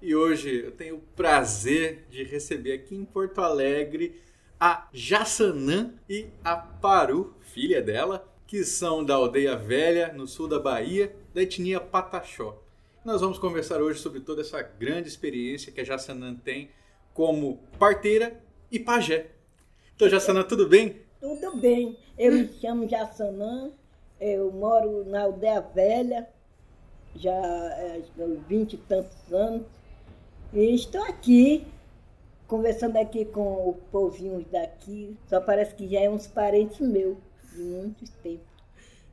E 0.00 0.14
hoje 0.14 0.64
eu 0.64 0.70
tenho 0.70 0.96
o 0.96 1.00
prazer 1.16 2.06
de 2.08 2.22
receber 2.22 2.72
aqui 2.72 2.94
em 2.94 3.04
Porto 3.04 3.40
Alegre 3.40 4.22
a 4.58 4.88
Jassanã 4.92 5.92
e 6.08 6.26
a 6.44 6.56
Paru, 6.56 7.34
filha 7.40 7.82
dela, 7.82 8.26
que 8.46 8.62
são 8.62 9.04
da 9.04 9.14
Aldeia 9.14 9.56
Velha, 9.56 10.12
no 10.12 10.28
sul 10.28 10.46
da 10.46 10.60
Bahia, 10.60 11.14
da 11.34 11.42
etnia 11.42 11.80
Pataxó. 11.80 12.62
Nós 13.04 13.20
vamos 13.20 13.38
conversar 13.38 13.82
hoje 13.82 13.98
sobre 13.98 14.20
toda 14.20 14.42
essa 14.42 14.62
grande 14.62 15.08
experiência 15.08 15.72
que 15.72 15.80
a 15.80 15.84
Jassanã 15.84 16.34
tem 16.34 16.70
como 17.12 17.58
parteira 17.76 18.40
e 18.70 18.78
pajé. 18.78 19.26
Então, 19.96 20.08
Jassanã, 20.08 20.44
tudo 20.44 20.68
bem? 20.68 21.02
Tudo 21.20 21.56
bem. 21.56 21.98
Eu 22.16 22.32
me 22.32 22.48
chamo 22.60 22.88
Jassanã, 22.88 23.72
eu 24.20 24.52
moro 24.52 25.04
na 25.04 25.22
Aldeia 25.22 25.60
Velha, 25.60 26.28
já 27.16 27.32
há 27.32 27.98
vinte 28.48 28.74
e 28.74 28.76
tantos 28.76 29.32
anos, 29.32 29.66
e 30.52 30.74
estou 30.74 31.02
aqui, 31.02 31.66
conversando 32.46 32.96
aqui 32.96 33.24
com 33.24 33.68
o 33.68 33.74
povinho 33.90 34.44
daqui, 34.50 35.16
só 35.28 35.40
parece 35.40 35.74
que 35.74 35.88
já 35.88 36.00
é 36.00 36.10
uns 36.10 36.26
parentes 36.26 36.80
meus, 36.80 37.16
de 37.52 37.62
muito 37.62 38.04
tempo. 38.22 38.44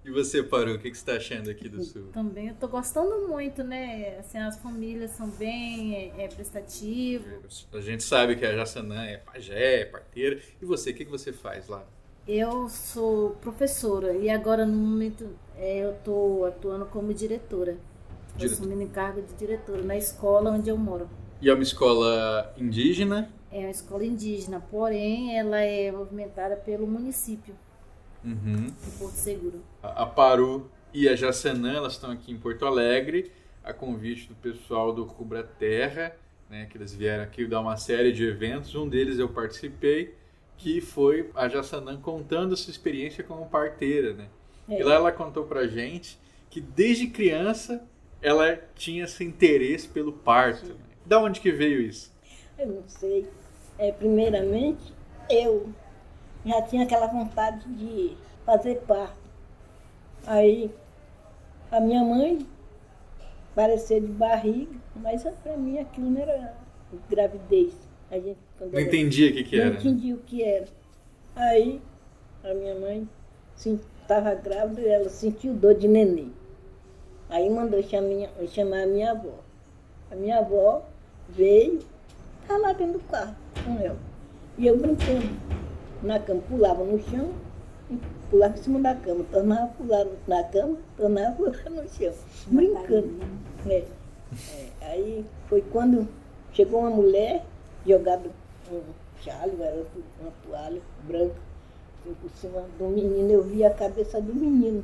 E 0.03 0.11
você, 0.11 0.43
Paru, 0.43 0.75
o 0.75 0.79
que 0.79 0.91
que 0.91 0.95
você 0.97 1.01
está 1.01 1.13
achando 1.15 1.49
aqui 1.49 1.67
do 1.67 1.81
sul? 1.81 2.13
Também 2.13 2.49
eu 2.49 2.55
tô 2.55 2.67
gostando 2.67 3.27
muito, 3.27 3.63
né? 3.63 4.17
Assim, 4.19 4.37
as 4.37 4.57
famílias 4.59 5.11
são 5.11 5.29
bem 5.31 5.95
é, 5.95 6.25
é, 6.25 6.27
prestativas. 6.27 7.67
A 7.73 7.81
gente 7.81 8.03
sabe 8.03 8.35
que 8.35 8.45
a 8.45 8.55
Jassanã 8.55 9.03
é 9.03 9.17
pajé, 9.17 9.81
é 9.81 9.85
parteira. 9.85 10.39
E 10.61 10.65
você, 10.65 10.91
o 10.91 10.95
que 10.95 11.05
que 11.05 11.11
você 11.11 11.33
faz 11.33 11.67
lá? 11.67 11.83
Eu 12.27 12.69
sou 12.69 13.31
professora 13.37 14.13
e 14.15 14.29
agora 14.29 14.65
no 14.65 14.75
momento 14.77 15.37
é, 15.55 15.77
eu 15.79 15.93
tô 16.03 16.45
atuando 16.45 16.85
como 16.85 17.13
diretora. 17.13 17.77
Eu 18.39 18.47
Diretora. 18.47 18.49
assumindo 18.49 18.81
encargo 18.83 19.21
de 19.21 19.33
diretora 19.35 19.81
na 19.83 19.97
escola 19.97 20.51
onde 20.51 20.69
eu 20.69 20.77
moro. 20.77 21.09
E 21.41 21.49
é 21.49 21.53
uma 21.53 21.63
escola 21.63 22.53
indígena? 22.57 23.29
É 23.51 23.59
uma 23.59 23.69
escola 23.69 24.05
indígena, 24.05 24.59
porém 24.71 25.37
ela 25.37 25.59
é 25.59 25.91
movimentada 25.91 26.55
pelo 26.55 26.87
município 26.87 27.55
Uhum. 28.23 28.65
de 28.83 28.91
Porto 28.97 29.13
Seguro. 29.15 29.61
A 29.83 30.03
a 30.03 30.05
Paru 30.05 30.69
e 30.93 31.07
a 31.07 31.15
Jassanã, 31.15 31.75
elas 31.75 31.93
estão 31.93 32.09
aqui 32.09 32.31
em 32.31 32.37
Porto 32.37 32.65
Alegre, 32.65 33.31
a 33.63 33.71
convite 33.71 34.27
do 34.27 34.35
pessoal 34.35 34.91
do 34.93 35.05
Cubra 35.05 35.43
Terra, 35.43 36.15
né, 36.49 36.65
que 36.65 36.77
eles 36.77 36.93
vieram 36.93 37.23
aqui 37.23 37.45
dar 37.45 37.59
uma 37.61 37.77
série 37.77 38.11
de 38.11 38.25
eventos. 38.25 38.73
Um 38.75 38.87
deles 38.87 39.19
eu 39.19 39.29
participei, 39.29 40.15
que 40.57 40.81
foi 40.81 41.29
a 41.35 41.47
Jassanã 41.47 41.99
contando 41.99 42.55
sua 42.57 42.71
experiência 42.71 43.23
como 43.23 43.45
parteira, 43.47 44.13
né? 44.13 44.27
É. 44.69 44.79
E 44.79 44.83
lá 44.83 44.95
ela 44.95 45.11
contou 45.11 45.43
pra 45.45 45.67
gente 45.67 46.17
que 46.49 46.59
desde 46.61 47.07
criança 47.07 47.85
ela 48.21 48.57
tinha 48.75 49.03
esse 49.03 49.23
interesse 49.23 49.87
pelo 49.87 50.11
parto. 50.13 50.65
Né? 50.67 50.75
Da 51.05 51.19
onde 51.21 51.39
que 51.39 51.51
veio 51.51 51.81
isso? 51.81 52.11
Eu 52.57 52.67
não 52.67 52.83
sei. 52.87 53.27
É, 53.77 53.91
primeiramente, 53.91 54.93
eu 55.29 55.69
já 56.45 56.61
tinha 56.63 56.83
aquela 56.83 57.07
vontade 57.07 57.67
de 57.73 58.15
fazer 58.45 58.75
parto. 58.87 59.17
Aí, 60.25 60.71
a 61.71 61.79
minha 61.79 62.03
mãe 62.03 62.45
parecia 63.53 63.99
de 64.01 64.07
barriga, 64.07 64.75
mas 64.95 65.23
para 65.43 65.57
mim 65.57 65.77
aquilo 65.79 66.09
não 66.09 66.21
era 66.21 66.55
gravidez. 67.09 67.73
A 68.09 68.15
gente, 68.19 68.37
Não 68.59 68.67
era- 68.69 68.81
entendia 68.81 69.29
o 69.29 69.33
que 69.33 69.43
que 69.43 69.57
não 69.57 69.63
era. 69.65 69.73
né? 69.73 69.79
entendi 69.79 70.13
o 70.13 70.17
que 70.17 70.43
era. 70.43 70.65
Aí, 71.35 71.81
a 72.43 72.53
minha 72.53 72.75
mãe 72.75 73.07
estava 73.57 74.33
grávida 74.35 74.81
e 74.81 74.87
ela 74.87 75.09
sentiu 75.09 75.53
dor 75.53 75.73
de 75.75 75.87
neném. 75.87 76.31
Aí 77.29 77.49
mandou 77.49 77.81
chamar, 77.83 78.29
chamar 78.47 78.83
a 78.83 78.87
minha 78.87 79.11
avó. 79.11 79.39
A 80.11 80.15
minha 80.15 80.37
avó 80.39 80.85
veio, 81.29 81.79
tá 82.47 82.57
lá 82.57 82.73
dentro 82.73 82.99
do 82.99 83.07
carro 83.07 83.35
com 83.63 83.79
ela. 83.79 83.97
E 84.57 84.67
eu 84.67 84.77
brincando 84.77 85.29
na 86.01 86.19
cama, 86.19 86.41
pulava 86.47 86.83
no 86.83 86.99
chão, 87.09 87.31
e 87.89 87.99
pulava 88.29 88.57
em 88.57 88.61
cima 88.61 88.79
da 88.79 88.95
cama, 88.95 89.25
tornava 89.31 89.63
a 89.63 89.67
pular 89.67 90.05
na 90.27 90.43
cama, 90.45 90.77
tornava 90.97 91.29
a 91.29 91.31
pular 91.33 91.69
no 91.69 91.89
chão, 91.89 92.13
brincando. 92.47 93.19
É. 93.67 93.83
É, 94.51 94.69
Aí 94.81 95.25
foi 95.47 95.61
quando 95.61 96.07
chegou 96.53 96.81
uma 96.81 96.89
mulher, 96.89 97.45
jogado 97.85 98.31
um 98.71 98.81
chale, 99.21 99.53
era 99.61 99.83
uma 100.21 100.31
toalha 100.43 100.81
branca, 101.07 101.35
assim, 102.01 102.15
por 102.21 102.29
cima 102.31 102.63
do 102.77 102.85
menino, 102.85 103.31
eu 103.31 103.43
vi 103.43 103.63
a 103.63 103.69
cabeça 103.69 104.21
do 104.21 104.33
menino. 104.33 104.83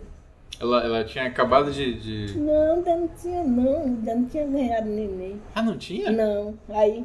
Ela, 0.62 0.84
ela 0.84 1.04
tinha 1.04 1.26
acabado 1.26 1.72
de, 1.72 1.94
de- 2.28 2.38
Não, 2.40 2.74
ainda 2.76 2.96
não 2.96 3.08
tinha 3.08 3.44
não, 3.44 3.78
ainda 3.84 4.16
não 4.16 4.26
tinha 4.26 4.46
ganhado 4.46 4.88
neném. 4.88 5.42
Ah, 5.56 5.62
não 5.64 5.76
tinha? 5.78 6.12
Não. 6.12 6.54
Aí 6.70 7.04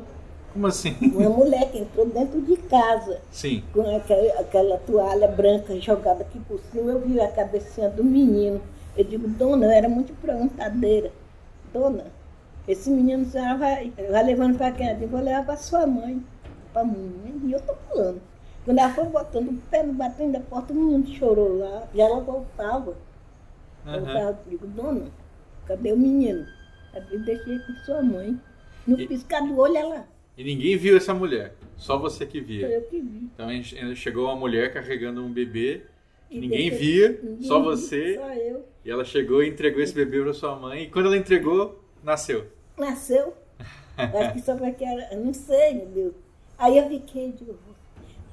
Como 0.53 0.67
assim? 0.67 0.95
uma 1.01 1.31
mulher 1.31 1.71
que 1.71 1.79
entrou 1.79 2.07
dentro 2.07 2.41
de 2.43 2.57
casa 2.59 3.19
Sim. 3.31 3.63
com 3.73 3.81
aquela, 3.97 4.41
aquela 4.41 4.79
toalha 4.79 5.27
branca 5.29 5.75
jogada 5.81 6.23
aqui 6.23 6.39
por 6.41 6.61
cima, 6.71 6.93
eu 6.93 7.01
vi 7.01 7.19
a 7.21 7.29
cabecinha 7.29 7.89
do 7.89 8.05
menino. 8.05 8.61
Eu 8.97 9.05
digo, 9.05 9.27
dona, 9.27 9.67
eu 9.67 9.71
era 9.71 9.89
muito 9.89 10.13
perguntadeira. 10.21 11.11
Dona, 11.73 12.05
esse 12.69 12.91
menino 12.91 13.25
senhora 13.27 13.57
vai, 13.57 13.93
vai 14.11 14.23
levando 14.25 14.57
para 14.59 14.71
quem? 14.71 14.89
Eu 14.91 14.97
digo, 14.97 15.13
vou 15.13 15.21
levar 15.21 15.45
para 15.47 15.57
sua 15.57 15.87
mãe. 15.87 16.23
Para 16.75 16.85
mãe. 16.85 17.41
E 17.45 17.53
eu 17.53 17.61
tô 17.61 17.75
pulando. 17.89 18.21
Quando 18.65 18.79
ela 18.79 18.93
foi 18.93 19.05
botando 19.05 19.49
o 19.49 19.55
pé 19.71 19.83
no 19.83 19.93
batendo 19.93 20.33
da 20.33 20.41
porta, 20.41 20.73
o 20.73 20.77
menino 20.77 21.07
chorou 21.07 21.59
lá. 21.59 21.85
E 21.95 22.01
ela 22.01 22.21
voltava. 22.21 22.95
Eu 23.87 23.93
Aham. 23.93 24.05
tava, 24.15 24.39
digo, 24.49 24.67
dona, 24.67 25.07
cadê 25.67 25.93
o 25.93 25.97
menino? 25.97 26.47
Eu 27.11 27.21
deixei 27.25 27.59
com 27.61 27.73
sua 27.85 28.03
mãe. 28.03 28.39
No 28.87 28.99
E- 29.01 29.07
piscar 29.07 29.41
do 29.41 29.59
olho, 29.59 29.77
ela. 29.77 30.09
E 30.37 30.45
ninguém 30.45 30.77
viu 30.77 30.97
essa 30.97 31.13
mulher. 31.15 31.55
Só 31.77 31.99
você 31.99 32.25
que 32.27 32.41
via. 32.41 32.69
eu 32.69 32.83
que 32.83 33.01
vi. 33.01 33.29
Então 33.35 33.51
gente- 33.51 33.97
chegou 33.97 34.27
uma 34.27 34.37
mulher 34.37 34.73
carregando 34.73 35.23
um 35.23 35.31
bebê 35.33 35.83
que 36.31 36.39
ninguém 36.41 36.71
deixei- 36.71 36.79
via, 37.09 37.21
ninguém 37.23 37.47
só 37.49 37.61
você. 37.63 38.15
Só 38.17 38.33
eu. 38.35 38.65
E 38.85 38.91
ela 38.91 39.05
chegou 39.05 39.43
e 39.43 39.49
entregou 39.49 39.83
esse 39.83 39.95
bebê 39.95 40.23
para 40.23 40.33
sua 40.33 40.57
mãe. 40.57 40.85
E 40.85 40.91
quando 40.91 41.07
ela 41.07 41.17
entregou, 41.17 41.83
nasceu. 42.03 42.47
Nasceu. 42.79 43.35
Acho 43.97 44.33
que 44.35 44.41
só 44.43 44.55
porque 44.57 44.85
era. 44.85 45.13
eu 45.15 45.25
Não 45.25 45.33
sei, 45.35 45.75
meu 45.75 45.87
Deus. 45.87 46.15
Aí 46.59 46.79
eu 46.79 46.89
fiquei, 46.89 47.33
digo, 47.33 47.53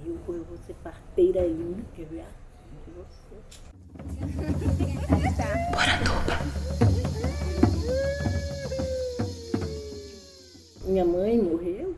eu 0.06 0.16
vou, 0.26 0.36
eu 0.36 0.44
vou 0.44 0.58
ser 0.58 0.74
parteira 0.84 1.42
ainda, 1.42 1.82
quer 1.96 2.06
ver? 2.06 2.22
Ah, 2.22 3.73
ser. 3.94 5.54
Minha 10.86 11.06
mãe 11.06 11.38
morreu, 11.42 11.96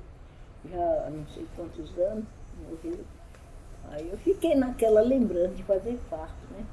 já 0.72 1.06
há 1.06 1.10
não 1.10 1.26
sei 1.34 1.46
quantos 1.56 1.98
anos, 1.98 2.26
morreu. 2.70 3.00
Aí 3.92 4.10
eu 4.10 4.18
fiquei 4.20 4.56
naquela 4.56 5.02
lembrança 5.02 5.54
de 5.56 5.64
fazer 5.64 6.00
parto, 6.10 6.36
né? 6.52 6.66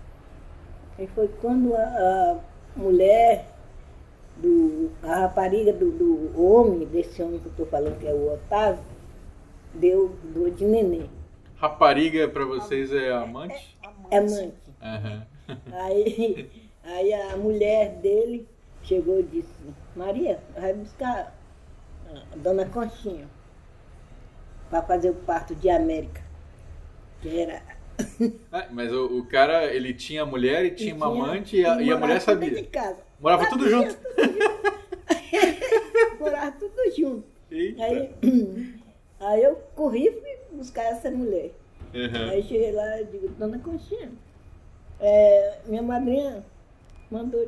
Aí 0.98 1.06
foi 1.08 1.28
quando 1.40 1.74
a, 1.74 1.80
a 1.80 2.38
mulher, 2.76 3.46
do, 4.36 4.90
a 5.02 5.20
rapariga 5.20 5.72
do, 5.72 5.90
do 5.90 6.40
homem, 6.40 6.86
desse 6.86 7.22
homem 7.22 7.38
que 7.40 7.46
eu 7.46 7.50
estou 7.50 7.66
falando 7.66 7.98
que 7.98 8.06
é 8.06 8.12
o 8.12 8.32
Otávio, 8.34 8.82
deu 9.74 10.14
dor 10.34 10.50
de 10.50 10.64
neném. 10.64 11.08
Rapariga 11.56 12.28
para 12.28 12.44
vocês 12.44 12.92
é 12.92 13.10
amante? 13.10 13.78
É 14.10 14.18
amante. 14.18 14.61
Aham. 14.82 15.26
Aí, 15.72 16.50
aí 16.82 17.12
a 17.14 17.36
mulher 17.36 17.96
dele 17.96 18.48
chegou 18.82 19.20
e 19.20 19.22
disse, 19.22 19.52
Maria, 19.94 20.40
vai 20.56 20.74
buscar 20.74 21.34
a 22.10 22.36
dona 22.36 22.66
Conchinha 22.66 23.28
para 24.68 24.82
fazer 24.82 25.10
o 25.10 25.14
parto 25.14 25.54
de 25.54 25.68
América. 25.70 26.20
Que 27.20 27.40
era. 27.40 27.62
Ah, 28.50 28.66
mas 28.70 28.92
o, 28.92 29.18
o 29.18 29.24
cara, 29.26 29.66
ele 29.66 29.94
tinha 29.94 30.26
mulher 30.26 30.64
e 30.64 30.70
tinha 30.72 30.94
uma 30.94 31.06
amante 31.06 31.56
e 31.56 31.64
a, 31.64 31.80
e 31.80 31.90
a 31.90 31.96
mulher 31.96 32.18
tudo 32.18 32.24
sabia. 32.24 32.50
De 32.50 32.62
casa. 32.64 32.98
Morava 33.20 33.48
tudo 33.48 33.70
Sabia, 33.70 33.90
junto. 33.90 33.96
tudo 33.96 34.32
junto. 34.32 36.18
morava 36.20 36.52
tudo 36.52 36.96
junto. 36.96 37.24
Eita. 37.50 37.84
Aí, 37.84 38.10
aí 39.20 39.42
eu 39.42 39.56
corri 39.74 40.08
e 40.08 40.12
fui 40.12 40.36
buscar 40.58 40.84
essa 40.84 41.10
mulher. 41.10 41.52
Aham. 41.94 42.30
Aí 42.30 42.42
cheguei 42.42 42.72
lá 42.72 43.00
e 43.00 43.04
digo, 43.04 43.28
dona 43.28 43.58
Conchinha, 43.58 44.10
é, 45.02 45.58
minha 45.66 45.82
madrinha 45.82 46.44
mandou 47.10 47.46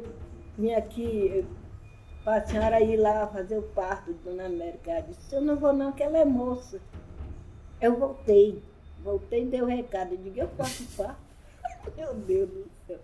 vir 0.58 0.74
aqui 0.74 1.46
para 2.24 2.42
a 2.42 2.46
senhora 2.46 2.80
ir 2.80 2.96
lá 2.96 3.28
fazer 3.28 3.56
o 3.56 3.62
parto 3.62 4.12
de 4.12 4.18
Dona 4.20 4.46
América. 4.46 4.90
Ela 4.90 5.00
disse, 5.02 5.34
eu 5.34 5.40
não 5.40 5.56
vou 5.56 5.72
não, 5.72 5.92
que 5.92 6.02
ela 6.02 6.18
é 6.18 6.24
moça. 6.24 6.80
Eu 7.80 7.96
voltei. 7.96 8.60
Voltei 9.04 9.42
e 9.42 9.46
dei 9.46 9.62
o 9.62 9.66
recado. 9.66 10.12
Eu 10.12 10.18
digo, 10.18 10.40
eu 10.40 10.48
faço 10.48 10.84
parto. 10.96 11.22
Meu 11.96 12.14
Deus 12.14 12.48
do 12.48 12.70
céu. 12.86 12.98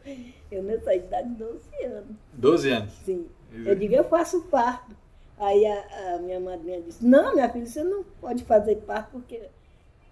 Eu 0.50 0.62
nessa 0.64 0.94
idade, 0.94 1.29
12 1.29 1.85
anos. 1.85 2.17
12 2.32 2.70
anos. 2.70 2.93
Sim. 3.05 3.29
Eu 3.53 3.75
digo, 3.76 3.94
eu 3.94 4.05
faço 4.05 4.43
parto. 4.44 4.96
Aí 5.38 5.64
a, 5.64 6.14
a 6.14 6.19
minha 6.19 6.41
madrinha 6.41 6.82
disse, 6.82 7.05
não, 7.06 7.35
minha 7.35 7.49
filha, 7.49 7.67
você 7.67 7.85
não 7.85 8.03
pode 8.20 8.44
fazer 8.44 8.76
parto 8.76 9.12
porque 9.12 9.49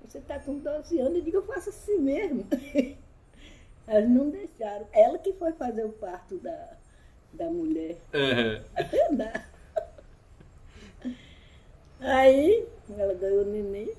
você 0.03 0.19
está 0.19 0.39
com 0.39 0.59
12 0.59 0.99
anos. 1.01 1.19
Eu 1.19 1.25
digo, 1.25 1.37
eu 1.39 1.47
faço 1.47 1.71
assim 1.71 1.99
mesmo. 1.99 2.47
Elas 3.89 4.09
não 4.09 4.29
deixaram. 4.29 4.87
Ela 4.93 5.19
que 5.19 5.33
foi 5.33 5.53
fazer 5.53 5.85
o 5.85 5.93
parto 5.93 6.37
da, 6.39 6.77
da 7.33 7.51
mulher. 7.51 7.97
Uhum. 8.13 8.63
Aí 12.01 12.69
ela 12.97 13.15
ganhou 13.15 13.43
o 13.43 13.51
neném. 13.51 13.91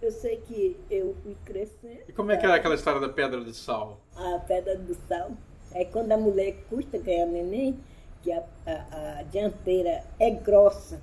Eu 0.00 0.10
sei 0.10 0.38
que 0.38 0.76
eu 0.90 1.14
fui 1.22 1.36
crescendo. 1.44 2.02
E 2.08 2.12
como 2.12 2.32
é 2.32 2.36
que 2.36 2.46
era 2.46 2.54
aquela 2.54 2.74
história 2.74 3.00
da 3.00 3.08
pedra 3.08 3.44
de 3.44 3.52
sal? 3.52 4.00
A 4.16 4.38
pedra 4.38 4.76
do 4.76 4.94
sal. 5.06 5.32
Aí 5.74 5.84
quando 5.86 6.12
a 6.12 6.16
mulher 6.16 6.56
custa 6.70 6.98
ganhar 6.98 7.26
neném, 7.26 7.78
que 8.22 8.32
a, 8.32 8.42
a, 8.64 9.18
a 9.18 9.22
dianteira 9.24 10.02
é 10.18 10.30
grossa. 10.30 11.00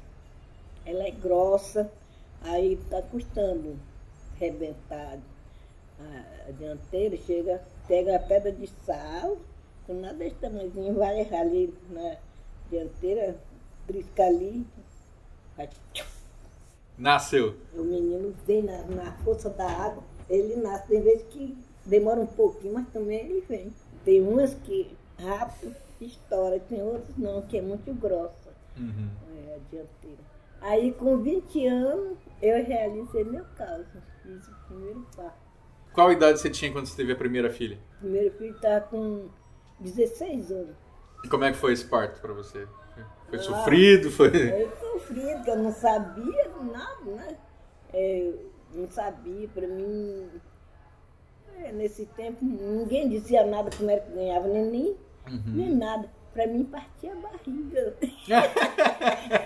Ela 0.86 1.04
é 1.08 1.12
grossa, 1.12 1.92
aí 2.42 2.74
está 2.74 3.02
custando 3.02 3.78
rebentar 4.38 5.18
a 6.48 6.52
dianteira, 6.52 7.18
chega, 7.18 7.62
pega 7.88 8.16
a 8.16 8.20
pedra 8.20 8.52
de 8.52 8.68
sal, 8.86 9.38
com 9.86 9.94
nada 9.94 10.16
desse 10.16 10.36
tamanhozinho, 10.36 10.94
vai 10.96 11.22
ali 11.34 11.74
na 11.90 12.16
dianteira, 12.70 13.36
brisca 13.88 14.24
ali, 14.26 14.66
vai. 15.56 15.70
Nasceu. 16.98 17.56
o 17.74 17.84
menino 17.84 18.34
vem 18.46 18.64
na, 18.64 18.84
na 18.84 19.12
força 19.24 19.50
da 19.50 19.70
água, 19.70 20.04
ele 20.30 20.56
nasce, 20.56 20.88
tem 20.88 21.02
vezes 21.02 21.26
que 21.30 21.58
demora 21.86 22.20
um 22.22 22.26
pouquinho, 22.26 22.74
mas 22.74 22.88
também 22.90 23.20
ele 23.20 23.42
vem. 23.48 23.72
Tem 24.04 24.22
umas 24.22 24.54
que 24.54 24.96
rápido 25.20 25.76
estoura, 26.00 26.60
tem 26.60 26.82
outras 26.82 27.18
não, 27.18 27.42
que 27.42 27.58
é 27.58 27.62
muito 27.62 27.94
grossa 27.94 28.54
Uhum. 28.78 29.10
é, 29.50 29.56
a 29.56 29.60
dianteira. 29.72 30.20
Aí 30.62 30.92
com 30.94 31.18
20 31.18 31.66
anos 31.68 32.18
eu 32.42 32.64
realizei 32.66 33.24
meu 33.24 33.46
caso, 33.58 33.86
fiz 34.22 34.48
o 34.48 34.56
primeiro 34.68 35.06
parto. 35.16 35.45
Qual 35.96 36.12
idade 36.12 36.40
você 36.40 36.50
tinha 36.50 36.72
quando 36.72 36.86
você 36.86 36.96
teve 36.96 37.14
a 37.14 37.16
primeira 37.16 37.50
filha? 37.50 37.80
O 37.98 38.00
primeiro 38.02 38.36
filho 38.38 38.56
estava 38.56 38.82
com 38.82 39.30
16 39.80 40.52
anos. 40.52 40.76
E 41.24 41.28
como 41.30 41.44
é 41.46 41.52
que 41.52 41.58
foi 41.58 41.74
esse 41.74 41.86
parto 41.86 42.20
pra 42.22 42.34
você? 42.34 42.68
Foi 43.30 43.40
Ah. 43.40 43.42
sofrido? 43.42 44.12
Foi... 44.12 44.28
Eu 44.28 44.72
sofri, 44.78 45.22
porque 45.36 45.50
eu 45.50 45.58
não 45.58 45.72
sabia 45.72 46.50
nada, 46.62 47.06
né? 47.06 47.38
É, 47.94 48.34
não 48.74 48.90
sabia, 48.92 49.48
para 49.48 49.68
mim, 49.68 50.30
é, 51.64 51.72
nesse 51.72 52.06
tempo, 52.08 52.44
ninguém 52.44 53.08
dizia 53.10 53.46
nada 53.46 53.70
como 53.76 53.90
era 53.90 54.02
que 54.02 54.12
ganhava 54.12 54.48
neném, 54.48 54.96
nem 55.48 55.74
nada. 55.76 56.10
Para 56.34 56.46
mim, 56.48 56.66
partia 56.66 57.14
a 57.14 57.16
barriga. 57.16 57.96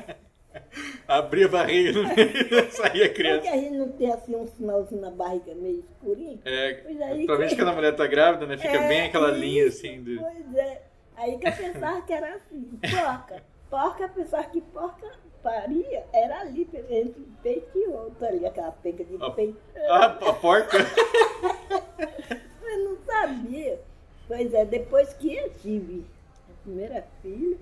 Abria 1.07 1.45
a 1.45 1.49
barriga 1.49 1.91
no 1.93 2.03
meio, 2.07 2.71
saía 2.71 3.05
a 3.05 3.07
Porque 3.07 3.13
criança. 3.23 3.49
a 3.49 3.57
gente 3.57 3.71
não 3.77 3.89
tem 3.93 4.11
assim 4.11 4.35
um 4.35 4.47
sinalzinho 4.47 5.01
na 5.01 5.09
barriga 5.11 5.55
meio 5.55 5.79
escurinho. 5.79 6.39
É, 6.45 6.73
provavelmente 6.75 7.49
que- 7.49 7.55
quando 7.61 7.69
a 7.69 7.73
mulher 7.75 7.95
tá 7.95 8.05
grávida, 8.07 8.45
né? 8.45 8.57
Fica 8.57 8.77
É, 8.77 8.87
bem 8.87 9.01
aquela 9.07 9.31
isso, 9.31 9.39
linha 9.39 9.67
assim 9.67 10.03
de. 10.03 10.17
Pois 10.17 10.55
é. 10.55 10.81
Aí 11.17 11.37
que 11.37 11.47
eu 11.47 11.51
pensava 11.51 12.01
que 12.03 12.13
era 12.13 12.35
assim, 12.35 12.79
porca. 12.81 13.43
Porca, 13.69 14.09
pensava 14.09 14.43
que 14.45 14.61
porca 14.61 15.07
paria, 15.43 16.03
era 16.13 16.41
ali, 16.41 16.67
entre 16.89 17.21
um 17.21 17.33
peito 17.41 17.69
e 17.77 17.87
outro 17.87 18.25
ali, 18.25 18.45
aquela 18.45 18.71
pega 18.71 19.03
de 19.03 19.17
Ah. 19.21 19.31
peito. 19.31 19.57
Ah, 19.89 20.05
a 20.05 20.33
porca! 20.33 20.77
Eu 22.61 22.77
não 22.85 22.97
sabia. 23.05 23.79
Pois 24.27 24.53
é, 24.53 24.63
depois 24.65 25.13
que 25.13 25.35
eu 25.35 25.49
tive 25.55 26.05
a 26.49 26.63
primeira 26.63 27.03
filha, 27.21 27.57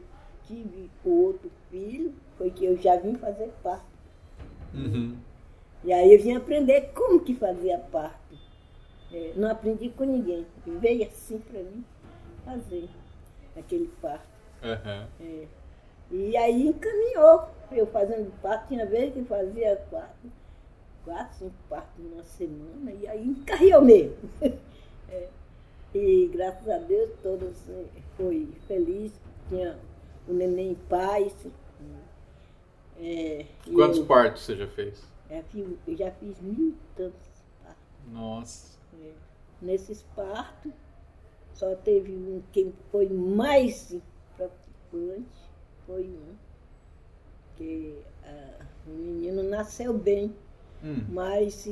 tive 0.45 0.89
o 1.06 1.24
outro 1.25 1.50
filho, 1.71 2.13
foi 2.37 2.51
que 2.51 2.65
eu 2.65 2.77
já 2.77 2.97
vim 2.97 3.15
fazer 3.15 3.51
parto. 3.63 3.85
Uhum. 4.73 5.17
E 5.83 5.93
aí 5.93 6.13
eu 6.13 6.21
vim 6.21 6.35
aprender 6.35 6.91
como 6.93 7.19
que 7.19 7.35
fazia 7.35 7.77
parto. 7.77 8.35
É, 9.11 9.33
não 9.35 9.49
aprendi 9.49 9.89
com 9.89 10.03
ninguém. 10.03 10.45
Veio 10.65 11.07
assim 11.07 11.39
para 11.39 11.61
mim 11.61 11.83
fazer 12.43 12.89
aquele 13.55 13.87
parto. 14.01 14.27
Aham. 14.63 15.07
É. 15.21 15.47
E 16.11 16.37
aí 16.37 16.67
encaminhou. 16.67 17.47
Eu 17.71 17.85
fazendo 17.87 18.31
parto, 18.41 18.69
tinha 18.69 18.85
vezes 18.85 19.13
que 19.13 19.23
fazia 19.23 19.75
quatro, 19.89 20.31
quatro, 21.03 21.37
cinco 21.37 21.55
partos 21.69 22.03
numa 22.03 22.23
semana, 22.23 22.91
e 22.91 23.07
aí 23.07 23.27
encarriou 23.27 23.81
mesmo. 23.81 24.15
É. 25.09 25.29
E 25.95 26.29
graças 26.33 26.67
a 26.67 26.79
Deus 26.79 27.11
todos 27.23 27.69
eh, 27.69 27.85
foi 28.17 28.49
feliz, 28.67 29.13
tinha 29.47 29.77
o 30.27 30.33
neném 30.33 30.71
em 30.71 30.75
paz. 30.75 31.33
É, 32.99 33.45
Quantos 33.73 33.99
eu, 33.99 34.05
partos 34.05 34.41
você 34.44 34.55
já 34.55 34.67
fez? 34.67 35.01
já 35.29 35.44
fiz- 35.44 35.77
eu 35.88 35.95
já 35.97 36.11
fiz 36.11 36.39
mil 36.41 36.75
tantos 36.95 37.44
partos. 37.63 37.83
Nossa. 38.11 38.77
É. 38.94 39.13
Nesses 39.61 40.03
partos, 40.15 40.71
só 41.53 41.75
teve 41.75 42.11
um 42.13 42.41
que 42.53 42.73
foi 42.91 43.09
mais 43.09 43.95
preocupante, 44.35 45.51
foi 45.85 46.03
um, 46.05 46.35
que 47.55 47.97
ah, 48.23 48.65
o 48.85 48.89
menino 48.91 49.44
nasceu 49.44 49.94
bem, 49.94 50.33
Hum. 50.83 51.03
mas 51.09 51.65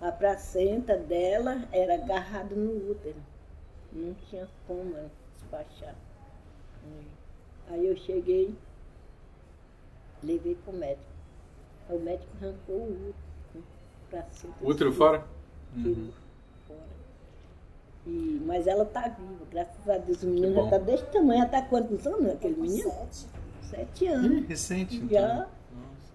a 0.00 0.10
placenta 0.12 0.96
dela 0.96 1.68
era 1.72 1.94
agarrada 1.94 2.54
no 2.54 2.90
útero, 2.90 3.20
não 3.92 4.14
tinha 4.28 4.48
como 4.66 4.94
despachar. 5.36 5.94
É. 6.84 7.72
Aí 7.72 7.86
eu 7.86 7.96
cheguei, 7.96 8.54
levei 10.22 10.54
para 10.64 10.74
o 10.74 10.76
médico. 10.76 11.02
O 11.90 11.98
médico 11.98 12.28
arrancou 12.40 12.76
o 12.76 12.92
útero. 13.08 13.14
com 13.52 13.60
placenta 14.10 14.54
Útero 14.62 14.90
de- 14.90 14.96
fora? 14.96 15.24
tirou 15.74 16.12
fora. 16.66 16.78
E, 18.06 18.42
mas 18.46 18.66
ela 18.66 18.84
tá 18.84 19.08
viva, 19.08 19.44
graças 19.50 19.88
a 19.88 19.98
Deus. 19.98 20.22
O 20.22 20.26
menino 20.26 20.54
já 20.54 20.62
bom. 20.62 20.70
tá 20.70 20.78
desse 20.78 21.04
tamanho, 21.06 21.40
já 21.42 21.48
tá 21.48 21.62
quantos 21.62 22.06
anos 22.06 22.32
aquele 22.32 22.60
menino? 22.60 22.90
sete. 22.90 23.26
Sete 23.62 24.06
anos. 24.06 24.46
recente. 24.48 24.96
Então. 24.96 25.08
Já. 25.08 25.34
Nossa. 25.36 25.48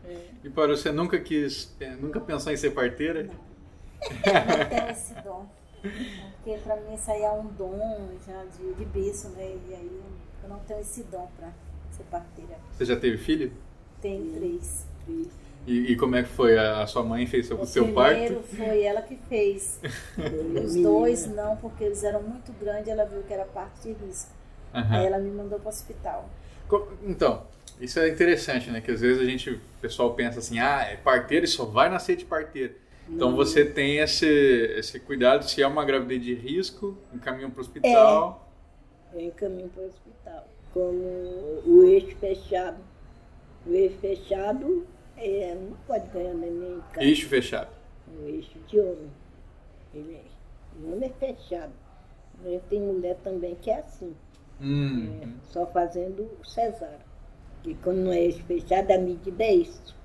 É. 0.08 0.28
E 0.44 0.50
para 0.50 0.76
você 0.76 0.92
nunca 0.92 1.20
quis, 1.20 1.76
é, 1.80 1.92
nunca 1.96 2.20
pensou 2.20 2.52
em 2.52 2.58
ser 2.58 2.72
parteira? 2.72 3.24
não 3.24 4.70
tenho 4.70 4.90
esse 4.92 5.14
dom. 5.22 5.46
Porque 5.82 6.58
pra 6.64 6.76
mim 6.78 6.94
isso 6.96 7.12
aí 7.12 7.22
é 7.22 7.32
um 7.32 7.46
dom 7.48 8.10
já 8.26 8.44
de, 8.58 8.74
de 8.74 8.86
berço, 8.86 9.30
né? 9.30 9.44
E 9.70 9.74
aí 9.74 10.02
eu 10.44 10.50
não 10.50 10.60
tenho 10.60 10.80
esse 10.80 11.04
dom 11.04 11.28
pra 11.38 11.50
ser 11.92 12.04
parteira. 12.10 12.58
Você 12.72 12.86
já 12.86 12.96
teve 12.96 13.18
filho? 13.18 13.52
Tenho 14.04 14.34
três. 14.34 14.86
E, 15.66 15.94
e 15.94 15.96
como 15.96 16.16
é 16.16 16.24
que 16.24 16.30
foi? 16.30 16.58
A, 16.60 16.86
sua 16.86 17.04
mãe 17.04 17.26
fez 17.26 17.50
o 17.50 17.56
O 17.56 17.66
seu 17.66 17.86
primeiro 17.86 18.36
parto? 18.36 18.56
foi 18.56 18.84
ela 18.84 19.02
que 19.02 19.16
fez. 19.30 19.80
E 20.18 20.60
os 20.60 20.76
dois 20.76 21.26
não, 21.28 21.56
porque 21.58 21.86
eles 21.86 22.04
eram 22.04 22.22
muito 22.22 22.52
grandes, 22.60 22.90
ela 22.90 23.06
viu 23.06 23.24
que 23.24 23.34
era 23.34 23.46
parto 23.46 23.82
de 23.82 23.94
risco. 24.06 24.30
Aham. 24.74 24.96
Aí 25.00 25.06
ela 25.06 25.18
me 25.20 25.32
mandou 25.32 25.58
pro 25.60 25.70
hospital. 25.70 26.30
Co- 26.68 26.88
Então, 27.04 27.44
isso 27.80 28.00
é 28.00 28.10
interessante, 28.10 28.70
né? 28.70 28.82
Que 28.82 28.92
às 28.92 29.02
vezes 29.02 29.22
a 29.22 29.26
gente, 29.26 29.50
o 29.52 29.60
pessoal 29.82 30.14
pensa 30.14 30.40
assim, 30.40 30.60
ah, 30.60 30.82
é 30.82 30.98
parteira 30.98 31.46
e 31.46 31.48
só 31.48 31.66
vai 31.66 31.90
nascer 31.90 32.18
de 32.18 32.26
parteira. 32.26 32.76
Então 33.10 33.36
você 33.36 33.66
tem 33.66 33.98
esse, 34.00 34.26
esse 34.78 35.00
cuidado, 35.00 35.44
se 35.50 35.62
é 35.62 35.68
uma 35.68 35.84
gravidez 35.86 36.24
de 36.24 36.34
risco, 36.34 36.98
encaminham 37.14 37.52
para 37.52 37.60
o 37.60 37.62
hospital. 37.62 38.50
Eu 39.14 39.20
encaminho 39.22 39.70
para 39.70 39.84
o 39.84 39.88
hospital. 39.88 40.48
Como 40.74 41.62
o 41.66 41.84
eixo 41.86 42.16
fechado. 42.18 42.78
O 43.66 43.72
eixo 43.74 43.98
fechado 44.00 44.86
é, 45.18 45.56
não 45.56 45.76
pode 45.88 46.08
ganhar 46.10 46.34
neném 46.34 46.78
em 46.78 46.82
casa. 46.92 47.04
Eixo 47.08 47.28
fechado. 47.30 47.70
O 48.08 48.28
eixo 48.28 48.58
de 48.68 48.80
homem. 48.80 49.12
Ele 49.94 50.16
é, 50.16 50.22
o 50.82 50.92
homem 50.94 51.10
é 51.10 51.26
fechado. 51.26 51.72
Mas 52.44 52.62
Tem 52.70 52.82
mulher 52.82 53.16
também 53.24 53.56
que 53.56 53.70
é 53.70 53.80
assim. 53.80 54.14
Hum, 54.62 55.20
É, 55.22 55.28
só 55.52 55.66
fazendo 55.68 56.24
o 56.42 56.46
cesárea. 56.46 57.00
E 57.66 57.74
quando 57.76 57.98
não 57.98 58.12
é 58.12 58.20
eixo 58.22 58.44
fechado, 58.44 58.92
a 58.92 58.98
medida 58.98 59.44
é 59.44 59.56
isso. 59.56 59.96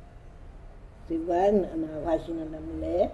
Você 1.07 1.19
vai 1.19 1.51
na, 1.51 1.75
na 1.75 2.01
vagina 2.01 2.45
da 2.47 2.61
mulher, 2.61 3.11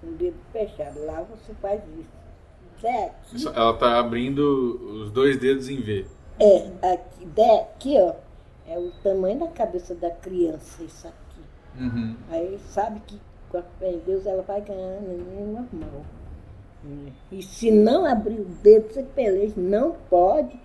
com 0.00 0.08
o 0.08 0.12
dedo 0.14 0.36
fechado. 0.52 1.04
Lá 1.04 1.22
você 1.22 1.52
faz 1.60 1.80
isso. 1.98 2.20
Daqui, 2.82 3.36
Isso- 3.36 3.48
Ela 3.50 3.74
tá 3.76 3.98
abrindo 4.00 4.40
os 5.02 5.10
dois 5.12 5.36
dedos 5.38 5.68
em 5.68 5.80
V. 5.82 6.06
é, 6.40 6.92
aqui, 6.94 7.26
daqui, 7.26 7.94
ó, 8.00 8.14
é 8.70 8.78
o 8.78 8.90
tamanho 9.02 9.38
da 9.40 9.48
cabeça 9.48 9.94
da 9.94 10.10
criança, 10.10 10.82
isso 10.82 11.06
aqui. 11.08 11.40
Uhum. 11.82 12.16
Aí 12.30 12.58
sabe 12.68 13.00
que 13.06 13.20
com 13.50 13.58
a 13.58 13.62
fé 13.78 13.90
em 13.92 13.98
Deus 14.00 14.26
ela 14.26 14.42
vai 14.42 14.60
ganhar 14.60 15.00
neném 15.00 15.46
normal. 15.46 16.04
E 17.30 17.42
se 17.42 17.70
não 17.70 18.06
abrir 18.06 18.40
o 18.40 18.44
dedo, 18.44 18.88
você 18.92 19.02
peleja, 19.02 19.54
não 19.56 19.92
pode, 20.08 20.58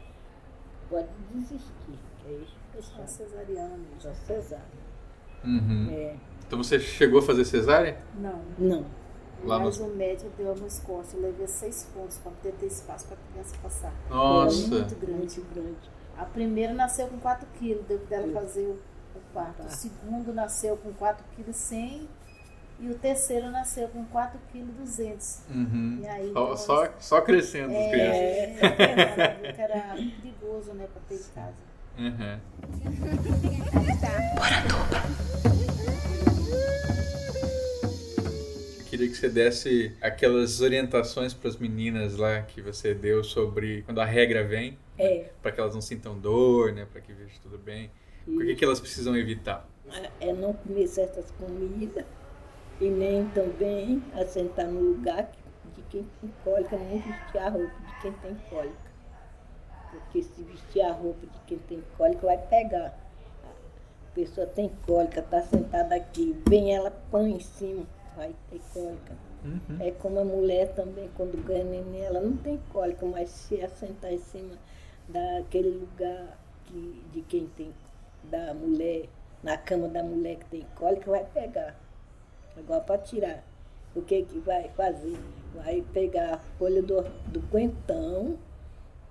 pode 0.90 1.08
desistir. 1.34 2.00
Aí 2.26 2.48
eu 2.74 2.82
Só 2.82 2.98
só, 3.02 3.08
cesariana 3.08 3.78
só 4.00 4.10
mesmo. 4.10 4.26
cesárea. 4.26 4.86
Uhum. 5.44 5.88
É, 5.92 6.16
Então 6.48 6.58
você 6.64 6.80
chegou 6.80 7.20
a 7.20 7.22
fazer 7.22 7.44
cesárea? 7.46 7.98
Não. 8.18 8.40
não. 8.58 8.86
Lá 9.44 9.60
Mas 9.60 9.78
no- 9.78 9.88
o 9.88 9.96
médico 9.96 10.32
deu 10.38 10.56
nos 10.56 10.80
cortes. 10.80 11.14
Eu 11.14 11.22
levei 11.22 11.46
seis 11.48 11.88
pontos 11.94 12.18
para 12.20 12.32
poder 12.32 12.54
ter 12.54 12.68
espaço 12.68 13.06
para 13.08 13.16
a 13.18 13.32
criança 13.34 13.56
passar. 13.62 13.94
Nossa. 14.10 14.68
Muito 14.70 14.96
grande. 14.96 15.18
Muito 15.18 15.54
grande. 15.54 15.95
A 16.18 16.26
primeira 16.26 16.74
nasceu 16.74 17.08
com 17.08 17.20
4 17.20 17.48
quilos, 17.60 17.86
deu 17.86 18.00
dela 18.06 18.32
fazer 18.32 18.66
o, 18.66 18.80
o 19.16 19.22
parto. 19.34 19.64
Tá. 19.64 19.66
O 19.66 19.70
segundo 19.70 20.34
nasceu 20.34 20.78
com 20.78 20.94
4 20.94 21.24
quilos 21.36 21.56
100 21.56 22.08
e 22.80 22.90
o 22.90 22.96
terceiro 22.96 23.50
nasceu 23.50 23.88
com 23.90 24.04
4 24.06 24.40
quilos 24.52 24.76
200. 24.76 25.42
Uhum. 25.50 26.00
E 26.02 26.08
aí, 26.08 26.32
Só, 26.32 26.44
então, 26.44 26.58
só, 26.58 26.90
só 27.00 27.22
crescendo 27.22 27.76
as 27.76 27.90
crianças. 27.90 28.22
É, 28.22 28.58
é, 28.62 29.56
era 29.58 29.96
perigoso, 29.96 30.74
né, 30.74 30.88
para 30.92 31.02
ter 31.08 31.16
em 31.16 31.24
casa. 31.34 31.56
Uhum. 31.98 32.40
Queria 38.96 39.10
que 39.10 39.18
você 39.18 39.28
desse 39.28 39.92
aquelas 40.00 40.62
orientações 40.62 41.34
para 41.34 41.50
as 41.50 41.58
meninas 41.58 42.16
lá 42.16 42.42
que 42.44 42.62
você 42.62 42.94
deu 42.94 43.26
sobre 43.26 43.82
quando 43.82 44.00
a 44.00 44.06
regra 44.06 44.42
vem, 44.42 44.78
É, 44.98 45.32
para 45.42 45.52
que 45.52 45.60
elas 45.60 45.74
não 45.74 45.82
sintam 45.82 46.18
dor, 46.18 46.72
né, 46.72 46.88
para 46.90 47.02
que 47.02 47.12
veja 47.12 47.34
tudo 47.44 47.58
bem. 47.58 47.92
O 48.26 48.38
que, 48.38 48.56
que 48.56 48.64
elas 48.64 48.80
precisam 48.80 49.14
evitar? 49.18 49.68
é 50.22 50.32
não 50.32 50.54
comer 50.54 50.88
certas 50.88 51.30
comidas 51.32 52.06
e 52.80 52.86
nem 52.86 53.28
também 53.32 54.02
assentar 54.14 54.68
no 54.68 54.80
lugar 54.80 55.30
de 55.76 55.82
quem 55.90 56.08
tem 56.22 56.32
cólica, 56.46 56.78
nem 56.78 57.02
vestir 57.02 57.38
a 57.38 57.50
roupa 57.50 57.76
de 57.86 58.02
quem 58.02 58.14
tem 58.14 58.36
cólica. 58.50 58.92
Porque 59.92 60.24
se 60.24 60.42
vestir 60.42 60.82
a 60.84 60.94
roupa 60.94 61.28
de 61.28 61.40
quem 61.46 61.58
tem 61.68 61.84
cólica 61.98 62.28
vai 62.28 62.38
pegar. 62.38 62.98
A 63.44 64.16
pessoa 64.16 64.48
tem 64.48 64.72
cólica, 64.88 65.20
está 65.20 65.42
sentada 65.42 65.96
aqui, 65.96 66.34
vem 66.48 66.74
ela 66.74 66.92
põe 67.12 67.34
em 67.34 67.40
cima, 67.42 67.86
vai 68.16 68.34
ter 68.50 68.62
cólica. 68.74 69.14
Uhum. 69.44 69.78
É 69.80 69.92
como 69.92 70.20
a 70.20 70.26
mulher 70.26 70.74
também, 70.74 71.10
quando 71.16 71.44
ganha 71.46 71.64
neném, 71.64 72.02
ela 72.02 72.20
não 72.20 72.36
tem 72.38 72.60
cólica, 72.72 73.06
mas 73.06 73.30
se 73.30 73.62
assentar 73.62 74.12
em 74.12 74.20
cima 74.20 74.56
daquele 75.08 75.70
lugar 75.70 76.38
que, 76.66 77.04
de 77.12 77.22
quem 77.22 77.48
tem, 77.56 77.74
da 78.24 78.54
mulher, 78.54 79.08
na 79.44 79.58
cama 79.58 79.88
da 79.88 80.02
mulher 80.04 80.38
que 80.38 80.46
tem 80.46 80.66
cólica, 80.76 81.12
vai 81.12 81.26
pegar. 81.26 81.76
Agora 82.58 82.82
para 82.82 82.98
tirar. 82.98 83.44
O 83.96 84.02
que 84.02 84.24
que 84.24 84.40
vai 84.40 84.70
fazer? 84.70 85.18
Vai 85.54 85.82
pegar 85.94 86.34
a 86.34 86.38
folha 86.38 86.82
do, 86.82 87.02
do 87.28 87.42
coentão, 87.50 88.38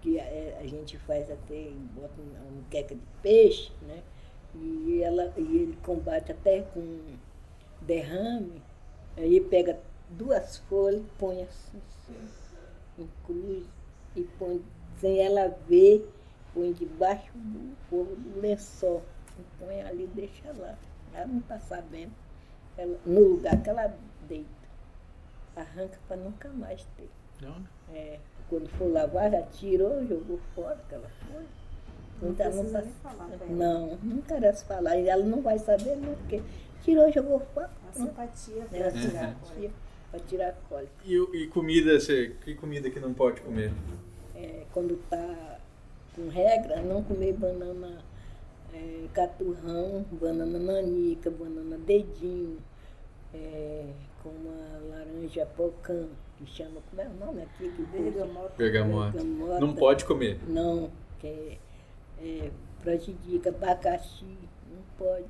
que 0.00 0.18
é- 0.18 0.58
a 0.60 0.66
gente 0.66 0.98
faz 0.98 1.30
até, 1.30 1.70
bota 1.94 2.12
uma 2.20 2.50
muqueca 2.50 2.94
de 2.94 3.00
peixe, 3.22 3.72
né? 3.82 4.02
E, 4.54 5.00
ela, 5.02 5.32
e 5.36 5.40
ele 5.40 5.78
combate 5.82 6.30
até 6.32 6.60
com 6.62 6.98
derrame. 7.80 8.62
Aí 9.16 9.40
pega 9.40 9.78
duas 10.10 10.58
folhas, 10.68 11.02
põe 11.18 11.42
assim, 11.42 11.80
assim, 12.08 12.18
em 12.98 13.08
cruz, 13.26 13.64
e 14.16 14.22
põe, 14.38 14.62
sem 15.00 15.18
ela 15.20 15.48
ver, 15.68 16.08
põe 16.52 16.72
debaixo 16.72 17.30
do 17.34 17.74
fogo 17.88 18.14
do 18.16 18.40
lençol. 18.40 19.02
E 19.38 19.42
põe 19.64 19.80
ali 19.82 20.04
e 20.04 20.08
deixa 20.08 20.52
lá. 20.58 20.76
Ela 21.12 21.26
não 21.26 21.38
está 21.38 21.58
sabendo. 21.60 22.12
Ela, 22.76 22.96
no 23.06 23.20
lugar 23.20 23.60
que 23.62 23.70
ela 23.70 23.94
deita. 24.28 24.48
Arranca 25.56 25.98
para 26.08 26.16
nunca 26.16 26.48
mais 26.50 26.84
ter. 26.96 27.08
Não, 27.40 27.58
né? 27.60 27.66
É, 27.92 28.18
quando 28.48 28.68
for 28.70 28.90
lavar, 28.92 29.30
já 29.30 29.42
tirou, 29.42 30.04
jogou 30.06 30.38
fora 30.54 30.74
aquela 30.74 31.08
folha. 31.08 31.46
Não 32.20 32.30
Então, 32.30 32.50
precisa 32.50 32.78
tá- 32.78 32.84
nem 32.84 32.92
falar. 32.94 33.28
Não, 33.48 33.96
não 34.02 34.16
interessa 34.16 34.64
falar. 34.64 34.96
E 34.96 35.08
ela 35.08 35.24
não 35.24 35.40
vai 35.42 35.58
saber, 35.58 35.96
não, 35.96 36.14
porque 36.14 36.42
tirou, 36.84 37.10
jogou 37.10 37.40
fora. 37.52 37.70
A 37.88 37.92
simpatia 37.92 38.66
Ela 38.72 38.90
para 38.90 39.00
tirar 39.00 39.24
a 39.24 39.34
cólica. 39.34 39.74
para 40.10 40.20
tirar 40.20 40.48
a 40.48 40.52
cólica. 40.68 40.92
E, 41.04 41.14
e 41.14 41.46
comida, 41.48 41.98
você, 41.98 42.36
que 42.44 42.54
comida 42.54 42.90
que 42.90 43.00
não 43.00 43.14
pode 43.14 43.40
comer? 43.40 43.72
É, 44.34 44.64
quando 44.72 44.96
tá 45.08 45.58
com 46.14 46.28
regra, 46.28 46.82
não 46.82 47.02
comer 47.02 47.32
banana 47.32 48.02
é, 48.72 49.06
caturrão, 49.12 50.04
banana 50.12 50.58
nanica, 50.58 51.30
banana 51.30 51.78
dedinho, 51.78 52.58
é, 53.32 53.86
como 54.22 54.50
a 54.50 54.78
laranja 54.88 55.46
pocã, 55.56 56.06
que 56.38 56.46
chama, 56.46 56.80
como 56.90 57.02
é 57.02 57.06
o 57.06 57.26
nome 57.26 57.42
aqui? 57.42 57.70
Que. 57.70 57.82
Bergamota. 57.82 58.54
Bergamota. 58.56 59.24
Não 59.60 59.74
pode 59.74 60.04
comer. 60.04 60.38
Não, 60.48 60.90
que 61.20 61.26
é, 61.26 61.58
é, 62.20 62.50
prejudica 62.82 63.50
abacaxi, 63.50 64.36
não 64.70 64.82
pode, 64.98 65.24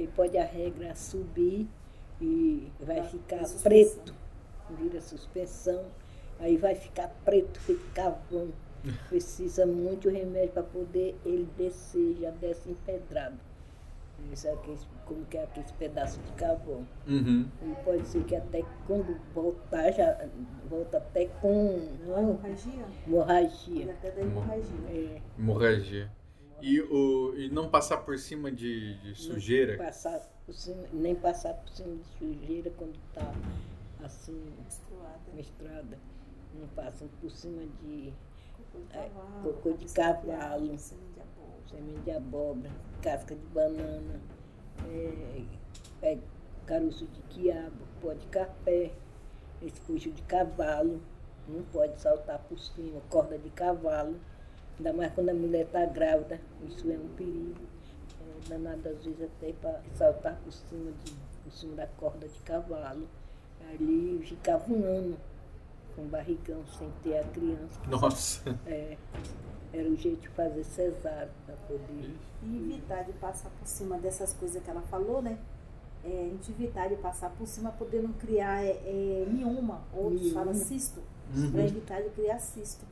que 0.00 0.06
pode 0.06 0.38
a 0.38 0.44
regra 0.44 0.94
subir 0.94 1.68
e 2.22 2.72
vai 2.80 3.02
ficar 3.02 3.44
preto, 3.62 4.14
vira 4.70 4.98
suspensão, 4.98 5.84
aí 6.38 6.56
vai 6.56 6.74
ficar 6.74 7.08
preto, 7.22 7.60
fica 7.60 7.84
carvão. 7.92 8.48
Precisa 9.10 9.66
muito 9.66 10.08
remédio 10.08 10.52
para 10.52 10.62
poder 10.62 11.14
ele 11.26 11.46
descer, 11.58 12.16
já 12.18 12.30
desce 12.30 12.70
empedrado. 12.70 13.36
Isso 14.32 14.48
é 14.48 14.52
aquele, 14.52 14.78
como 15.04 15.24
que 15.26 15.36
é 15.36 15.44
aquele 15.44 15.66
pedaço 15.78 16.18
de 16.20 16.32
carvão. 16.32 16.86
Uhum. 17.06 17.46
E 17.62 17.84
pode 17.84 18.06
ser 18.08 18.24
que 18.24 18.36
até 18.36 18.64
quando 18.86 19.18
voltar, 19.34 19.92
já 19.92 20.26
volta 20.68 20.96
até 20.96 21.26
com 21.26 21.78
A 22.14 22.20
hemorragia? 22.20 22.72
Pode 22.84 23.06
hemorragia. 23.06 23.92
até 23.92 24.10
dar 24.12 24.22
hemorragia. 24.22 24.78
É, 24.88 25.20
Hemorragia. 25.38 26.10
E, 26.62 26.80
o, 26.80 27.34
e 27.36 27.48
não 27.50 27.68
passar 27.70 27.98
por 27.98 28.18
cima 28.18 28.50
de, 28.50 28.94
de 28.98 29.14
sujeira? 29.14 29.76
Passar 29.76 30.20
por 30.46 30.54
cima, 30.54 30.84
nem 30.92 31.14
passar 31.14 31.54
por 31.54 31.68
cima 31.70 31.96
de 31.96 32.04
sujeira 32.18 32.70
quando 32.76 32.94
está 33.08 33.32
assim, 34.04 34.40
Menstruada. 34.64 35.32
misturada. 35.34 35.98
Não 36.58 36.66
passam 36.68 37.08
por 37.20 37.30
cima 37.30 37.62
de 37.82 38.12
Cocô 39.42 39.72
de 39.72 39.84
É, 39.86 39.92
cavalo. 39.92 40.78
Semente 40.78 41.12
de 41.14 41.20
abóbora. 41.20 41.62
semente 41.68 42.00
de 42.00 42.10
abóbora, 42.10 42.70
casca 43.02 43.34
de 43.34 43.46
banana, 43.46 44.20
é, 44.88 45.42
é, 46.02 46.18
caroço 46.66 47.06
de 47.06 47.20
quiabo, 47.22 47.76
pó 48.00 48.12
de 48.12 48.26
café, 48.26 48.92
espujo 49.62 50.10
de 50.10 50.22
cavalo, 50.22 51.00
não 51.48 51.62
pode 51.64 52.00
saltar 52.00 52.38
por 52.40 52.58
cima, 52.58 53.00
corda 53.08 53.38
de 53.38 53.50
cavalo, 53.50 54.16
ainda 54.80 54.92
mais 54.94 55.12
quando 55.12 55.28
a 55.28 55.34
mulher 55.34 55.66
está 55.66 55.84
grávida, 55.84 56.40
isso 56.66 56.90
é 56.90 56.94
um 56.96 57.08
perigo. 57.16 57.60
É 58.20 58.48
danado 58.48 58.88
às 58.88 59.04
vezes 59.04 59.22
até 59.22 59.52
para 59.52 59.80
saltar 59.94 60.36
por 60.42 60.50
cima, 60.52 60.90
de, 61.04 61.12
por 61.44 61.52
cima 61.52 61.74
da 61.76 61.86
corda 61.86 62.26
de 62.26 62.38
cavalo. 62.40 63.06
Ali 63.70 64.18
ficava 64.26 64.64
um 64.72 64.82
ano 64.84 65.16
com 65.94 66.04
barrigão 66.06 66.62
sem 66.78 66.90
ter 67.02 67.18
a 67.18 67.24
criança. 67.24 67.78
Nossa. 67.88 68.58
É, 68.66 68.96
era 69.72 69.88
o 69.88 69.94
jeito 69.96 70.22
de 70.22 70.28
fazer 70.28 70.64
cesárea 70.64 71.30
para 71.46 71.54
poder. 71.68 72.14
E 72.42 72.56
evitar 72.72 73.04
de 73.04 73.12
passar 73.12 73.50
por 73.50 73.66
cima 73.68 73.98
dessas 73.98 74.32
coisas 74.32 74.62
que 74.62 74.70
ela 74.70 74.80
falou, 74.82 75.20
né? 75.20 75.38
É, 76.02 76.08
a 76.08 76.28
gente 76.30 76.50
evitar 76.52 76.88
de 76.88 76.96
passar 76.96 77.28
por 77.30 77.46
cima, 77.46 77.70
poder 77.72 78.02
não 78.02 78.12
criar 78.14 78.64
é, 78.64 78.70
é, 78.70 79.26
mioma, 79.28 79.82
outros 79.94 80.32
falam 80.32 80.54
cisto, 80.54 81.02
Uhum. 81.32 81.52
para 81.52 81.62
evitar 81.64 82.02
de 82.02 82.08
criar 82.10 82.40
cisto. 82.40 82.84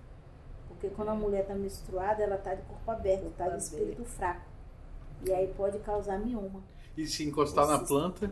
Porque 0.78 0.94
quando 0.94 1.08
a 1.08 1.14
mulher 1.14 1.42
está 1.42 1.54
menstruada, 1.54 2.22
ela 2.22 2.36
está 2.36 2.54
de 2.54 2.62
corpo 2.62 2.88
aberto, 2.88 3.26
está 3.26 3.48
de 3.48 3.58
espírito 3.58 4.04
fraco. 4.04 4.46
E 5.26 5.32
aí 5.32 5.52
pode 5.56 5.78
causar 5.80 6.18
mioma. 6.18 6.62
E 6.96 7.04
se 7.04 7.24
encostar 7.24 7.66
na 7.66 7.80
planta? 7.80 8.30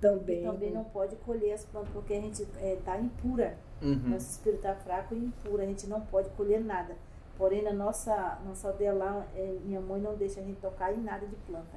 Também. 0.00 0.42
E 0.42 0.46
também 0.46 0.70
não 0.70 0.84
pode 0.84 1.16
colher 1.16 1.52
as 1.52 1.64
plantas, 1.64 1.90
porque 1.92 2.14
a 2.14 2.20
gente 2.20 2.42
está 2.42 2.96
impura. 2.96 3.58
Uhum. 3.82 4.10
Nosso 4.10 4.30
espírito 4.30 4.66
está 4.66 4.74
fraco 4.76 5.14
e 5.14 5.18
impuro, 5.18 5.62
a 5.62 5.66
gente 5.66 5.88
não 5.88 6.00
pode 6.00 6.28
colher 6.30 6.62
nada. 6.62 6.96
Porém, 7.36 7.62
na 7.62 7.72
nossa, 7.72 8.38
nossa 8.46 8.68
aldeia 8.68 8.92
lá, 8.92 9.26
é, 9.34 9.56
minha 9.64 9.80
mãe 9.80 10.00
não 10.00 10.14
deixa 10.14 10.40
a 10.40 10.44
gente 10.44 10.60
tocar 10.60 10.92
em 10.92 11.00
nada 11.00 11.26
de 11.26 11.36
planta. 11.36 11.76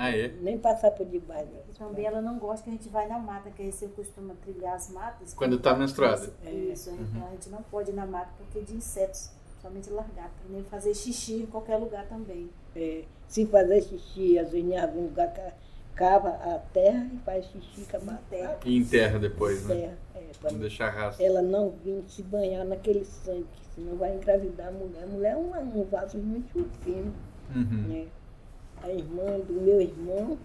Ah, 0.00 0.16
é? 0.16 0.28
Nem 0.40 0.56
passar 0.58 0.92
por 0.92 1.04
debaixo. 1.06 1.48
E 1.68 1.72
também 1.76 2.06
ela 2.06 2.22
não 2.22 2.38
gosta 2.38 2.62
que 2.62 2.70
a 2.70 2.72
gente 2.72 2.88
vai 2.88 3.08
na 3.08 3.18
mata, 3.18 3.50
que 3.50 3.62
aí 3.62 3.72
você 3.72 3.88
costuma 3.88 4.32
trilhar 4.42 4.74
as 4.74 4.90
matas. 4.90 5.34
Quando 5.34 5.58
tá 5.58 5.74
menstruada. 5.74 6.22
Isso, 6.22 6.32
isso, 6.44 6.90
então 6.90 7.26
a 7.26 7.30
gente 7.32 7.50
não 7.50 7.62
pode 7.64 7.90
ir 7.90 7.94
na 7.94 8.06
mata 8.06 8.30
porque 8.38 8.60
é 8.60 8.62
de 8.62 8.74
insetos, 8.76 9.30
somente 9.60 9.90
lagarto, 9.90 10.36
nem 10.48 10.62
fazer 10.62 10.94
xixi 10.94 11.42
em 11.42 11.46
qualquer 11.46 11.76
lugar 11.78 12.06
também. 12.06 12.48
É, 12.76 13.02
se 13.26 13.44
fazer 13.46 13.82
xixi, 13.82 14.38
às 14.38 14.52
vezes 14.52 14.68
em 14.70 14.78
algum 14.78 15.02
lugar 15.02 15.32
ca- 15.34 15.52
cava 15.96 16.28
a 16.28 16.60
terra 16.72 17.10
e 17.12 17.18
faz 17.18 17.44
xixi 17.46 17.84
com 17.90 18.08
a 18.10 18.14
terra. 18.30 18.56
E 18.64 18.76
enterra 18.78 19.18
depois, 19.18 19.66
né? 19.66 19.74
terra. 19.74 19.98
É, 20.14 20.30
pra 20.40 20.52
Não 20.52 20.60
deixar 20.60 20.90
rastro. 20.90 21.24
ela 21.26 21.42
não 21.42 21.70
vir 21.84 22.04
se 22.06 22.22
banhar 22.22 22.64
naquele 22.64 23.04
sangue, 23.04 23.46
senão 23.74 23.96
vai 23.96 24.14
engravidar 24.14 24.68
a 24.68 24.70
mulher. 24.70 25.02
A 25.02 25.06
mulher 25.06 25.32
é 25.32 25.36
um, 25.36 25.80
um 25.80 25.84
vaso 25.86 26.16
muito 26.18 26.64
fino. 26.84 27.12
Uhum. 27.54 27.88
né? 27.88 28.06
A 28.82 28.90
irmã 28.90 29.38
do 29.40 29.52
meu 29.60 29.80
irmão, 29.80 30.38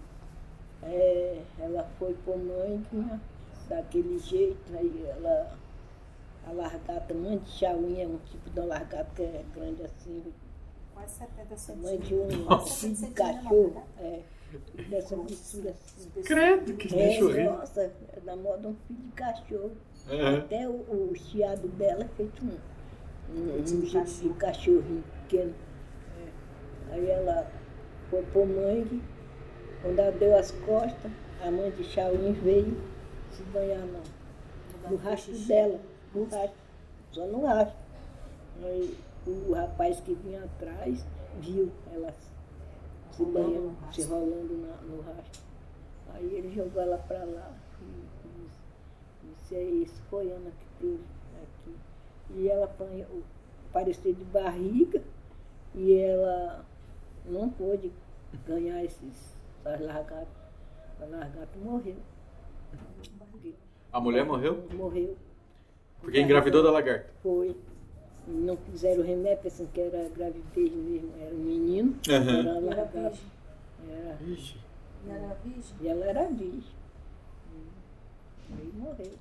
é, 0.82 1.40
ela 1.58 1.88
foi 1.98 2.14
por 2.24 2.36
mãe 2.36 2.82
tinha 2.90 3.20
daquele 3.68 4.18
jeito, 4.18 4.76
aí 4.76 5.06
ela, 5.08 5.56
a 6.46 6.52
largata, 6.52 7.14
mãe 7.14 7.38
de 7.38 7.50
chauinha, 7.50 8.04
é 8.04 8.06
um 8.06 8.18
tipo 8.18 8.50
de 8.50 8.60
largata 8.60 9.10
que 9.14 9.22
é 9.22 9.44
grande 9.54 9.82
assim, 9.84 10.22
quase 10.94 11.14
70 11.18 11.32
A 11.72 11.74
mãe 11.76 11.98
centímetros. 12.02 12.08
de 12.08 12.14
um 12.14 12.44
Nossa. 12.44 12.80
filho 12.80 12.92
de 12.92 12.98
Centímetros, 13.00 13.34
cachorro. 13.42 13.74
né? 13.74 13.84
É. 13.98 14.20
Dessa 14.88 15.16
grossura 15.16 15.70
assim. 15.70 16.10
Credo, 16.22 16.74
que 16.74 16.94
É, 16.96 17.50
nossa, 17.50 17.80
é 18.12 18.20
da 18.20 18.36
moda 18.36 18.68
um 18.68 18.76
filho 18.86 19.00
de 19.00 19.12
cachorro. 19.12 19.72
Aham. 20.08 20.38
Até 20.38 20.68
o, 20.68 20.72
o 20.72 21.12
chiado 21.16 21.66
dela 21.68 22.04
é 22.04 22.08
feito 22.16 22.44
um, 22.44 22.56
um, 23.36 23.58
um 23.58 23.62
de 23.62 23.86
jeito 23.86 24.10
de 24.12 24.28
cachorrinho 24.34 25.02
pequeno. 25.22 25.54
É. 26.20 26.94
Aí 26.94 27.10
ela 27.10 27.50
foi 28.10 28.22
pro 28.24 28.46
mangue, 28.46 29.02
quando 29.82 29.98
ela 29.98 30.12
deu 30.12 30.36
as 30.36 30.50
costas, 30.50 31.10
a 31.42 31.50
mãe 31.50 31.70
de 31.72 31.84
Shaolin 31.84 32.32
veio 32.32 32.76
se 33.32 33.42
banhar 33.44 33.80
no, 33.80 34.00
no 34.90 34.96
rastro 34.96 35.36
dela, 35.46 35.80
no 36.14 36.24
rastro, 36.24 36.56
só 37.12 37.26
no 37.26 37.44
rastro. 37.44 37.76
Aí 38.62 38.96
o 39.26 39.52
rapaz 39.52 40.00
que 40.00 40.14
vinha 40.14 40.44
atrás 40.44 41.04
viu 41.40 41.70
ela 41.92 42.14
se 43.12 43.24
banhando, 43.24 43.74
se 43.92 44.02
rolando 44.02 44.54
na- 44.58 44.76
no 44.82 45.00
rastro. 45.02 45.42
Aí 46.14 46.24
ele 46.34 46.54
jogou 46.54 46.80
ela 46.82 46.98
pra 46.98 47.18
lá 47.24 47.50
e 47.80 47.84
disse, 48.28 49.36
disse 49.42 49.54
é 49.56 49.62
isso, 49.64 50.02
foi 50.08 50.30
Ana 50.30 50.50
que 50.50 50.66
teve 50.80 51.00
aqui. 51.42 51.74
E 52.36 52.48
ela 52.48 52.66
apanhou, 52.66 53.22
apareceu 53.70 54.12
de 54.12 54.24
barriga 54.24 55.02
e 55.74 55.94
ela 55.98 56.64
não 57.24 57.48
pôde 57.50 57.90
ganhar 58.46 58.84
esses 58.84 59.34
essas 59.64 59.80
largatas. 59.80 60.28
A 61.00 61.04
largata 61.06 61.58
morreu. 61.62 61.96
A 63.92 64.00
mulher 64.00 64.24
morreu 64.24 64.66
Morreu. 64.72 65.16
porque 66.00 66.20
engravidou 66.20 66.62
da 66.62 66.70
lagarta. 66.70 67.10
Foi. 67.22 67.56
Não 68.26 68.56
fizeram 68.56 69.02
remédio, 69.04 69.42
pensando 69.42 69.70
que 69.72 69.80
era 69.80 70.08
gravidez 70.08 70.72
mesmo, 70.72 71.12
era 71.20 71.34
um 71.34 71.38
menino, 71.38 71.96
Aham. 72.08 72.40
era 72.40 72.60
E 73.86 73.90
era 73.92 74.16
Ixi. 74.26 74.56
E 75.06 75.10
era 75.10 75.34
virgem. 75.44 75.76
e 75.80 75.88
ela 75.88 76.04
era 76.06 76.26
virgem. 76.28 76.72
Aí 78.50 78.72
morreu. 78.74 79.12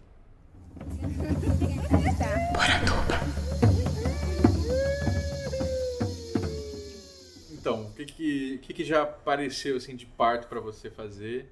Então, 7.64 7.84
o 7.86 7.94
que 7.94 8.58
que, 8.58 8.74
que 8.74 8.84
já 8.84 9.04
apareceu 9.04 9.78
assim 9.78 9.96
de 9.96 10.06
parto 10.06 10.50
para 10.50 10.60
você 10.60 10.90
fazer 10.90 11.50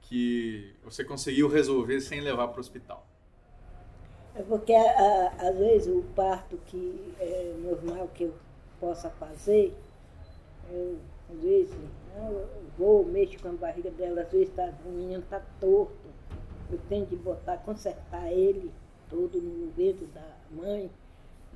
que 0.00 0.74
você 0.82 1.04
conseguiu 1.04 1.48
resolver 1.48 2.00
sem 2.00 2.22
levar 2.22 2.48
para 2.48 2.56
o 2.56 2.60
hospital? 2.60 3.06
É 4.34 4.40
porque 4.40 4.72
às 4.72 5.58
vezes 5.58 5.94
o 5.94 6.02
parto 6.16 6.56
que 6.64 7.14
é 7.20 7.54
normal 7.58 8.08
que 8.14 8.24
eu 8.24 8.34
possa 8.80 9.10
fazer, 9.10 9.76
eu 10.72 10.96
às 11.30 11.42
vezes 11.42 11.76
eu 12.16 12.48
vou, 12.78 13.04
mexo 13.04 13.38
com 13.38 13.48
a 13.48 13.52
barriga 13.52 13.90
dela, 13.90 14.22
às 14.22 14.32
vezes 14.32 14.48
tá, 14.54 14.72
o 14.86 14.88
menino 14.88 15.20
está 15.20 15.42
torto. 15.60 16.08
Eu 16.72 16.78
tenho 16.88 17.04
de 17.04 17.16
botar, 17.16 17.58
consertar 17.58 18.32
ele 18.32 18.72
todo 19.10 19.38
no 19.38 19.70
ventre 19.72 20.06
da 20.06 20.26
mãe, 20.50 20.90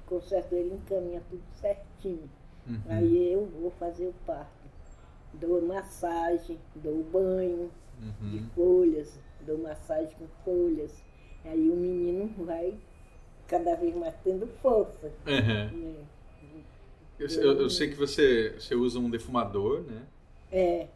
conserto 0.05 0.53
ele, 0.53 0.75
encaminha 0.75 1.23
tudo 1.31 1.43
certinho. 1.59 2.29
Uhum. 2.67 2.81
Aí 2.89 3.33
eu 3.33 3.47
vou 3.47 3.71
fazer 3.73 4.07
o 4.07 4.15
parto. 4.27 4.65
Dou 5.35 5.61
massagem, 5.63 6.59
dou 6.77 7.03
banho 7.05 7.71
de 8.21 8.39
Uhum. 8.39 8.47
folhas, 8.55 9.19
dou 9.47 9.59
massagem 9.59 10.15
com 10.19 10.27
folhas. 10.45 11.03
Aí 11.45 11.69
o 11.71 11.77
menino 11.77 12.31
vai 12.45 12.75
cada 13.47 13.75
vez 13.75 13.95
mais 13.95 14.15
tendo 14.25 14.47
força. 14.63 15.13
Uhum. 15.27 15.79
né? 15.81 16.05
Eu, 17.19 17.29
eu- 17.29 17.61
eu 17.63 17.71
sei 17.71 17.89
que 17.89 17.95
você, 17.95 18.55
você 18.59 18.75
usa 18.75 18.99
um 18.99 19.09
defumador, 19.11 19.83
né? 19.83 20.03
É, 20.51 20.87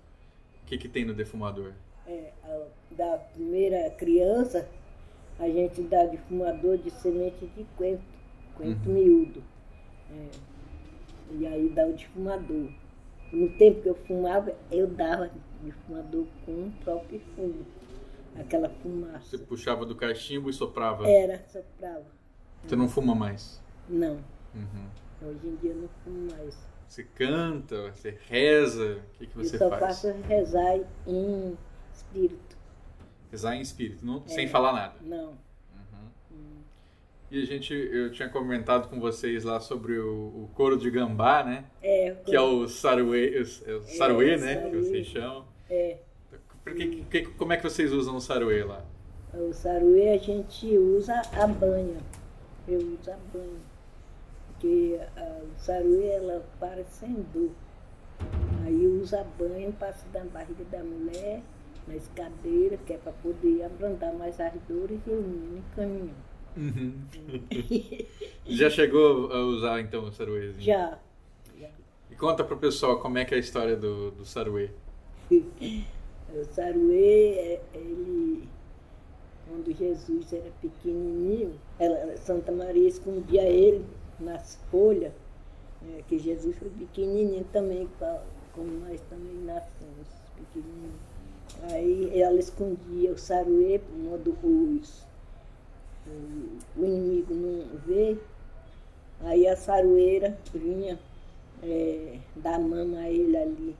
O 0.62 0.66
que, 0.66 0.78
que 0.78 0.88
tem 0.88 1.04
no 1.04 1.14
defumador? 1.14 1.72
é, 2.06 2.32
a- 2.44 2.66
da 2.90 3.18
primeira 3.18 3.90
criança, 3.90 4.68
a 5.38 5.48
gente 5.48 5.82
dá 5.82 6.04
defumador 6.06 6.78
de 6.78 6.90
semente 6.90 7.46
de 7.46 7.64
coentro, 7.76 8.04
coentro 8.56 8.90
Uhum. 8.90 8.96
miúdo. 8.96 9.42
É, 10.10 10.28
e 11.32 11.46
aí 11.46 11.68
dá 11.70 11.86
o 11.86 11.92
defumador. 11.92 12.70
No 13.32 13.48
tempo 13.58 13.82
que 13.82 13.88
eu 13.88 13.94
fumava, 14.06 14.54
eu 14.70 14.86
dava 14.86 15.30
defumador 15.62 16.26
com 16.46 16.52
o 16.68 16.72
próprio 16.82 17.20
fumo, 17.36 17.66
aquela 18.38 18.68
fumaça. 18.70 19.36
Você 19.36 19.38
puxava 19.38 19.84
do 19.84 19.94
cachimbo 19.94 20.48
e 20.48 20.52
soprava. 20.52 21.06
Era, 21.08 21.44
soprava. 21.48 22.06
Você 22.64 22.74
não 22.76 22.88
fuma 22.88 23.14
mais. 23.14 23.60
Não, 23.88 24.18
Uhum. 24.54 25.28
hoje 25.28 25.46
em 25.46 25.56
dia 25.56 25.70
eu 25.72 25.76
não 25.76 25.88
fumo 26.04 26.30
mais. 26.32 26.56
Você 26.88 27.02
canta, 27.04 27.90
você 27.92 28.18
reza, 28.28 29.02
o 29.14 29.18
que, 29.18 29.26
que 29.26 29.36
você 29.36 29.56
eu 29.56 29.58
só 29.58 29.68
faz? 29.68 29.80
faço 29.80 30.10
rezar 30.26 30.78
em 31.06 31.56
espírito. 31.92 32.56
Rezar 33.30 33.56
em 33.56 33.60
espírito, 33.60 34.06
não- 34.06 34.22
É. 34.26 34.28
sem 34.30 34.48
falar 34.48 34.72
nada. 34.72 34.94
Não. 35.02 35.34
E 37.30 37.42
a 37.42 37.46
gente, 37.46 37.74
eu 37.74 38.10
tinha 38.10 38.28
comentado 38.28 38.88
com 38.88 38.98
vocês 38.98 39.44
lá 39.44 39.60
sobre 39.60 39.98
o, 39.98 40.44
o 40.44 40.50
couro 40.54 40.78
de 40.78 40.90
gambá, 40.90 41.44
né? 41.44 41.64
É, 41.82 42.14
Que 42.24 42.34
é 42.34 42.40
o 42.40 42.66
saruê, 42.66 43.36
é 43.36 43.40
o 43.74 43.82
saruê, 43.82 44.30
É, 44.32 44.38
né? 44.38 44.54
Que 44.56 44.62
saruê. 44.62 44.80
vocês 44.82 45.06
chamam. 45.08 45.44
é, 45.68 45.98
Por 46.64 46.74
que- 46.74 47.04
que- 47.04 47.26
como 47.32 47.52
é 47.52 47.56
que 47.58 47.62
vocês 47.62 47.92
usam 47.92 48.16
o 48.16 48.20
saruê 48.20 48.64
lá? 48.64 48.82
o 49.34 49.52
saruê 49.52 50.08
a 50.10 50.16
gente 50.18 50.66
usa 50.78 51.20
a 51.34 51.46
banha. 51.46 51.98
Eu 52.66 52.78
uso 52.78 53.10
a 53.10 53.16
banha. 53.32 53.60
Porque 54.48 54.98
a, 55.16 55.40
o 55.42 55.58
saruê 55.58 56.06
ela 56.08 56.44
para 56.58 56.82
sem 56.84 57.14
dor. 57.34 57.50
Aí 58.64 58.86
usa 58.86 59.20
a 59.20 59.24
banha, 59.24 59.70
passa 59.78 60.04
da 60.12 60.24
barriga 60.24 60.64
da 60.70 60.82
mulher, 60.82 61.42
na 61.86 61.94
escadeira, 61.94 62.76
que 62.78 62.94
é 62.94 62.96
para 62.98 63.12
poder 63.12 63.62
abrandar 63.64 64.12
mais 64.14 64.40
as 64.40 64.52
dores 64.68 64.98
e 65.06 65.10
o 65.10 65.22
menino 65.22 65.62
caminhando. 65.76 66.27
Uhum. 66.56 66.94
Já 68.46 68.70
chegou 68.70 69.30
a 69.32 69.40
usar 69.44 69.80
então 69.80 70.04
o 70.04 70.12
saruêzinho? 70.12 70.62
Já. 70.62 70.98
já. 71.58 71.68
E 72.10 72.14
conta 72.14 72.42
pro 72.42 72.56
pessoal 72.56 72.98
como 72.98 73.18
é 73.18 73.24
que 73.24 73.34
é 73.34 73.36
a 73.36 73.40
história 73.40 73.76
do, 73.76 74.10
do 74.12 74.24
saruê. 74.24 74.70
O 76.30 76.44
saruê, 76.44 77.30
é- 77.38 77.62
ele, 77.74 78.46
quando 79.48 79.74
Jesus 79.74 80.30
era 80.30 80.50
pequenininho, 80.60 81.58
ela, 81.78 82.14
Santa 82.18 82.52
Maria 82.52 82.86
escondia 82.86 83.44
ele 83.44 83.82
nas 84.20 84.56
folhas, 84.70 85.14
é, 85.88 86.02
que 86.06 86.18
Jesus 86.18 86.54
foi 86.58 86.68
pequenininho 86.68 87.46
também, 87.50 87.88
como 88.52 88.68
nós 88.80 89.00
também 89.08 89.36
nascemos 89.42 90.06
pequenininhos. 90.36 91.00
Aí 91.72 92.20
ela 92.20 92.38
escondia 92.38 93.12
o 93.12 93.16
saruê, 93.18 93.78
para 93.78 93.96
modo 93.96 94.36
os, 94.42 95.06
o, 96.76 96.84
inimigo 96.84 97.34
não 97.34 97.78
ver. 97.86 98.22
Aí 99.20 99.46
a 99.48 99.56
sarueira 99.56 100.38
vinha 100.54 100.98
é, 101.62 102.18
dar 102.36 102.58
mama 102.58 102.98
a 102.98 103.10
ele 103.10 103.36
ali, 103.36 103.76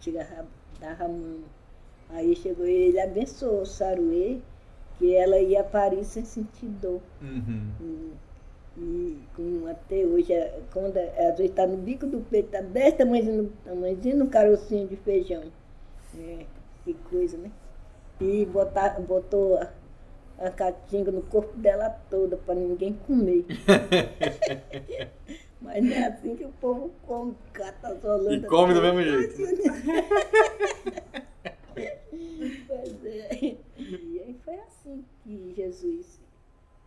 chegava, 0.00 0.46
dava 0.80 1.06
mama. 1.08 1.44
Aí 2.10 2.34
chegou 2.34 2.66
ele 2.66 2.98
abençoou 3.00 3.62
o 3.62 3.66
saruê, 3.66 4.38
que 4.98 5.14
ela 5.14 5.38
ia 5.38 5.62
parir 5.62 6.04
sem 6.04 6.24
sentir 6.24 6.66
dor. 6.66 7.00
Uhum. 7.22 7.70
E, 7.80 8.80
e 8.80 9.18
como 9.36 9.68
até 9.68 10.04
hoje, 10.04 10.32
é, 10.32 10.60
quando 10.72 10.96
é- 10.96 11.28
às 11.28 11.36
vezes 11.36 11.50
está 11.50 11.66
no 11.66 11.76
bico 11.76 12.06
do 12.06 12.20
peito, 12.20 12.46
está 12.46 12.60
desse 12.60 12.96
tamanhozinho, 12.98 13.52
tamanhozinho 13.64 14.16
no 14.16 14.26
carocinho 14.28 14.88
de 14.88 14.96
feijão. 14.96 15.44
É, 16.18 16.44
que 16.84 16.94
coisa, 17.10 17.36
né? 17.36 17.50
E 18.20 18.44
botar, 18.46 19.00
botou 19.00 19.58
a, 20.40 20.50
caatinga 20.50 21.12
no 21.12 21.22
corpo 21.22 21.56
dela 21.58 21.88
toda 22.10 22.36
para 22.36 22.54
ninguém 22.54 22.94
comer. 23.06 23.44
Mas 25.60 25.84
não 25.84 25.92
é 25.92 26.06
assim 26.06 26.34
que 26.34 26.44
o 26.44 26.52
povo 26.52 26.90
come, 27.06 27.36
cata 27.52 28.00
solando. 28.00 28.46
E 28.46 28.48
come 28.48 28.72
do 28.72 28.80
mesmo 28.80 29.02
jeito. 29.02 29.36
Pois 32.66 33.04
é. 33.04 33.36
E 33.76 34.20
aí 34.20 34.34
foi 34.44 34.54
assim 34.60 35.04
que 35.22 35.52
Jesus 35.54 36.18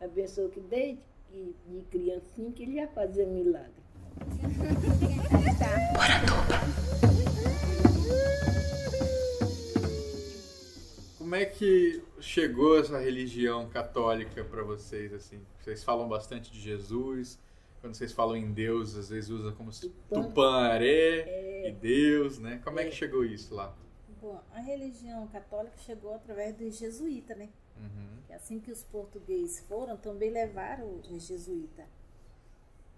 abençoou 0.02 0.50
que 0.50 0.60
desde 0.60 1.00
que 1.30 1.56
de 1.68 1.82
criancinha 1.92 2.52
que 2.52 2.64
ele 2.64 2.74
já 2.76 2.88
fazia 2.88 3.26
milagre. 3.26 3.72
Como 11.18 11.36
é 11.36 11.46
que 11.46 12.04
chegou 12.24 12.80
essa 12.80 12.98
religião 13.00 13.68
católica 13.70 14.44
para 14.44 14.64
vocês 14.64 15.14
assim? 15.14 15.42
Vocês 15.60 15.84
falam 15.84 16.08
bastante 16.08 16.52
de 16.52 16.60
Jesus. 16.60 17.40
Quando 17.82 17.96
vocês 17.96 18.14
falam 18.14 18.38
em 18.38 18.52
Deus, 18.52 18.96
às 18.96 19.10
vezes 19.10 19.30
usa 19.30 19.52
como 19.52 19.72
se 19.74 19.90
Tupã. 19.90 20.22
Tupã-Aré 20.24 21.68
e 21.68 21.72
Deus, 21.74 22.40
né? 22.40 22.62
Como 22.64 22.80
é 22.80 22.84
que 22.84 22.90
É. 22.90 22.94
chegou 22.94 23.26
isso 23.26 23.54
lá? 23.54 23.76
Bom, 24.22 24.42
a 24.54 24.62
religião 24.62 25.28
católica 25.28 25.78
chegou 25.80 26.14
através 26.14 26.56
dos 26.56 26.78
jesuítas, 26.78 27.38
né? 27.38 27.50
Uhum. 27.78 28.22
Que 28.26 28.34
assim 28.34 28.60
que 28.62 28.72
os 28.72 28.84
portugueses 28.84 29.60
foram, 29.68 29.98
também 29.98 30.30
levaram 30.32 31.02
os 31.12 31.28
jesuítas. 31.28 31.86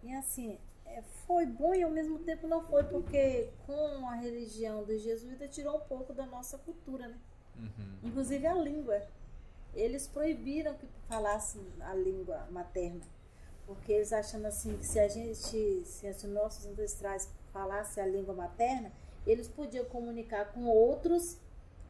E 0.03 0.13
assim, 0.13 0.59
é, 0.85 1.01
foi 1.25 1.47
bom 1.47 1.73
e 1.73 1.81
ao 1.81 1.89
mesmo 1.89 2.19
tempo 2.19 2.47
não 2.47 2.61
foi, 2.61 2.83
porque 2.83 3.49
com 3.65 4.07
a 4.07 4.13
religião 4.13 4.83
dos 4.83 5.01
jesuítas 5.01 5.49
tirou 5.49 5.77
um 5.77 5.79
pouco 5.87 6.13
da 6.13 6.27
nossa 6.27 6.59
cultura, 6.59 7.07
né? 7.07 7.17
Uhum. 7.57 8.09
Inclusive 8.09 8.45
a 8.47 8.53
língua. 8.53 9.01
Eles 9.73 10.07
proibiram 10.07 10.73
que 10.75 10.87
falassem 11.07 11.61
a 11.81 11.93
língua 11.93 12.47
materna. 12.51 13.01
Porque 13.65 13.91
eles 13.91 14.13
achando 14.13 14.45
assim 14.45 14.77
que 14.77 14.85
se 14.85 14.99
a 14.99 15.07
gente, 15.07 15.83
se 15.85 16.07
os 16.07 16.23
nossos 16.23 16.65
ancestrais 16.65 17.29
falassem 17.51 18.03
a 18.03 18.05
língua 18.05 18.33
materna, 18.33 18.91
eles 19.25 19.47
podiam 19.47 19.85
comunicar 19.85 20.53
com 20.53 20.65
outros 20.65 21.37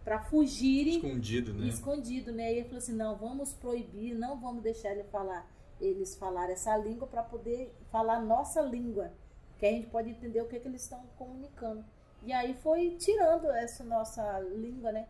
para 0.04 0.21
fugirem 0.21 0.97
Escondido, 0.97 1.54
né? 1.54 1.67
escondido, 1.67 2.32
né? 2.32 2.54
E 2.54 2.58
ele 2.58 2.65
falou 2.65 2.78
assim, 2.78 2.93
não, 2.93 3.15
vamos 3.15 3.54
proibir, 3.54 4.13
não 4.13 4.39
vamos 4.39 4.62
deixar 4.62 4.91
ele 4.91 5.04
falar, 5.06 5.49
eles 5.82 6.15
falar 6.15 6.49
essa 6.49 6.78
língua 6.78 7.08
para 7.08 7.23
poder 7.23 7.73
falar 7.91 8.21
nossa 8.21 8.62
língua, 8.62 9.12
que 9.58 9.65
a 9.65 9.71
gente 9.71 9.88
pode 9.88 10.12
entender 10.12 10.41
o 10.41 10.47
que, 10.47 10.60
que 10.60 10.67
eles 10.67 10.84
estão 10.84 11.04
comunicando. 11.17 11.84
E 12.23 12.32
aí 12.32 12.54
foi 12.54 12.91
tirando 12.97 13.49
essa 13.49 13.84
nossa 13.84 14.39
língua, 14.39 14.91
né? 14.91 15.08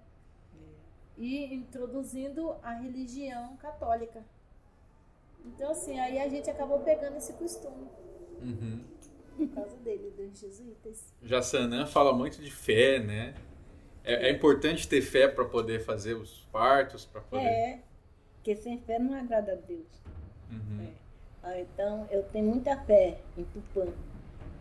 E 1.17 1.53
introduzindo 1.53 2.55
a 2.61 2.73
religião 2.73 3.55
católica. 3.57 4.23
Então, 5.45 5.71
assim, 5.71 5.99
aí 5.99 6.19
a 6.19 6.27
gente 6.27 6.49
acabou 6.49 6.79
pegando 6.79 7.17
esse 7.17 7.33
costume 7.33 7.87
Uhum. 8.41 8.83
por 9.37 9.47
causa 9.49 9.77
dele, 9.77 10.11
dos 10.17 10.39
jesuítas. 10.39 11.13
Já 11.21 11.41
Sanã 11.41 11.85
fala 11.85 12.11
muito 12.13 12.41
de 12.41 12.51
fé, 12.51 12.99
né? 12.99 13.33
É, 14.03 14.27
é 14.27 14.31
importante 14.31 14.87
ter 14.87 15.01
fé 15.01 15.27
para 15.27 15.45
poder 15.45 15.79
fazer 15.83 16.13
os 16.15 16.41
partos, 16.51 17.05
para 17.05 17.21
poder. 17.21 17.45
É, 17.45 17.79
porque 18.35 18.55
sem 18.55 18.77
fé 18.79 18.99
não 18.99 19.13
agrada 19.17 19.53
a 19.53 19.55
Deus. 19.55 20.03
Uhum. 20.51 20.87
Ah, 21.41 21.59
então, 21.59 22.07
eu 22.11 22.23
tenho 22.23 22.45
muita 22.45 22.75
fé 22.85 23.19
em 23.37 23.43
Tupã, 23.45 23.87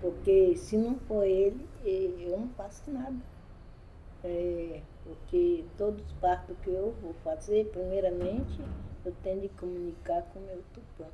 porque 0.01 0.55
se 0.57 0.77
não 0.77 0.99
for 1.01 1.25
ele, 1.25 1.67
eu 1.85 2.39
não 2.39 2.49
faço 2.51 2.91
nada. 2.91 3.17
É, 4.23 4.81
porque 5.05 5.65
todos 5.77 6.05
os 6.05 6.13
partos 6.15 6.57
que 6.63 6.71
eu 6.71 6.95
vou 7.03 7.15
fazer, 7.23 7.67
primeiramente, 7.71 8.61
eu 9.05 9.13
tenho 9.23 9.43
de 9.43 9.49
comunicar 9.51 10.23
com 10.33 10.39
o 10.39 10.43
meu 10.43 10.63
Tupã. 10.73 11.05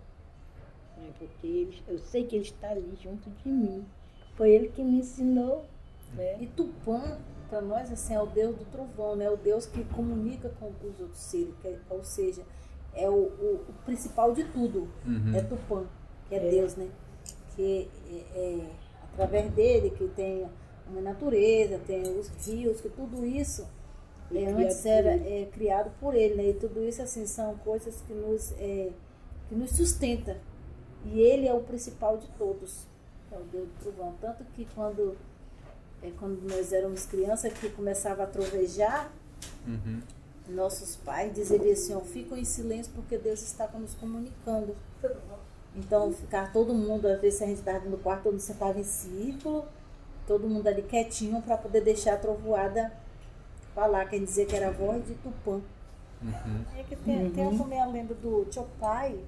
né, 0.96 1.11
Porque 1.18 1.46
ele, 1.46 1.83
eu 1.88 1.98
sei 1.98 2.24
que 2.24 2.37
ele 2.37 2.44
está 2.44 2.70
ali 2.70 2.96
junto 3.03 3.29
de 3.31 3.48
mim. 3.48 3.85
Foi 4.37 4.50
ele 4.50 4.68
que 4.68 4.83
me 4.83 4.98
ensinou. 5.00 5.64
Né? 6.14 6.37
E 6.40 6.46
Tupã, 6.46 7.18
para 7.48 7.61
nós, 7.61 7.90
assim, 7.92 8.14
é 8.14 8.20
o 8.22 8.26
Deus 8.26 8.57
do 8.57 8.64
trovão, 8.66 9.14
né? 9.16 9.29
O 9.31 9.37
Deus 9.37 9.66
que 9.66 9.85
comunica 9.85 10.48
com 10.61 10.66
os 10.68 11.00
outros 11.00 11.18
seres, 11.20 11.55
que 11.61 11.68
é- 11.68 11.79
ou 11.88 12.03
seja, 12.05 12.42
é 12.94 13.09
o, 13.09 13.14
o- 13.14 13.64
o 13.68 13.72
principal 13.85 14.33
de 14.33 14.44
tudo, 14.44 14.88
Uhum. 15.07 15.35
é 15.35 15.40
Tupã, 15.42 15.85
que 16.29 16.35
é, 16.35 16.46
É. 16.46 16.50
Deus, 16.50 16.76
né? 16.76 16.88
Que 17.57 17.88
é, 18.35 18.38
é 18.38 18.70
através 19.12 19.50
dele 19.53 19.90
que 19.90 20.07
tem 20.09 20.44
a 20.96 21.00
natureza, 21.00 21.79
tem 21.87 22.03
os 22.18 22.29
rios, 22.46 22.81
que 22.81 22.88
tudo 22.88 23.24
isso 23.24 23.66
é, 24.34 24.46
antes 24.46 24.84
era 24.86 25.10
é, 25.10 25.48
criado 25.52 25.90
por 26.00 26.14
ele, 26.14 26.34
né? 26.34 26.50
E 26.50 26.54
tudo 26.54 26.82
isso, 26.82 27.02
assim, 27.02 27.26
são 27.26 27.56
coisas 27.58 28.00
que 28.06 28.12
nos, 28.12 28.52
é, 28.58 28.90
que 29.48 29.54
nos 29.54 29.70
sustenta. 29.70 30.36
E 31.04 31.20
ele 31.20 31.48
é 31.48 31.54
o 31.54 31.60
principal 31.60 32.18
de 32.18 32.28
todos, 32.38 32.86
é 33.32 33.36
o 33.36 33.42
Deus 33.44 33.68
do 33.68 33.74
trovão. 33.80 34.14
Tanto 34.20 34.44
que 34.54 34.66
quando, 34.74 35.16
é, 36.02 36.10
quando 36.18 36.42
nós 36.48 36.72
éramos 36.72 37.06
crianças, 37.06 37.52
que 37.52 37.70
começava 37.70 38.22
a 38.24 38.26
trovejar, 38.26 39.12
Uhum. 39.66 40.00
nossos 40.48 40.96
pais 40.96 41.32
diziam 41.34 41.62
assim, 41.70 41.94
ó, 41.94 42.00
ficam 42.00 42.36
em 42.36 42.44
silêncio 42.44 42.92
porque 42.94 43.16
Deus 43.16 43.42
está 43.42 43.66
nos 43.68 43.94
comunicando. 43.94 44.74
Então, 45.74 46.12
ficar 46.12 46.52
todo 46.52 46.74
mundo, 46.74 47.06
às 47.06 47.20
vezes 47.20 47.40
a 47.42 47.46
gente 47.46 47.58
estava 47.58 47.88
no 47.88 47.96
quarto, 47.98 48.24
todo 48.24 48.32
mundo 48.32 48.40
sentava 48.40 48.78
em 48.78 48.84
círculo, 48.84 49.64
todo 50.26 50.48
mundo 50.48 50.66
ali 50.66 50.82
quietinho 50.82 51.40
para 51.42 51.56
poder 51.56 51.82
deixar 51.82 52.14
a 52.14 52.16
trovoada 52.16 52.92
falar, 53.74 54.06
quer 54.09 54.18
dizer 54.20 54.46
que 54.46 54.56
era 54.56 54.68
a 54.68 54.72
voz 54.72 55.06
de 55.06 55.14
Tupã. 55.14 55.61
Uhum. 56.22 56.64
É 56.76 56.83
que 56.83 56.96
tem, 56.96 57.30
tem 57.30 57.56
também 57.59 57.80
a 57.80 57.87
lenda 57.87 58.14
do 58.14 58.46
Chopai, 58.52 59.18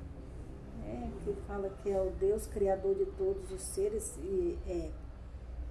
né, 0.85 1.11
que 1.25 1.33
fala 1.47 1.71
que 1.83 1.91
é 1.91 1.99
o 2.01 2.11
Deus 2.21 2.47
criador 2.47 2.95
de 2.95 3.07
todos 3.07 3.51
os 3.51 3.63
seres, 3.63 4.15
e 4.23 4.59
é, 4.69 4.91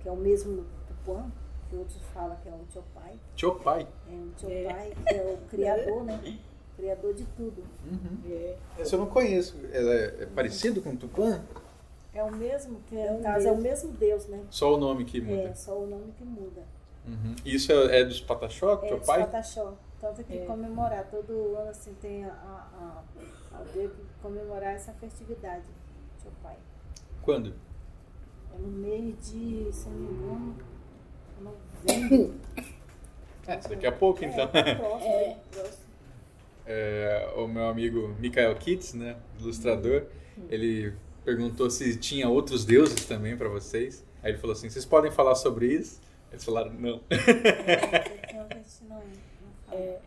que 0.02 0.10
é 0.10 0.12
o 0.12 0.16
mesmo 0.16 0.66
Tupã, 0.88 1.30
que 1.70 1.76
outros 1.76 2.02
falam 2.14 2.36
que 2.42 2.50
é 2.50 2.52
o 2.52 2.60
Chopai. 2.74 3.20
Teu 3.38 3.56
pai. 3.56 3.88
É 4.10 4.14
o 4.14 4.32
Chopai, 4.40 4.94
que 5.08 5.14
é 5.16 5.24
o 5.24 5.48
criador, 5.50 6.04
né? 6.04 6.40
Criador 6.76 7.14
de 7.14 7.26
tudo. 7.38 7.64
Uhum. 7.86 8.18
É, 8.28 8.58
Esse 8.80 8.96
eu 8.96 9.00
não 9.00 9.06
conheço. 9.06 9.56
Ela 9.72 9.94
é, 9.94 10.24
é 10.24 10.26
parecido 10.26 10.82
com 10.82 10.96
Tupã? 10.96 11.44
É 12.14 12.24
o 12.24 12.32
mesmo, 12.36 12.82
que 12.88 12.98
É 12.98 13.12
no 13.12 13.20
o 13.20 13.22
caso 13.22 13.48
é 13.48 13.52
o 13.52 13.58
mesmo. 13.58 13.90
mesmo 13.90 14.00
Deus, 14.00 14.26
né? 14.28 14.44
Só 14.50 14.74
o 14.74 14.78
nome 14.78 15.06
que 15.06 15.22
muda. 15.22 15.44
É, 15.44 15.54
só 15.54 15.78
o 15.78 15.86
nome 15.88 16.12
que 16.18 16.24
muda. 16.26 16.64
Uhum. 17.08 17.36
Isso 17.46 17.72
é, 17.72 18.02
é 18.02 18.06
dos 18.06 18.22
Pataxó, 18.22 18.74
É 18.84 18.88
teu 18.88 19.00
de 19.00 19.06
pai? 19.06 19.20
Pataxó. 19.22 19.74
Tanto 20.00 20.24
que 20.24 20.38
É. 20.38 20.46
comemorar, 20.46 21.06
todo 21.10 21.56
ano 21.56 21.70
assim 21.70 21.94
tem 22.02 22.26
a, 22.26 22.30
a, 22.32 23.04
a 23.54 23.64
comemorar 24.22 24.74
essa 24.74 24.92
festividade. 24.94 25.66
Seu 26.22 26.32
pai. 26.42 26.56
Quando? 27.22 27.54
É 28.54 28.58
no 28.60 28.68
mês 28.68 29.16
de, 29.32 29.68
se 29.72 29.90
não 29.90 29.98
me 29.98 30.12
engano, 30.12 30.56
novembro. 31.42 32.36
É, 33.48 33.58
daqui 33.58 33.88
a 33.88 33.92
pouco 33.92 34.24
então. 34.24 34.50
É, 34.54 34.76
próximo, 34.76 35.10
é. 35.10 35.38
próximo. 35.52 35.84
É, 36.66 37.34
o 37.36 37.48
meu 37.48 37.66
amigo 37.68 38.16
Mikael 38.20 38.56
Kitts, 38.56 38.94
né, 38.94 39.18
ilustrador, 39.40 40.04
ele 40.50 40.94
perguntou 41.26 41.70
se 41.70 41.98
tinha 41.98 42.30
outros 42.30 42.64
deuses 42.66 43.06
também 43.06 43.36
para 43.36 43.50
vocês. 43.50 44.06
Aí 44.24 44.32
ele 44.32 44.38
falou 44.38 44.54
assim: 44.54 44.70
vocês 44.70 44.86
podem 44.86 45.12
falar 45.12 45.36
sobre 45.36 45.68
isso? 45.68 46.00
Eles 46.32 46.44
falaram: 46.44 46.72
não. 46.74 47.00
Porque 47.00 47.14
a 47.24 48.56
gente 48.56 48.84
não, 48.88 48.98
não 48.98 49.04
fala. 49.68 49.80
é, 49.80 50.00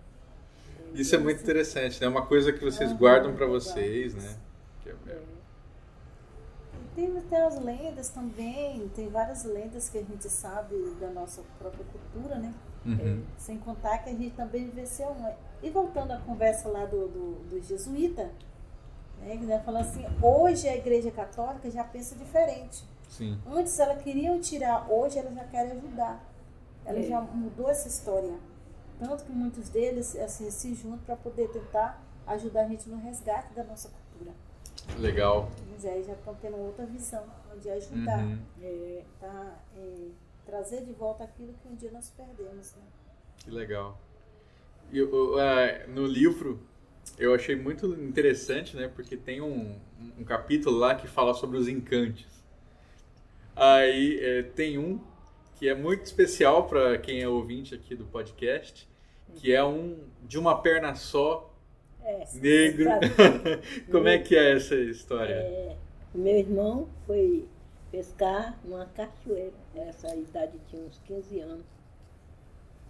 Isso 0.95 1.15
é 1.15 1.19
muito 1.19 1.43
interessante, 1.43 2.01
né? 2.01 2.09
Uma 2.09 2.27
coisa 2.27 2.53
que 2.53 2.65
vocês 2.65 2.93
guardam 2.93 3.35
para 3.35 3.47
vocês, 3.47 4.15
né? 4.15 4.37
Que 4.83 4.91
é- 4.91 4.97
é- 5.09 5.23
Tem, 6.95 7.13
tem 7.23 7.39
as 7.43 7.59
lendas 7.61 8.09
também, 8.11 8.89
tem 8.95 9.09
várias 9.09 9.45
lendas 9.45 9.89
que 9.89 9.99
a 9.99 10.03
gente 10.03 10.29
sabe 10.31 10.77
da 11.01 11.09
nossa 11.11 11.43
própria 11.59 11.85
cultura, 11.85 12.37
né? 12.37 12.55
Uhum. 12.87 13.23
Sem 13.37 13.59
contar 13.59 13.99
que 13.99 14.11
a 14.11 14.13
gente 14.13 14.31
também 14.37 14.65
vivenciou 14.67 15.11
uma. 15.13 15.33
E 15.63 15.71
voltando 15.71 16.13
à 16.13 16.19
conversa 16.19 16.69
lá 16.69 16.85
do, 16.85 17.09
do, 17.09 17.35
do 17.51 17.63
jesuíta, 17.63 18.31
né, 19.21 19.37
que 19.39 19.45
né, 19.45 19.61
falando 19.65 19.83
assim, 19.87 20.05
hoje 20.23 20.69
a 20.69 20.77
igreja 20.77 21.11
católica 21.11 21.71
já 21.71 21.83
pensa 21.83 22.15
diferente. 22.15 22.85
Sim. 23.17 23.39
Antes 23.47 23.79
ela 23.79 23.95
queriam 23.95 24.41
tirar, 24.41 24.91
hoje 24.91 25.19
ela 25.19 25.31
já 25.33 25.45
quer 25.45 25.71
ajudar. 25.71 26.21
Ela 26.85 26.99
É. 26.99 27.03
já 27.03 27.21
mudou 27.21 27.71
essa 27.71 27.87
história. 27.87 28.35
Tanto 28.99 29.25
que 29.25 29.31
muitos 29.33 29.69
deles 29.69 30.17
assim, 30.17 30.51
se 30.51 30.75
juntam 30.75 30.99
para 31.07 31.17
poder 31.17 31.49
tentar 31.51 32.03
ajudar 32.27 32.63
a 32.65 32.69
gente 32.69 32.89
no 32.89 32.97
resgate 32.99 33.55
da 33.55 33.63
nossa 33.65 33.89
cultura. 33.89 34.35
Legal. 34.99 35.49
Mas 35.71 35.85
aí 35.85 36.03
já 36.03 36.13
estão 36.15 36.35
tendo 36.35 36.57
outra 36.57 36.85
visão 36.87 37.25
de 37.63 37.71
ajudar, 37.71 38.19
Uhum. 38.19 38.39
é, 38.61 39.03
tá? 39.21 39.59
É, 39.77 40.09
trazer 40.45 40.85
de 40.85 40.93
volta 40.93 41.23
aquilo 41.25 41.55
que 41.55 41.69
um 41.69 41.75
dia 41.77 41.91
nós 41.93 42.11
perdemos, 42.17 42.75
né? 42.75 42.83
Que 43.39 43.51
legal. 43.51 43.97
E 44.93 45.01
é, 45.41 45.87
no 45.87 46.05
livro 46.05 46.61
eu 47.19 47.33
achei 47.35 47.55
muito 47.55 47.87
interessante, 47.95 48.77
né? 48.77 48.89
Porque 48.89 49.17
tem 49.17 49.41
um, 49.41 49.79
um 50.19 50.25
capítulo 50.25 50.77
lá 50.79 50.95
que 50.97 51.07
fala 51.07 51.33
sobre 51.33 51.59
os 51.59 51.69
encantes. 51.69 52.34
Aí 53.57 54.19
é, 54.21 54.43
tem 54.43 54.79
um 54.79 55.01
que 55.57 55.69
é 55.69 55.75
muito 55.75 56.05
especial 56.05 56.67
para 56.67 56.99
quem 56.99 57.23
é 57.23 57.29
ouvinte 57.29 57.75
aqui 57.75 57.95
do 57.95 58.05
podcast, 58.05 58.89
que 59.37 59.53
é 59.55 59.65
um 59.65 59.99
de 60.23 60.39
uma 60.39 60.61
perna 60.61 60.95
só, 60.95 61.55
é, 62.03 62.27
negro. 62.35 62.91
Como 63.91 64.09
é 64.09 64.19
que 64.19 64.37
é 64.37 64.57
essa 64.57 64.75
história? 64.75 65.35
É, 65.35 65.77
meu 66.15 66.37
irmão 66.37 66.89
foi 67.07 67.47
pescar 67.91 68.59
numa 68.65 68.87
cachoeira. 68.87 69.55
Essa 69.75 70.15
idade 70.17 70.59
tinha 70.69 70.83
uns 70.83 70.99
15 71.07 71.41
anos. 71.41 71.67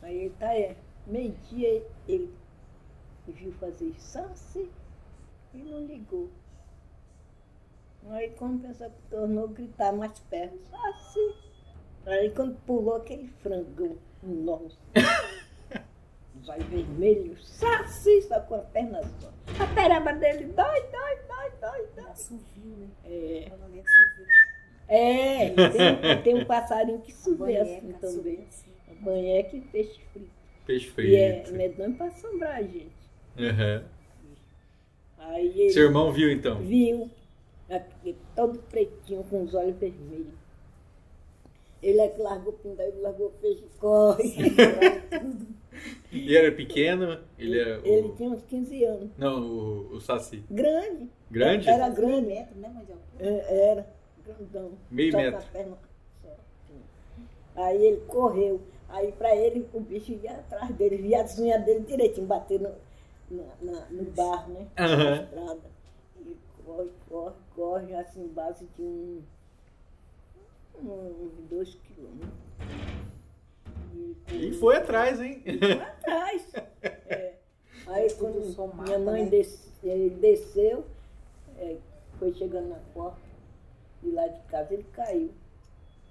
Aí 0.03 0.17
ele 0.17 0.35
tá 0.39 0.55
é, 0.55 0.77
meio-dia 1.07 1.83
ele 2.09 2.31
viu 3.27 3.53
fazer 3.53 3.93
chance 3.99 4.69
e 5.55 5.59
não 5.59 5.87
ligou. 5.87 6.31
Aí 8.11 8.31
quando 8.31 8.63
pensou 8.63 8.91
que 8.91 9.03
tornou 9.11 9.49
gritar 9.49 9.93
mais 9.93 10.19
perto, 10.31 10.59
chance. 10.71 11.35
Aí 12.07 12.31
quando 12.31 12.55
pulou 12.67 12.97
aquele 12.97 13.29
frango, 13.43 13.99
nossa. 14.23 14.77
Vai 16.47 16.59
vermelho, 16.61 17.37
saci, 17.39 18.21
só 18.23 18.39
com 18.41 18.57
a 18.57 18.59
perna 18.59 19.01
só. 19.21 19.33
A 19.63 19.67
pereba 19.75 20.13
dele 20.13 20.45
dói, 20.47 20.81
dói, 20.83 21.17
dói, 21.27 21.51
dói, 21.61 21.87
dói. 21.97 22.11
Assovio, 22.11 22.77
né? 22.77 22.89
É, 24.87 25.47
é 25.47 25.51
tem, 25.55 26.23
tem 26.23 26.35
um 26.35 26.45
passarinho 26.45 27.01
que 27.01 27.13
sube 27.13 27.57
assim 27.57 27.81
Banheca, 27.81 27.99
também. 28.01 28.45
assim. 28.47 28.71
Banheque 29.01 29.57
e 29.57 29.61
peixe 29.63 30.01
frito. 30.13 30.31
Peixe 30.67 30.93
E 31.01 31.17
é 31.17 31.43
frito. 31.45 31.57
medonho 31.57 31.95
pra 31.97 32.07
assombrar 32.07 32.57
a 32.57 32.63
gente. 32.63 32.93
Uhum. 33.39 33.85
Aí 35.19 35.61
ele 35.61 35.71
Seu 35.71 35.85
irmão 35.85 36.13
viu 36.13 36.31
então? 36.31 36.61
viu. 36.61 37.11
Aqui, 37.75 38.17
todo 38.35 38.59
pretinho, 38.71 39.23
com 39.25 39.43
os 39.43 39.55
olhos 39.55 39.77
vermelhos. 39.77 40.35
Ele 41.83 42.01
é 42.01 42.09
que 42.09 42.21
largou 42.23 42.53
o 42.53 42.57
pindão, 42.57 42.87
ele 42.87 43.01
largou 43.01 43.27
o 43.27 43.31
peixe, 43.33 43.65
corre. 43.79 44.35
E 46.13 46.37
era 46.37 46.53
pequeno? 46.53 47.19
Ele 47.37 47.59
é 47.61 47.79
o... 47.79 47.85
Ele 47.85 48.09
tinha 48.17 48.31
uns 48.31 48.43
15 48.45 48.85
anos. 48.85 49.11
Não, 49.19 49.43
o, 49.43 49.95
o 49.97 50.01
Saci. 50.01 50.43
Grande. 50.49 51.09
Grande? 51.31 51.69
Era 51.69 51.91
Meio 51.91 51.95
grande. 51.97 52.27
metro, 52.29 52.59
né, 52.61 52.69
altura? 52.69 53.03
É, 53.19 53.69
Era, 53.71 53.87
grandão. 54.25 54.71
Meio 54.91 55.11
Só 55.11 55.19
com 55.19 55.25
metro. 55.25 55.39
a 55.41 55.43
perna. 55.53 55.79
Aí 57.57 57.85
ele 57.87 58.01
correu. 58.07 58.61
Aí 58.89 59.11
pra 59.13 59.35
ele, 59.35 59.67
o 59.75 59.81
bicho 59.81 60.13
ia 60.13 60.33
atrás 60.33 60.71
dele, 60.77 60.99
via 60.99 61.23
as 61.23 61.37
unhas 61.39 61.65
dele 61.65 61.81
direitinho, 61.81 62.27
bater 62.29 62.61
no, 62.61 62.71
na- 63.31 63.45
na- 63.61 63.87
no 63.91 64.05
barro, 64.13 64.53
né? 64.55 64.67
Aham. 64.79 65.11
Na 65.17 65.23
estrada. 65.25 65.74
Corre, 66.65 66.89
corre, 67.09 67.35
corre, 67.55 67.95
assim, 67.95 68.27
base 68.29 68.67
de 68.77 68.83
um, 68.83 69.23
uns 70.83 71.49
dois 71.51 71.75
quilômetros. 71.75 72.31
E 74.33 74.53
foi 74.55 74.77
atrás, 74.77 75.21
hein? 75.21 75.43
Lá 75.79 75.87
atrás. 75.89 76.53
É. 77.07 77.35
Aí 77.87 78.13
quando 78.15 78.35
Tudo 78.41 78.53
só 78.53 78.67
mata, 78.67 78.83
minha 78.85 78.99
mãe 78.99 79.25
né? 79.25 79.31
des- 79.31 79.71
ele 79.83 80.11
desceu, 80.11 80.85
é, 81.59 81.77
foi 82.19 82.33
chegando 82.35 82.69
na 82.69 82.79
porta, 82.93 83.21
e 84.03 84.11
lá 84.11 84.27
de 84.27 84.41
casa 84.43 84.75
ele 84.75 84.85
caiu. 84.93 85.31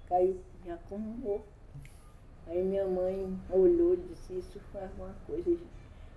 Caiu 0.08 0.40
já 0.64 0.76
como 0.88 1.04
morto. 1.18 1.44
Aí 2.46 2.62
minha 2.62 2.86
mãe 2.86 3.38
olhou 3.50 3.94
e 3.94 3.96
disse, 3.98 4.38
isso 4.38 4.60
foi 4.72 4.82
alguma 4.82 5.14
coisa. 5.26 5.56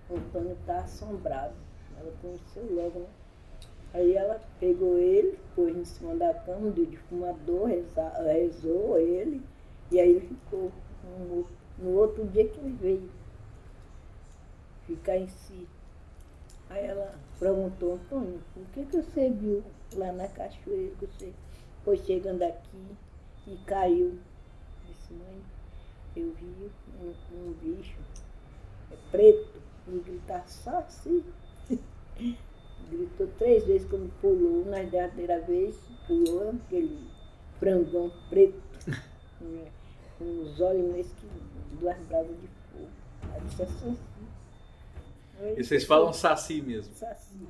O 0.09 0.15
Antônio 0.15 0.53
está 0.59 0.79
assombrado. 0.81 1.53
Ela 1.99 2.11
conheceu 2.21 2.63
logo, 2.75 2.99
né? 2.99 3.07
Aí 3.93 4.15
ela 4.15 4.39
pegou 4.59 4.97
ele, 4.97 5.39
pôs 5.55 5.75
em 5.75 5.85
cima 5.85 6.15
da 6.15 6.33
cama, 6.33 6.69
deu 6.71 6.85
de 6.85 6.97
fumador, 6.97 7.65
reza- 7.67 8.21
rezou 8.23 8.97
ele, 8.97 9.41
e 9.91 9.99
aí 9.99 10.09
ele 10.11 10.27
ficou 10.27 10.71
morto. 11.29 11.49
No 11.79 11.91
outro 11.91 12.25
dia 12.27 12.47
que 12.47 12.59
ele 12.59 12.75
veio 12.79 13.09
ficar 14.85 15.17
em 15.17 15.27
si. 15.27 15.67
Aí 16.69 16.85
ela 16.85 17.15
perguntou, 17.39 17.93
Antônio, 17.93 18.41
o 18.55 18.65
que, 18.73 18.85
que 18.85 19.01
você 19.01 19.29
viu 19.29 19.63
lá 19.93 20.11
na 20.11 20.27
cachoeira? 20.27 20.93
Que 20.99 21.05
você 21.05 21.33
foi 21.83 21.97
chegando 21.97 22.43
aqui 22.43 22.95
e 23.47 23.55
caiu. 23.65 24.17
Disse, 24.87 25.13
mãe, 25.13 25.41
eu 26.15 26.33
vi 26.33 26.71
um, 27.01 27.13
um 27.37 27.53
bicho 27.53 27.97
é 28.91 28.95
preto 29.11 29.61
e 29.87 29.99
gritar 29.99 30.47
só 30.47 30.79
assim. 30.79 31.23
Gritou 32.89 33.27
três 33.37 33.65
vezes 33.65 33.87
quando 33.89 34.11
pulou, 34.21 34.65
na 34.65 34.81
derradeira 34.83 35.41
vez 35.41 35.75
pulou 36.07 36.51
aquele 36.51 36.97
frangão 37.59 38.11
preto, 38.29 38.61
né, 39.41 39.67
com 40.17 40.41
os 40.41 40.59
olhos 40.61 40.91
meio 40.91 41.03
que 41.03 41.27
duas 41.79 41.97
brasas 42.03 42.35
de 42.39 42.47
fogo. 42.47 42.87
Aí 43.33 43.41
disse 43.41 43.63
assim. 43.63 43.97
E 45.57 45.63
vocês 45.63 45.83
falam 45.83 46.13
Saci 46.13 46.61
mesmo. 46.61 46.93
Saci. 46.95 47.47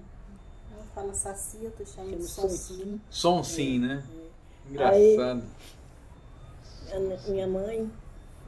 Ela 0.73 0.83
fala 0.93 1.13
saci, 1.13 1.63
eu 1.63 1.71
tô 1.71 1.85
chamando 1.85 2.11
Chama 2.11 2.17
de 2.17 2.27
Sonsinho. 2.27 2.57
sonsinho. 2.59 3.01
Som 3.09 3.43
sim, 3.43 3.79
né? 3.79 4.03
É. 4.11 4.71
Engraçado. 4.71 5.43
A 6.91 7.29
minha 7.29 7.47
mãe, 7.47 7.89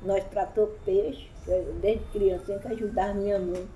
nós 0.01 0.23
tratou 0.29 0.67
peixe, 0.85 1.29
desde 1.81 2.03
criança 2.05 2.59
que 2.59 2.67
ajudava 2.67 3.13
minha 3.13 3.39
mãe. 3.39 3.67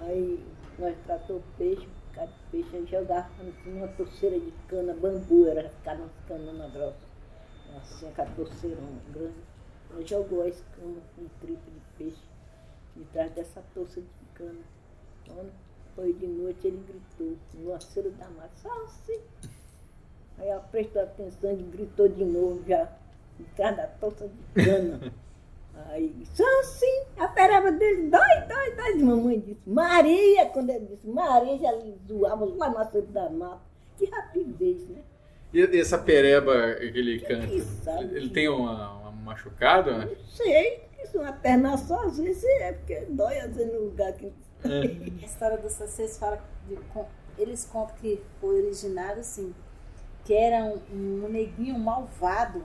Aí 0.00 0.44
nós 0.78 0.96
tratou 1.04 1.42
peixe, 1.58 1.86
cada 2.20 2.32
peixe, 2.50 2.76
aí 2.76 2.86
jogava 2.86 3.28
numa 3.64 3.88
torceira 3.88 4.38
de 4.38 4.52
cana, 4.68 4.92
bambu, 4.92 5.46
era 5.46 5.70
ficar 5.70 5.96
nas 5.96 6.10
cananas 6.28 6.70
grossas. 6.72 7.10
Assim, 7.76 8.08
aquela 8.08 8.30
torceirona 8.30 9.00
grande. 9.12 9.34
Ela 9.90 10.06
jogou 10.06 10.42
a 10.42 10.48
escama 10.48 11.00
com 11.16 11.26
tripa 11.40 11.70
de 11.70 11.80
peixe 11.96 12.22
de 12.96 13.04
trás 13.06 13.32
dessa 13.32 13.62
torce 13.74 14.00
de 14.00 14.26
cana. 14.34 14.60
Quando 15.26 15.52
foi 15.94 16.12
de 16.12 16.26
noite, 16.26 16.66
ele 16.66 16.84
gritou, 16.86 17.36
no 17.54 17.72
aceiro 17.72 18.10
da 18.12 18.28
mata, 18.28 18.50
assim. 18.84 19.20
Aí 20.38 20.48
ela 20.48 20.60
prestou 20.60 21.02
atenção 21.02 21.52
e 21.52 21.62
gritou 21.62 22.08
de 22.08 22.24
novo 22.24 22.62
já, 22.66 22.92
de 23.38 23.44
trás 23.56 23.76
da 23.76 23.86
torta 23.86 24.28
de 24.28 24.64
cana. 24.64 25.12
Aí, 25.88 26.14
só 26.34 26.44
assim, 26.60 27.02
a 27.18 27.26
pereba 27.28 27.72
dele, 27.72 28.08
dói, 28.10 28.20
dói, 28.48 28.74
dói. 28.76 28.98
E 28.98 29.02
mamãe 29.02 29.40
disse, 29.40 29.60
Maria, 29.66 30.46
quando 30.46 30.70
ele 30.70 30.86
disse, 30.86 31.06
Maria 31.08 31.58
já 31.58 31.72
lhe 31.72 31.96
zoava 32.06 32.44
lá 32.44 32.70
no 32.70 32.78
aceiro 32.78 33.06
da 33.08 33.28
mata. 33.30 33.60
Que 33.98 34.06
rapidez, 34.06 34.88
né? 34.88 35.02
E 35.52 35.62
essa 35.78 35.98
pereba 35.98 36.74
que 36.74 36.84
ele 36.98 37.20
canta? 37.20 37.46
que 37.46 37.60
sabe? 37.60 38.04
Ele 38.16 38.30
tem 38.30 38.48
uma, 38.48 38.92
uma 39.00 39.10
machucada? 39.10 40.04
Não 40.06 40.16
sei, 40.26 40.82
isso 41.02 41.18
uma 41.18 41.32
perna 41.32 41.76
só, 41.76 42.04
às 42.06 42.18
vezes 42.18 42.44
é, 42.44 42.72
porque 42.72 43.00
dói 43.08 43.38
às 43.40 43.54
vezes 43.56 43.72
no 43.72 43.80
lugar 43.86 44.12
que. 44.12 44.32
A 44.62 45.24
história 45.26 45.56
do 45.58 45.68
Sacês 45.70 46.18
fala 46.18 46.38
de, 46.68 46.76
com- 46.92 47.06
eles 47.38 47.64
contam 47.64 47.96
que 47.96 48.22
foi 48.40 48.62
originado 48.62 49.20
assim, 49.20 49.54
que 50.24 50.34
era 50.34 50.64
um, 50.64 50.78
um 50.92 51.28
neguinho 51.28 51.78
malvado. 51.78 52.62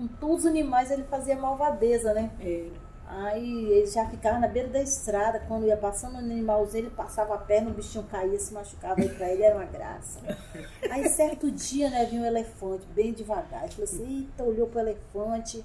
Com 0.00 0.06
todos 0.06 0.40
os 0.40 0.46
animais 0.46 0.90
ele 0.90 1.02
fazia 1.02 1.36
malvadeza, 1.36 2.14
né? 2.14 2.30
Era. 2.40 2.90
Aí 3.06 3.70
ele 3.70 3.86
já 3.86 4.06
ficava 4.08 4.38
na 4.38 4.48
beira 4.48 4.68
da 4.68 4.80
estrada, 4.80 5.42
quando 5.46 5.66
ia 5.66 5.76
passando 5.76 6.14
um 6.14 6.18
animalzinho, 6.18 6.84
ele 6.84 6.90
passava 6.90 7.34
a 7.34 7.38
perna, 7.38 7.68
o 7.68 7.74
bichinho 7.74 8.04
caía, 8.04 8.38
se 8.38 8.54
machucava, 8.54 8.98
aí 8.98 9.10
pra 9.10 9.30
ele 9.30 9.42
era 9.42 9.56
uma 9.56 9.66
graça. 9.66 10.20
Aí 10.90 11.06
certo 11.10 11.50
dia, 11.50 11.90
né, 11.90 12.06
vinha 12.06 12.22
um 12.22 12.24
elefante 12.24 12.86
bem 12.94 13.12
devagar, 13.12 13.64
ele 13.64 13.72
falou 13.72 13.84
assim, 13.84 14.18
eita, 14.20 14.42
olhou 14.42 14.68
pro 14.68 14.80
elefante, 14.80 15.62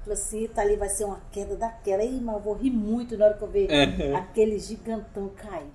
falou 0.00 0.14
assim, 0.14 0.38
eita, 0.38 0.62
ali 0.62 0.76
vai 0.76 0.88
ser 0.88 1.04
uma 1.04 1.20
queda 1.30 1.54
daquela, 1.54 2.02
Ih, 2.02 2.18
mas 2.18 2.36
eu 2.36 2.40
vou 2.40 2.54
rir 2.54 2.70
muito 2.70 3.18
na 3.18 3.26
hora 3.26 3.34
que 3.34 3.42
eu 3.42 3.48
ver 3.48 3.68
aquele 4.14 4.58
gigantão 4.58 5.28
cair. 5.30 5.70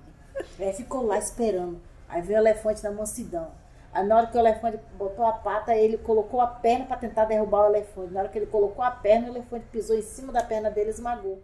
Aí 0.58 0.72
ficou 0.72 1.06
lá 1.06 1.18
esperando, 1.18 1.78
aí 2.08 2.20
veio 2.20 2.40
o 2.40 2.42
elefante 2.42 2.82
na 2.82 2.90
mansidão. 2.90 3.61
Aí 3.92 4.06
na 4.06 4.16
hora 4.16 4.26
que 4.26 4.36
o 4.36 4.40
elefante 4.40 4.78
botou 4.96 5.24
a 5.26 5.32
pata, 5.32 5.74
ele 5.76 5.98
colocou 5.98 6.40
a 6.40 6.46
perna 6.46 6.86
para 6.86 6.96
tentar 6.96 7.26
derrubar 7.26 7.64
o 7.66 7.74
elefante. 7.74 8.12
Na 8.12 8.20
hora 8.20 8.28
que 8.28 8.38
ele 8.38 8.46
colocou 8.46 8.82
a 8.84 8.90
perna, 8.90 9.28
o 9.28 9.30
elefante 9.36 9.66
pisou 9.70 9.96
em 9.96 10.02
cima 10.02 10.32
da 10.32 10.42
perna 10.42 10.70
dele 10.70 10.88
e 10.88 10.92
esmagou. 10.92 11.42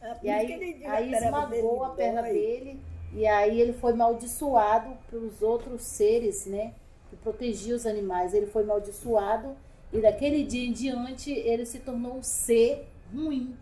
Ah, 0.00 0.14
por 0.14 0.26
E 0.26 0.30
aí, 0.30 0.82
aí 0.84 1.12
esmagou 1.12 1.84
a 1.84 1.90
perna 1.90 2.22
dói. 2.22 2.32
dele 2.32 2.80
e 3.12 3.26
aí 3.26 3.60
ele 3.60 3.72
foi 3.72 3.92
maldiçoado 3.94 4.96
pelos 5.10 5.42
outros 5.42 5.82
seres, 5.82 6.46
né? 6.46 6.72
Que 7.10 7.16
protegiam 7.16 7.76
os 7.76 7.86
animais. 7.86 8.34
Ele 8.34 8.46
foi 8.46 8.64
maldiçoado 8.64 9.56
e 9.92 10.00
daquele 10.00 10.44
dia 10.44 10.66
em 10.68 10.72
diante 10.72 11.30
ele 11.32 11.66
se 11.66 11.80
tornou 11.80 12.16
um 12.18 12.22
ser 12.22 12.86
ruim 13.12 13.56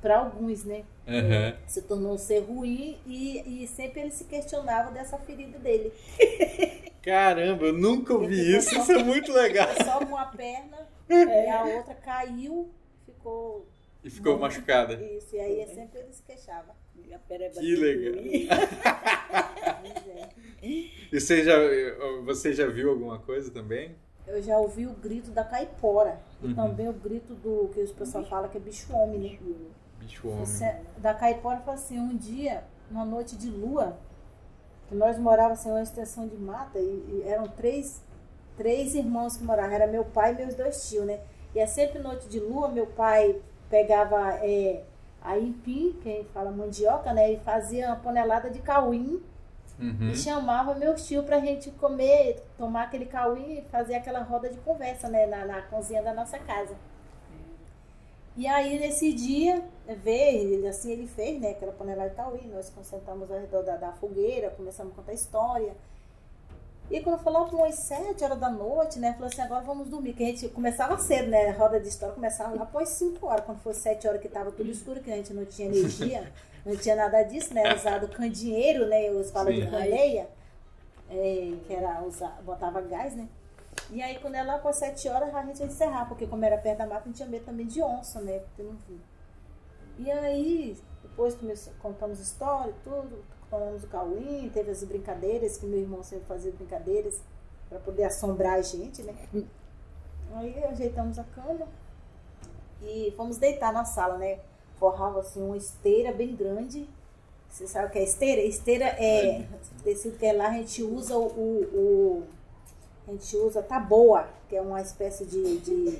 para 0.00 0.18
alguns, 0.18 0.64
né? 0.64 0.84
Aham. 1.06 1.54
Se 1.66 1.82
tornou 1.82 2.14
um 2.14 2.18
ser 2.18 2.40
ruim 2.40 2.98
e, 3.06 3.64
e 3.64 3.66
sempre 3.68 4.00
ele 4.00 4.10
se 4.10 4.24
questionava 4.24 4.90
dessa 4.90 5.18
ferida 5.18 5.58
dele. 5.58 5.92
Caramba, 7.02 7.66
eu 7.66 7.72
nunca 7.72 8.12
ouvi 8.14 8.56
isso. 8.56 8.74
Isso 8.78 8.92
é 8.92 9.02
muito 9.02 9.32
legal. 9.32 9.68
Só 9.84 9.98
uma 10.00 10.26
perna 10.26 10.76
e 11.08 11.48
a 11.48 11.64
outra 11.64 11.94
caiu, 11.94 12.70
ficou 13.06 13.66
E 14.04 14.10
ficou 14.10 14.38
machucada. 14.38 14.94
isso. 14.94 15.34
E 15.34 15.40
aí 15.40 15.66
sempre 15.74 16.00
ele 16.00 16.12
se 16.12 16.22
queixava. 16.22 16.76
E 16.98 17.16
pereba 17.28 17.58
Que 17.60 17.76
legal. 17.76 18.22
é. 18.22 18.28
E 20.62 20.90
você 21.12 21.44
já, 21.44 21.54
você 22.24 22.52
já 22.52 22.66
viu 22.66 22.90
alguma 22.90 23.18
coisa 23.20 23.50
também? 23.50 23.94
Eu 24.26 24.42
já 24.42 24.58
ouvi 24.58 24.86
o 24.86 24.92
grito 24.92 25.30
da 25.30 25.44
caipora. 25.44 26.20
E 26.42 26.48
Uhum. 26.48 26.54
também 26.54 26.88
o 26.88 26.92
grito 26.92 27.34
do 27.34 27.70
que 27.72 27.80
os 27.80 27.92
pessoal 27.92 28.24
fala 28.24 28.48
que 28.48 28.56
é 28.58 28.60
bicho 28.60 28.92
homem, 28.92 29.18
né? 29.18 29.38
Bicho 30.00 30.28
homem. 30.28 30.44
Você- 30.44 30.76
da 30.98 31.14
caipora 31.14 31.60
fala 31.60 31.76
assim, 31.76 31.98
um 31.98 32.16
dia, 32.16 32.64
uma 32.90 33.04
noite 33.04 33.36
de 33.36 33.48
lua, 33.48 33.96
nós 34.94 35.18
morávamos 35.18 35.60
assim, 35.60 35.70
uma 35.70 35.82
extensão 35.82 36.26
de 36.26 36.36
mata, 36.36 36.78
e, 36.78 36.82
e 36.82 37.22
eram 37.26 37.48
três, 37.48 38.02
três 38.56 38.94
irmãos 38.94 39.36
que 39.36 39.44
moravam, 39.44 39.72
era 39.72 39.86
meu 39.86 40.04
pai 40.04 40.32
e 40.32 40.36
meus 40.36 40.54
dois 40.54 40.88
tios, 40.88 41.04
né? 41.04 41.20
E 41.54 41.58
é 41.58 41.66
sempre 41.66 41.98
noite 41.98 42.28
de 42.28 42.38
lua, 42.40 42.68
meu 42.68 42.86
pai 42.86 43.40
pegava 43.68 44.34
é, 44.42 44.82
a 45.22 45.38
empim, 45.38 45.98
quem 46.02 46.24
fala 46.32 46.50
mandioca, 46.50 47.12
né? 47.12 47.32
E 47.32 47.38
fazia 47.40 47.86
uma 47.86 47.96
panelada 47.96 48.50
de 48.50 48.60
cauim 48.60 49.22
Uhum. 49.80 50.10
e 50.10 50.16
chamava 50.16 50.74
meus 50.74 51.06
tios 51.06 51.24
pra 51.24 51.38
gente 51.38 51.70
comer, 51.70 52.42
tomar 52.56 52.84
aquele 52.84 53.06
cauim 53.06 53.58
e 53.58 53.62
fazer 53.70 53.94
aquela 53.94 54.20
roda 54.24 54.48
de 54.48 54.58
conversa, 54.58 55.08
né, 55.08 55.24
na, 55.26 55.44
na 55.44 55.62
cozinha 55.62 56.02
da 56.02 56.12
nossa 56.12 56.36
casa. 56.40 56.74
E 58.38 58.46
aí, 58.46 58.78
nesse 58.78 59.12
dia, 59.12 59.62
veio, 60.04 60.54
ele- 60.54 60.68
assim 60.68 60.92
ele 60.92 61.06
fez, 61.08 61.40
né, 61.40 61.50
aquela 61.50 61.72
panela 61.72 62.08
de 62.08 62.14
cauim, 62.14 62.46
nós 62.48 62.70
concentramos 62.70 63.30
ao 63.30 63.38
redor 63.38 63.62
da, 63.64 63.76
da 63.76 63.92
fogueira, 63.92 64.50
começamos 64.50 64.92
a 64.92 64.96
contar 64.96 65.12
história. 65.12 65.74
E 66.90 67.00
quando 67.02 67.22
por 67.22 67.54
umas 67.54 67.74
sete 67.74 68.24
horas 68.24 68.38
da 68.38 68.48
noite, 68.48 68.98
né, 68.98 69.12
falou 69.12 69.26
assim, 69.28 69.42
agora 69.42 69.62
vamos 69.62 69.88
dormir, 69.90 70.14
que 70.14 70.22
a 70.22 70.26
gente 70.26 70.48
começava 70.48 70.96
cedo, 70.98 71.28
né, 71.28 71.48
a 71.50 71.52
roda 71.52 71.78
de 71.78 71.88
história 71.88 72.14
começava 72.14 72.54
lá 72.56 72.62
após 72.62 72.88
cinco 72.90 73.26
horas, 73.26 73.44
quando 73.44 73.58
foi 73.60 73.74
sete 73.74 74.08
horas 74.08 74.22
que 74.22 74.28
tava 74.28 74.50
tudo 74.52 74.70
escuro, 74.70 75.00
que 75.02 75.12
a 75.12 75.16
gente 75.16 75.34
não 75.34 75.44
tinha 75.44 75.68
energia, 75.68 76.32
não 76.64 76.74
tinha 76.76 76.96
nada 76.96 77.22
disso, 77.24 77.52
né, 77.52 77.74
usado 77.74 78.08
candinheiro, 78.08 78.86
né, 78.86 79.10
os 79.10 79.30
falam 79.30 79.52
de 79.52 79.66
candeia. 79.66 80.28
é, 81.10 81.54
que 81.66 81.74
era 81.74 82.02
usar, 82.04 82.40
botava 82.44 82.80
gás, 82.82 83.14
né? 83.16 83.28
E 83.90 84.02
aí 84.02 84.18
quando 84.18 84.34
lá 84.34 84.58
com 84.58 84.68
as 84.68 84.76
sete 84.76 85.08
horas 85.08 85.34
a 85.34 85.42
gente 85.42 85.60
ia 85.60 85.66
encerrar, 85.66 86.06
porque 86.06 86.26
como 86.26 86.44
era 86.44 86.58
perto 86.58 86.78
da 86.78 86.86
mata, 86.86 87.02
a 87.02 87.06
gente 87.06 87.16
tinha 87.16 87.28
medo 87.28 87.44
também 87.46 87.66
de 87.66 87.82
onça, 87.82 88.20
né? 88.20 88.40
Porque 88.40 88.62
não 88.62 88.76
via. 88.86 88.98
E 89.98 90.10
aí, 90.10 90.76
depois 91.02 91.36
contamos 91.80 92.20
história, 92.20 92.72
tudo, 92.84 93.24
tomamos 93.50 93.82
o 93.82 93.88
cauim, 93.88 94.48
teve 94.52 94.70
as 94.70 94.84
brincadeiras, 94.84 95.56
que 95.56 95.66
meu 95.66 95.80
irmão 95.80 96.02
sempre 96.02 96.26
fazia 96.26 96.52
brincadeiras 96.52 97.20
para 97.68 97.78
poder 97.80 98.04
assombrar 98.04 98.54
a 98.54 98.62
gente, 98.62 99.02
né? 99.02 99.14
Aí 100.34 100.62
ajeitamos 100.64 101.18
a 101.18 101.24
cama 101.24 101.66
e 102.82 103.12
fomos 103.16 103.38
deitar 103.38 103.72
na 103.72 103.84
sala, 103.84 104.18
né? 104.18 104.38
Forrava 104.78 105.20
assim 105.20 105.42
uma 105.42 105.56
esteira 105.56 106.12
bem 106.12 106.36
grande. 106.36 106.88
Você 107.50 107.66
sabe 107.66 107.88
o 107.88 107.90
que 107.90 107.98
é 107.98 108.04
esteira? 108.04 108.42
Esteira 108.42 108.84
é 108.84 109.46
tecido 109.82 110.18
que 110.18 110.26
é 110.26 110.32
lá 110.32 110.48
a 110.48 110.52
gente 110.52 110.82
usa 110.82 111.16
o, 111.16 111.26
o, 111.26 111.62
o- 111.74 112.26
a 113.08 113.12
gente 113.12 113.36
usa 113.36 113.62
taboa, 113.62 114.26
que 114.48 114.56
é 114.56 114.60
uma 114.60 114.80
espécie 114.80 115.24
de, 115.24 115.58
de, 115.58 115.90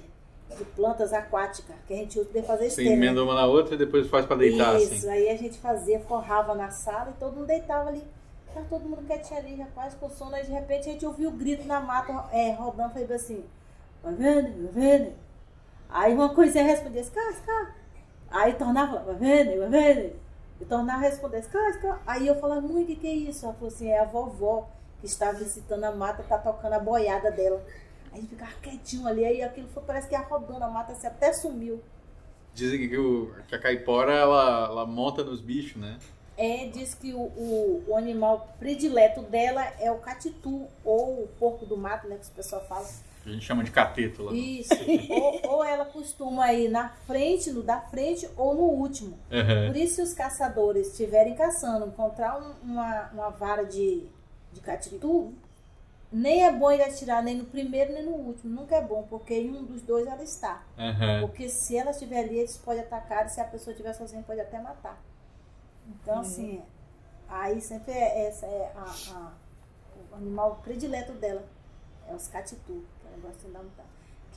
de 0.56 0.64
plantas 0.76 1.12
aquáticas 1.12 1.74
que 1.86 1.94
a 1.94 1.96
gente 1.96 2.18
usa 2.18 2.28
para 2.30 2.42
fazer 2.42 2.64
Você 2.64 2.82
esteira. 2.82 2.90
né? 2.90 2.96
emenda 2.96 3.22
uma 3.22 3.34
na 3.34 3.46
outra 3.46 3.74
e 3.74 3.78
depois 3.78 4.06
faz 4.08 4.26
pra 4.26 4.36
deitar, 4.36 4.76
Isso, 4.80 4.92
assim. 4.94 5.08
aí 5.08 5.28
a 5.28 5.36
gente 5.36 5.58
fazia, 5.58 6.00
forrava 6.00 6.54
na 6.54 6.70
sala 6.70 7.10
e 7.16 7.18
todo 7.20 7.34
mundo 7.34 7.46
deitava 7.46 7.88
ali. 7.88 8.02
Tava 8.54 8.66
todo 8.68 8.82
mundo 8.88 9.06
quietinho 9.06 9.38
ali, 9.40 9.56
já 9.56 9.66
quase 9.74 9.96
com 9.96 10.08
sono. 10.08 10.34
Aí 10.34 10.44
de 10.44 10.52
repente 10.52 10.88
a 10.88 10.92
gente 10.92 11.04
ouviu 11.06 11.28
o 11.28 11.32
grito 11.32 11.66
na 11.66 11.80
mata 11.80 12.24
é, 12.32 12.52
rodando, 12.52 12.92
falei 12.94 13.12
assim, 13.12 13.44
vai 14.02 14.14
vendo, 14.14 14.62
vai 14.64 14.72
vendo. 14.72 15.12
Aí 15.90 16.14
uma 16.14 16.34
coisinha 16.34 16.64
respondia, 16.64 17.04
Scar. 17.04 17.74
Aí 18.30 18.54
tornava, 18.54 18.98
vai 19.00 19.14
vendo, 19.14 19.58
vai 19.60 19.68
vendo. 19.68 20.12
E 20.60 20.64
tornava 20.64 20.98
a 21.04 21.08
responder, 21.08 21.42
Scar. 21.42 22.02
Aí 22.06 22.26
eu 22.26 22.34
falava, 22.40 22.60
mãe, 22.62 22.82
o 22.82 22.86
que 22.86 23.06
é 23.06 23.12
isso? 23.12 23.44
Ela 23.44 23.54
falou 23.54 23.68
assim, 23.68 23.88
é 23.88 23.98
a 24.00 24.04
vovó 24.04 24.68
que 25.00 25.06
está 25.06 25.32
visitando 25.32 25.84
a 25.84 25.92
mata, 25.92 26.22
tá 26.22 26.38
tocando 26.38 26.72
a 26.72 26.78
boiada 26.80 27.30
dela. 27.30 27.62
Aí 28.12 28.20
gente 28.20 28.30
ficava 28.30 28.52
quietinho 28.62 29.06
ali, 29.06 29.24
aí 29.24 29.42
aquilo 29.42 29.68
foi, 29.68 29.82
parece 29.82 30.08
que 30.08 30.14
ia 30.14 30.20
rodando, 30.20 30.64
a 30.64 30.68
mata 30.68 30.92
assim, 30.92 31.06
até 31.06 31.32
sumiu. 31.32 31.80
Dizem 32.54 32.88
que, 32.88 32.96
o, 32.96 33.32
que 33.46 33.54
a 33.54 33.58
caipora, 33.58 34.12
ela, 34.12 34.66
ela 34.66 34.86
monta 34.86 35.22
nos 35.22 35.40
bichos, 35.40 35.80
né? 35.80 35.98
É, 36.36 36.66
diz 36.66 36.94
que 36.94 37.12
o, 37.12 37.18
o, 37.20 37.84
o 37.88 37.96
animal 37.96 38.54
predileto 38.58 39.22
dela 39.22 39.62
é 39.80 39.90
o 39.90 39.98
catitu, 39.98 40.66
ou 40.84 41.24
o 41.24 41.28
porco 41.38 41.66
do 41.66 41.76
mato, 41.76 42.08
né, 42.08 42.16
que 42.16 42.26
o 42.26 42.30
pessoal 42.30 42.64
fala. 42.66 42.86
A 43.26 43.28
gente 43.30 43.44
chama 43.44 43.62
de 43.62 43.70
cateto 43.70 44.22
lá. 44.22 44.32
Isso. 44.32 44.72
ou, 45.10 45.56
ou 45.56 45.64
ela 45.64 45.84
costuma 45.84 46.52
ir 46.52 46.68
na 46.68 46.88
frente, 47.06 47.50
no 47.50 47.62
da 47.62 47.80
frente, 47.80 48.28
ou 48.36 48.54
no 48.54 48.62
último. 48.62 49.18
Aham. 49.30 49.66
Por 49.66 49.76
isso, 49.76 49.96
se 49.96 50.02
os 50.02 50.14
caçadores 50.14 50.88
estiverem 50.88 51.34
caçando, 51.34 51.86
encontrar 51.86 52.40
um- 52.40 52.72
uma, 52.72 53.10
uma 53.12 53.30
vara 53.30 53.64
de, 53.64 54.06
de 54.58 54.64
catitu, 54.64 55.32
nem 56.10 56.44
é 56.44 56.52
bom 56.52 56.70
ele 56.70 56.82
atirar 56.82 57.22
nem 57.22 57.36
no 57.36 57.44
primeiro 57.44 57.92
nem 57.92 58.04
no 58.04 58.12
último. 58.12 58.54
Nunca 58.54 58.76
é 58.76 58.80
bom, 58.82 59.06
porque 59.08 59.34
em 59.34 59.50
um 59.56 59.64
dos 59.64 59.82
dois 59.82 60.06
ela 60.06 60.22
está. 60.22 60.62
Aham. 60.78 61.20
Porque 61.20 61.48
se 61.48 61.76
ela 61.76 61.90
estiver 61.90 62.20
ali, 62.20 62.38
eles 62.38 62.56
podem 62.56 62.82
atacar, 62.82 63.26
e 63.26 63.28
se 63.30 63.40
a 63.40 63.44
pessoa 63.44 63.72
estiver 63.72 63.92
sozinha, 63.94 64.22
pode 64.22 64.40
até 64.40 64.58
matar. 64.60 65.00
Então, 65.86 66.20
assim, 66.20 66.62
aí 67.28 67.60
sempre 67.60 67.92
é, 67.92 68.26
essa 68.26 68.46
é 68.46 68.72
a, 68.76 68.82
a- 69.14 69.32
o 70.12 70.14
animal 70.16 70.60
predileto 70.62 71.12
dela. 71.12 71.44
É 72.08 72.14
os 72.14 72.26
catitu, 72.28 72.84
que 73.00 73.06
ela 73.06 73.16
gosta 73.22 73.46
de 73.46 73.52
dar 73.52 73.60
muita. 73.60 73.82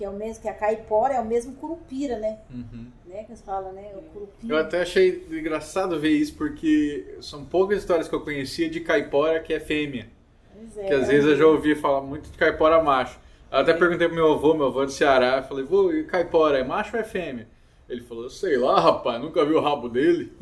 Que 0.02 0.06
é 0.06 0.10
o 0.10 0.14
mesmo, 0.14 0.42
que 0.42 0.50
a 0.50 0.54
caipora 0.56 1.14
é 1.14 1.20
o 1.20 1.26
mesmo 1.26 1.54
curupira, 1.54 2.18
né? 2.18 2.40
Uhum. 2.50 2.88
né? 3.06 3.24
Que 3.24 3.34
eles 3.34 3.42
falam, 3.44 3.72
né? 3.72 3.92
O 3.96 4.02
curupira. 4.02 4.52
Eu 4.52 4.58
até 4.58 4.82
achei 4.82 5.28
engraçado 5.30 6.00
ver 6.00 6.10
isso, 6.10 6.34
porque 6.34 7.18
são 7.22 7.46
poucas 7.46 7.78
histórias 7.78 8.08
que 8.08 8.16
eu 8.16 8.22
conhecia 8.22 8.68
de 8.68 8.80
caipora 8.80 9.40
que 9.40 9.54
é 9.54 9.60
fêmea. 9.60 10.08
Pois 10.56 10.76
é, 10.76 10.88
Que 10.88 10.94
às 10.96 11.04
é 11.04 11.12
vezes 11.12 11.30
eu 11.30 11.38
já 11.38 11.46
ouvi 11.46 11.76
falar 11.76 12.02
muito 12.02 12.32
de 12.32 12.36
caipora 12.36 12.82
macho. 12.82 13.20
Eu 13.52 13.60
até 13.60 13.76
perguntei 13.76 14.08
pro 14.08 14.16
meu 14.16 14.32
avô, 14.32 14.56
meu 14.56 14.66
avô 14.66 14.82
é 14.82 14.86
do 14.88 14.92
Ceará, 14.92 15.38
eu 15.38 15.44
falei, 15.44 15.66
vô, 15.66 15.92
e 15.92 16.04
caipora, 16.04 16.58
é 16.58 16.64
macho 16.64 16.96
ou 16.96 17.00
é 17.00 17.06
fêmea? 17.06 17.48
Ele 17.88 18.02
falou, 18.02 18.28
sei 18.28 18.58
lá, 18.58 18.80
rapaz, 18.80 19.22
nunca 19.22 19.46
vi 19.46 19.54
o 19.54 19.62
rabo 19.62 19.88
dele. 19.88 20.34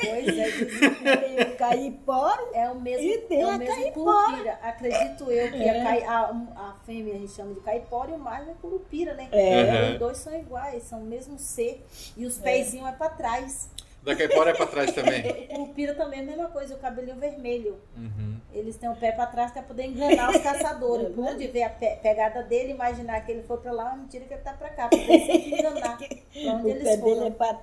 Pois 0.00 0.38
é, 0.38 1.47
caipora, 1.58 2.42
É 2.54 2.70
o 2.70 2.76
mesmo, 2.80 3.02
E 3.06 3.18
tem 3.18 3.42
é 3.42 3.46
o 3.46 3.50
a 3.50 3.58
mesmo 3.58 3.74
caipora. 3.74 4.26
curupira. 4.28 4.58
Acredito 4.62 5.30
eu 5.30 5.50
que 5.52 5.62
É. 5.62 5.80
a, 5.80 5.84
cai- 5.84 6.04
a, 6.04 6.20
a 6.56 6.74
fêmea 6.86 7.14
a 7.14 7.18
gente 7.18 7.32
chama 7.32 7.54
de 7.54 7.60
caipora 7.60 8.10
e 8.10 8.14
o 8.14 8.18
macho 8.18 8.50
é 8.50 8.54
curupira, 8.60 9.14
né? 9.14 9.28
É. 9.32 9.92
Os 9.92 9.98
dois 9.98 10.18
são 10.18 10.34
iguais, 10.38 10.82
são 10.84 11.00
o 11.00 11.04
mesmo 11.04 11.38
ser. 11.38 11.84
E 12.16 12.24
os 12.24 12.38
pezinhos 12.38 12.88
é 12.88 12.92
pra 12.92 13.08
trás. 13.10 13.70
Da 14.02 14.14
caipora 14.14 14.50
é 14.50 14.54
pra 14.54 14.66
trás 14.66 14.92
também. 14.92 15.20
O 15.28 15.46
curupira 15.48 15.92
também 15.94 16.20
é 16.20 16.22
a 16.22 16.26
mesma 16.26 16.48
coisa, 16.48 16.74
o 16.74 16.78
cabelinho 16.78 17.16
vermelho. 17.16 17.76
Uhum. 17.96 18.38
Eles 18.52 18.76
têm 18.76 18.88
o 18.88 18.94
pé 18.96 19.12
pra 19.12 19.26
trás 19.26 19.50
pra 19.52 19.62
poder 19.62 19.84
enganar 19.86 20.30
os 20.30 20.38
caçadores. 20.40 21.08
Por 21.14 21.24
onde 21.26 21.46
vê 21.48 21.62
a 21.64 21.68
pe- 21.68 21.96
pegada 22.02 22.42
dele, 22.44 22.72
imaginar 22.72 23.20
que 23.26 23.32
ele 23.32 23.42
foi 23.42 23.58
pra 23.58 23.72
lá, 23.72 23.94
mentira 23.96 24.24
que 24.24 24.32
ele 24.34 24.42
tá 24.42 24.52
pra 24.54 24.70
cá. 24.70 24.88
Pra 24.88 24.98
poder 24.98 25.26
sempre 25.26 25.50
enganar. 25.58 25.98
Pra 25.98 26.06
onde 26.54 26.64
o 26.66 26.68
eles 26.70 26.82
pé 26.84 26.96
dele 26.96 27.10
é 27.10 27.16
foram. 27.16 27.32
para 27.32 27.54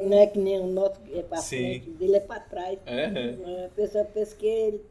Não 0.00 0.18
é 0.18 0.26
que 0.26 0.38
nem 0.38 0.60
o 0.60 0.66
nosso 0.66 1.00
que 1.00 1.18
é 1.18 1.22
para 1.22 1.42
frente, 1.42 1.90
o 1.90 1.94
dele 1.94 2.16
é 2.16 2.20
para 2.20 2.40
trás. 2.40 2.78
É, 2.86 3.04
é. 3.04 3.38
É, 3.62 3.66
A 3.66 3.68
pessoa 3.70 4.04
pensa 4.04 4.34
que 4.36 4.46
ele 4.46 4.84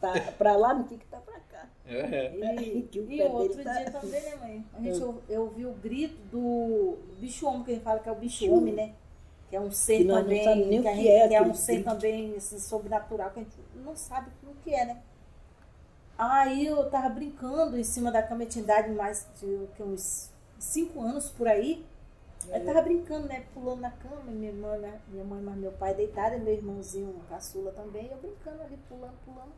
tá 0.00 0.12
para 0.38 0.56
lá, 0.56 0.74
não 0.74 0.84
fica 0.84 1.00
que 1.00 1.06
tá 1.10 1.18
para 1.18 1.40
cá. 1.40 1.66
E, 1.86 2.82
Que 2.90 3.00
o 3.00 3.10
e 3.10 3.22
outro 3.22 3.62
tá- 3.64 3.72
dia 3.74 3.90
também, 3.90 4.22
né, 4.22 4.36
mãe? 4.36 4.64
A 4.74 4.80
gente 4.80 5.02
ou- 5.02 5.22
eu 5.28 5.42
ouvi 5.42 5.66
o 5.66 5.72
grito 5.72 6.16
do 6.30 6.96
bicho 7.18 7.46
homem, 7.46 7.64
que 7.64 7.70
a 7.70 7.74
gente 7.74 7.82
fala 7.84 7.98
que 8.00 8.08
é 8.08 8.12
o 8.12 8.16
bicho 8.16 8.50
homem, 8.52 8.74
né? 8.74 8.92
Que 9.48 9.56
é 9.56 9.60
um 9.60 9.70
ser 9.72 9.98
Que 9.98 10.04
também, 10.04 10.42
que, 10.42 10.48
a 10.48 10.52
que 10.92 10.96
gente- 10.96 11.08
é 11.08 11.28
que 11.28 11.34
é 11.34 11.42
um 11.42 11.54
ser 11.54 11.72
grito. 11.74 11.90
também 11.90 12.34
assim, 12.36 12.58
sobrenatural, 12.60 13.30
que 13.30 13.40
a 13.40 13.42
gente 13.42 13.56
não 13.84 13.96
sabe 13.96 14.30
o 14.44 14.54
que 14.62 14.72
é, 14.72 14.84
né? 14.84 15.02
Aí 16.16 16.66
eu 16.66 16.88
tava 16.90 17.08
brincando 17.08 17.78
em 17.78 17.82
cima 17.84 18.12
da 18.12 18.22
cama, 18.22 18.42
eu 18.44 18.48
tinha 18.48 18.62
idade 18.62 18.90
mais 18.92 19.26
de 19.40 19.66
que 19.74 19.82
uns 19.82 20.30
cinco 20.58 21.00
anos 21.00 21.30
por 21.30 21.48
aí. 21.48 21.84
Aí 22.52 22.64
tava 22.64 22.82
brincando, 22.82 23.28
né? 23.28 23.44
Pulando 23.54 23.80
na 23.80 23.90
cama, 23.90 24.22
minha 24.26 24.52
mãe, 24.52 24.78
né, 24.80 25.00
minha 25.08 25.24
mãe 25.24 25.40
mais 25.40 25.58
meu 25.58 25.72
pai 25.72 25.94
deitado, 25.94 26.36
e 26.36 26.40
meu 26.40 26.54
irmãozinho 26.54 27.14
caçula 27.28 27.70
também, 27.72 28.08
eu 28.10 28.18
brincando 28.18 28.62
ali, 28.62 28.76
pulando, 28.88 29.14
pulando. 29.24 29.52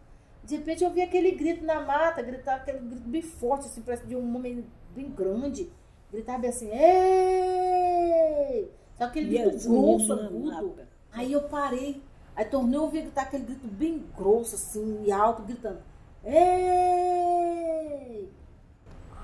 De 0.45 0.57
repente 0.57 0.85
eu 0.85 0.91
vi 0.91 1.01
aquele 1.01 1.31
grito 1.33 1.65
na 1.65 1.81
mata, 1.81 2.21
gritar 2.21 2.57
aquele 2.57 2.81
grito 2.81 3.09
bem 3.09 3.23
forte, 3.23 3.67
assim, 3.67 3.81
parece 3.81 4.07
de 4.07 4.17
um 4.17 4.37
homem 4.37 4.67
bem 4.95 5.11
grande. 5.11 5.71
Gritava 6.11 6.39
bem 6.39 6.51
assim, 6.51 6.69
ei! 6.71 8.71
Só 8.99 9.05
aquele 9.05 9.35
E 9.35 9.39
grito 9.39 9.57
as 9.57 9.67
grosso, 9.67 10.17
meninas 10.17 10.59
agudo. 10.59 10.83
Aí 11.13 11.33
eu 11.33 11.43
parei, 11.43 12.03
aí 12.35 12.45
tornei 12.45 12.79
a 12.79 12.83
ouvir 12.83 13.03
gritar 13.03 13.23
aquele 13.23 13.45
grito 13.45 13.67
bem 13.67 14.05
grosso, 14.17 14.57
assim, 14.57 15.05
e 15.05 15.13
alto, 15.13 15.43
gritando, 15.43 15.81
ei! 16.25 18.29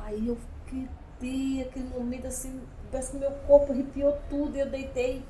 Aí 0.01 0.29
eu 0.29 0.39
gritei 0.67 1.63
aquele 1.63 1.89
momento 1.89 2.29
assim, 2.29 2.61
parece 2.91 3.13
que 3.13 3.19
meu 3.19 3.31
corpo 3.47 3.73
arrepiou 3.73 4.17
tudo, 4.31 4.57
e 4.57 4.61
eu 4.61 4.69
deitei, 4.69 5.23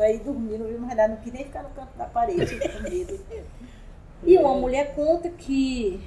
aí 0.00 0.18
dormi, 0.18 0.56
não 0.58 0.66
vi 0.66 0.74
mais 0.78 0.96
nada, 0.96 1.14
não 1.14 1.20
quis 1.22 1.32
nem 1.32 1.44
ficar 1.44 1.62
no 1.62 1.70
canto 1.70 1.96
da 1.96 2.06
parede, 2.06 2.56
com 2.68 2.80
medo. 2.82 3.18
E 4.22 4.38
uma 4.38 4.54
mulher 4.54 4.94
conta 4.94 5.28
que 5.28 6.00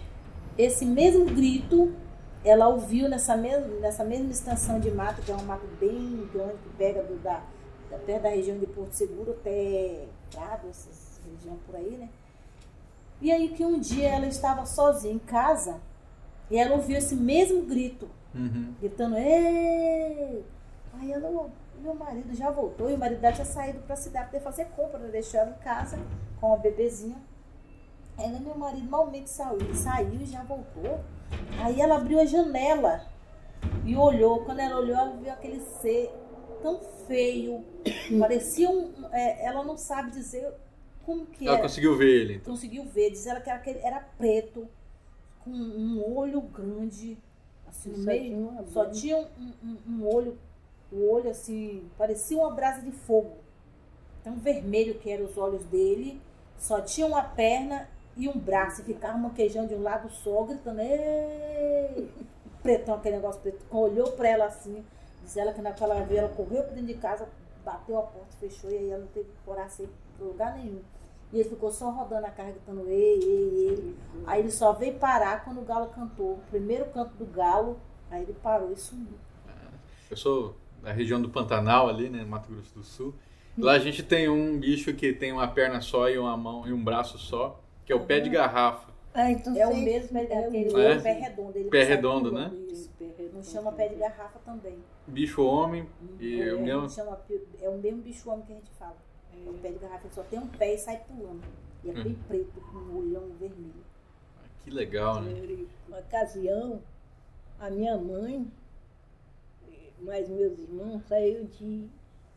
esse 0.58 0.86
mesmo 0.86 1.26
grito 1.26 1.94
ela 2.44 2.68
ouviu 2.68 3.08
nessa 3.10 3.36
mesma, 3.36 3.68
nessa 3.80 4.04
mesma 4.04 4.32
extensão 4.32 4.80
de 4.80 4.90
mato, 4.92 5.22
que 5.22 5.32
é 5.32 5.36
um 5.36 5.44
mato 5.44 5.68
bem 5.80 6.28
grande, 6.34 6.54
que 6.64 6.70
pega 6.78 7.04
do, 7.04 7.18
da, 7.22 7.42
da- 7.92 7.98
perto 7.98 8.24
da 8.24 8.30
região 8.30 8.58
de 8.58 8.66
Porto 8.66 8.94
Seguro 8.94 9.32
até 9.32 10.06
Prado, 10.32 10.68
essas 10.70 11.20
regiões 11.30 11.60
por 11.66 11.76
aí, 11.76 11.92
né? 11.98 12.10
E 13.22 13.32
aí 13.32 13.50
que 13.50 13.66
um 13.66 13.80
dia 13.80 14.10
ela 14.10 14.28
estava 14.28 14.66
sozinha 14.66 15.14
em 15.14 15.20
casa 15.20 15.78
e 16.50 16.58
ela 16.58 16.76
ouviu 16.76 16.98
esse 16.98 17.16
mesmo 17.16 17.64
grito, 17.64 18.08
Uhum. 18.34 18.74
gritando, 18.80 19.18
ei! 19.18 20.44
Aí 21.00 21.12
ela, 21.12 21.30
"Ô, 21.30 21.50
meu 21.82 21.94
marido 21.94 22.34
já 22.34 22.50
voltou 22.50 22.90
e 22.90 22.94
o 22.94 22.98
marido 22.98 23.20
dela 23.22 23.34
tinha 23.36 23.46
saído 23.46 23.80
para 23.80 23.94
a 23.94 23.98
cidade 23.98 24.30
para 24.32 24.40
fazer 24.40 24.66
compra, 24.76 24.98
né? 25.00 25.10
deixou 25.10 25.40
ela 25.40 25.52
em 25.52 25.64
casa 25.64 25.98
com 26.40 26.54
a 26.54 26.58
bebezinha. 26.58 27.18
Ela, 28.18 28.40
meu 28.40 28.56
marido 28.58 28.90
malmente 28.90 29.30
saiu, 29.30 29.76
saiu 29.76 30.22
e 30.22 30.26
já 30.26 30.42
voltou. 30.44 31.00
Aí 31.64 31.80
ela 31.80 31.98
abriu 31.98 32.20
a 32.20 32.26
janela 32.26 33.06
e 33.86 33.96
olhou. 33.96 34.44
Quando 34.44 34.60
ela 34.60 34.78
olhou, 34.80 34.96
ela 34.96 35.16
viu 35.16 35.32
aquele 35.32 35.60
ser 35.60 36.12
tão 36.64 36.80
feio. 37.08 37.64
Parecia 38.20 38.70
um. 38.70 38.92
é, 39.12 39.46
ela 39.46 39.64
não 39.64 39.78
sabe 39.78 40.10
dizer 40.12 40.52
como 41.06 41.26
que 41.28 41.46
Ela 41.48 41.58
era. 41.58 41.64
conseguiu 41.64 41.96
ver 41.96 42.10
ele, 42.10 42.34
então. 42.38 42.54
Conseguiu 42.54 42.84
ver. 42.86 43.12
Diz 43.12 43.28
ela 43.28 43.40
que 43.40 43.50
era, 43.52 43.62
era 43.86 44.00
preto, 44.18 44.68
com 45.44 45.52
um 45.52 46.04
olho 46.18 46.42
grande, 46.42 47.18
assim 47.68 47.90
no 47.92 47.98
Só 47.98 48.04
meio. 48.06 48.48
tinha 48.50 48.64
Só 48.68 48.86
tinha 48.90 49.18
um, 49.18 49.54
um- 49.64 49.78
um 49.90 50.08
olho, 50.08 50.38
o 50.92 51.12
olho 51.12 51.30
assim, 51.30 51.90
parecia 51.98 52.38
uma 52.38 52.52
brasa 52.52 52.82
de 52.82 52.92
fogo. 52.92 53.38
Tão 54.24 54.36
vermelho 54.36 54.96
que 55.00 55.10
eram 55.10 55.26
os 55.26 55.38
olhos 55.38 55.64
dele. 55.66 56.22
Só 56.58 56.82
tinha 56.82 57.06
uma 57.06 57.24
perna 57.24 57.90
e 58.16 58.28
um 58.28 58.38
braço. 58.38 58.82
E 58.82 58.86
ficava 58.86 59.18
manquejando 59.18 59.70
de 59.70 59.76
um 59.76 59.84
lado 59.84 60.10
só, 60.10 60.44
gritando, 60.44 60.80
ei! 60.82 62.12
Pretão, 62.62 62.96
aquele 62.96 63.18
negócio 63.18 63.42
preto. 63.42 63.66
Olhou 63.72 64.12
pra 64.14 64.28
ela 64.28 64.46
assim, 64.46 64.84
diz 65.24 65.38
ela 65.38 65.54
que 65.54 65.62
naquela 65.62 66.02
vez 66.02 66.20
ela 66.20 66.30
correu 66.30 66.64
pra 66.64 66.74
dentro 66.74 66.88
de 66.88 66.96
casa, 66.96 67.30
bateu 67.64 67.98
a 67.98 68.02
porta, 68.02 68.36
fechou, 68.40 68.70
e 68.70 68.78
aí 68.78 68.90
ela 68.90 69.02
não 69.02 69.08
teve 69.08 69.30
coragem 69.46 69.88
pra 70.18 70.26
lugar 70.26 70.58
nenhum. 70.58 70.82
E 71.32 71.40
ele 71.40 71.50
ficou 71.50 71.72
só 71.72 71.90
rodando 71.92 72.26
a 72.26 72.32
carga, 72.32 72.54
gritando 72.54 72.90
ei, 72.90 73.20
ei, 73.22 73.70
ei. 73.70 73.96
Aí 74.26 74.40
ele 74.40 74.52
só 74.52 74.74
veio 74.74 74.98
parar 74.98 75.44
quando 75.44 75.60
o 75.60 75.66
galo 75.66 75.88
cantou. 75.90 76.34
O 76.34 76.42
primeiro 76.50 76.86
canto 76.86 77.14
do 77.16 77.26
galo, 77.26 77.78
aí 78.10 78.24
ele 78.24 78.34
parou 78.42 78.72
e 78.72 78.78
sumiu. 78.78 79.18
Eu 80.10 80.18
sou 80.18 80.56
da 80.82 80.92
região 80.92 81.22
do 81.22 81.30
Pantanal 81.30 81.88
ali, 81.90 82.10
né, 82.10 82.24
Mato 82.24 82.52
Grosso 82.52 82.74
do 82.74 82.84
Sul. 82.84 83.14
Lá 83.58 83.74
a 83.74 83.80
gente 83.80 84.04
tem 84.04 84.30
um 84.30 84.60
bicho 84.60 84.94
que 84.94 85.12
tem 85.14 85.32
uma 85.32 85.48
perna 85.48 85.82
só 85.82 86.08
e 86.10 86.18
uma 86.18 86.38
mão 86.38 86.68
e 86.68 86.72
um 86.74 86.84
braço 86.84 87.18
só, 87.18 87.60
que 87.86 87.92
é 87.92 87.96
o 87.96 88.06
pé 88.06 88.20
de 88.20 88.30
garrafa. 88.30 88.88
Ah, 89.14 89.32
então 89.32 89.56
É 89.58 89.66
o 89.68 89.76
mesmo, 89.76 90.16
ele, 90.18 90.32
É 90.32 90.36
o 90.38 90.48
aquele 90.48 90.64
mesmo. 90.66 90.80
É? 90.80 91.00
pé 91.00 91.14
redondo. 91.14 91.58
Ele 91.58 91.70
Pé 91.70 91.84
redondo, 91.84 92.32
né? 92.32 92.52
Isso. 92.72 92.92
Não 93.34 93.44
chama 93.44 93.72
pé 93.72 93.88
de 93.88 93.96
garrafa 93.96 94.40
também. 94.46 94.78
Bicho 95.08 95.44
homem 95.44 95.88
e 96.20 96.42
é, 96.42 96.54
o 96.54 96.62
meu 96.62 96.82
não 96.82 96.90
chama 96.90 97.20
é 97.62 97.70
o 97.70 97.78
mesmo 97.78 98.02
bicho 98.02 98.30
homem 98.30 98.46
que 98.46 98.54
a 98.54 98.56
gente 98.56 98.72
fala. 98.78 98.96
O 99.48 99.54
pé 99.54 99.70
de 99.72 99.80
garrafa 99.80 100.06
ele 100.06 100.14
só 100.14 100.24
tem 100.24 100.38
um 100.40 100.48
pé 100.48 100.74
e 100.76 100.78
sai 100.78 101.00
pulando. 101.08 101.42
E 101.84 101.90
é 101.90 101.94
bem 101.94 102.06
Uhum. 102.14 102.16
preto, 102.28 102.62
com 102.62 102.78
um 102.78 102.98
olhão 103.00 103.24
vermelho. 103.40 103.74
que 104.64 104.70
legal, 104.72 105.22
né? 105.22 105.66
Uma 105.88 106.00
ocasião, 106.00 106.82
a 107.60 107.70
minha 107.70 107.98
mãe, 107.98 108.46
mais 110.02 110.28
meus 110.30 110.58
irmãos, 110.58 111.02
saiu 111.08 111.46
de 111.46 111.90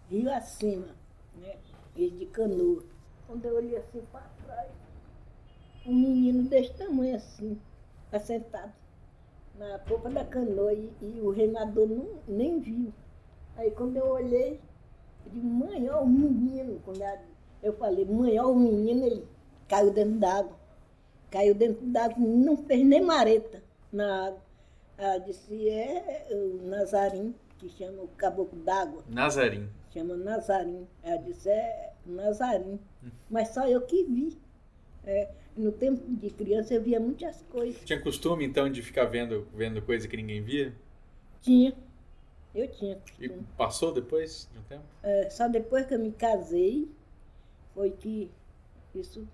Rio 0.09 0.33
Acima, 0.33 0.95
né? 1.37 1.57
Eles 1.97 2.19
de 2.19 2.27
canoa. 2.27 2.85
Quando 3.27 3.45
eu 3.45 3.57
olhei 3.57 3.77
assim 3.77 4.03
para 4.13 4.29
trás, 4.45 4.71
um 5.87 5.95
menino 5.95 6.49
desse 6.49 6.73
tamanho 6.75 7.17
assim, 7.17 7.61
assentado 8.13 8.73
na 9.57 9.79
popa 9.79 10.09
da 10.09 10.25
canoa 10.25 10.73
e, 10.73 10.91
e 11.03 11.21
o 11.21 11.31
remador 11.31 11.87
não, 11.87 12.09
nem 12.27 12.59
viu. 12.61 12.93
Aí 13.57 13.71
quando 13.71 13.97
eu 13.97 14.09
olhei, 14.09 14.61
eu 15.27 15.33
disse, 15.33 15.47
mãe, 15.47 15.89
olha 15.89 16.01
o 16.01 16.09
menino. 16.09 16.81
Quando 16.85 17.03
eu 17.63 17.73
falei, 17.75 18.05
mãe, 18.05 18.39
olha 18.39 18.49
o 18.49 18.59
menino, 18.59 19.07
ele 19.07 19.29
caiu 19.69 19.93
dentro 19.93 20.19
d'água. 20.19 20.57
Caiu 21.31 21.55
dentro 21.55 21.87
d'água, 21.87 22.17
não 22.19 22.57
fez 22.57 22.85
nem 22.85 23.03
mareta 23.03 23.63
na 23.93 24.29
água. 24.29 24.43
Ela 24.97 25.19
disse, 25.19 25.69
é 25.69 26.29
o 26.31 26.67
Nazarim, 26.67 27.35
que 27.61 27.69
chama 27.69 28.03
o 28.03 28.09
caboclo 28.09 28.59
d'água, 28.65 29.05
Nazarim. 29.09 29.69
chama 29.93 30.17
Nazarim. 30.17 30.87
Ela 31.03 31.19
disse, 31.19 31.49
é 31.51 31.93
Nazarim. 32.07 32.81
Mas 33.31 33.49
só 33.49 33.69
eu 33.69 33.83
que 33.83 34.03
vi. 34.05 34.39
É, 35.05 35.31
no 35.57 35.71
tempo 35.73 36.03
de 36.17 36.31
criança 36.31 36.75
eu 36.75 36.83
via 36.83 36.99
muitas 36.99 37.43
coisas. 37.51 37.83
Tinha 37.85 38.01
costume 38.01 38.45
então 38.45 38.71
de 38.71 38.83
ficar 38.83 39.05
vendo, 39.05 39.47
vendo 39.55 39.81
coisa 39.83 40.09
que 40.09 40.17
ninguém 40.17 40.43
via? 40.43 40.75
Tinha. 41.43 41.75
Eu 42.55 42.67
tinha 42.69 42.99
E 43.19 43.29
costume. 43.29 43.47
passou 43.57 43.93
depois 43.93 44.49
de 44.53 44.59
um 44.59 44.63
tempo? 44.63 44.85
É, 45.03 45.31
só 45.31 45.47
depois 45.49 45.87
que 45.87 45.95
eu 45.95 45.99
me 45.99 46.11
casei 46.13 46.91
foi 47.75 47.91
que 47.91 48.31
isso 48.95 49.27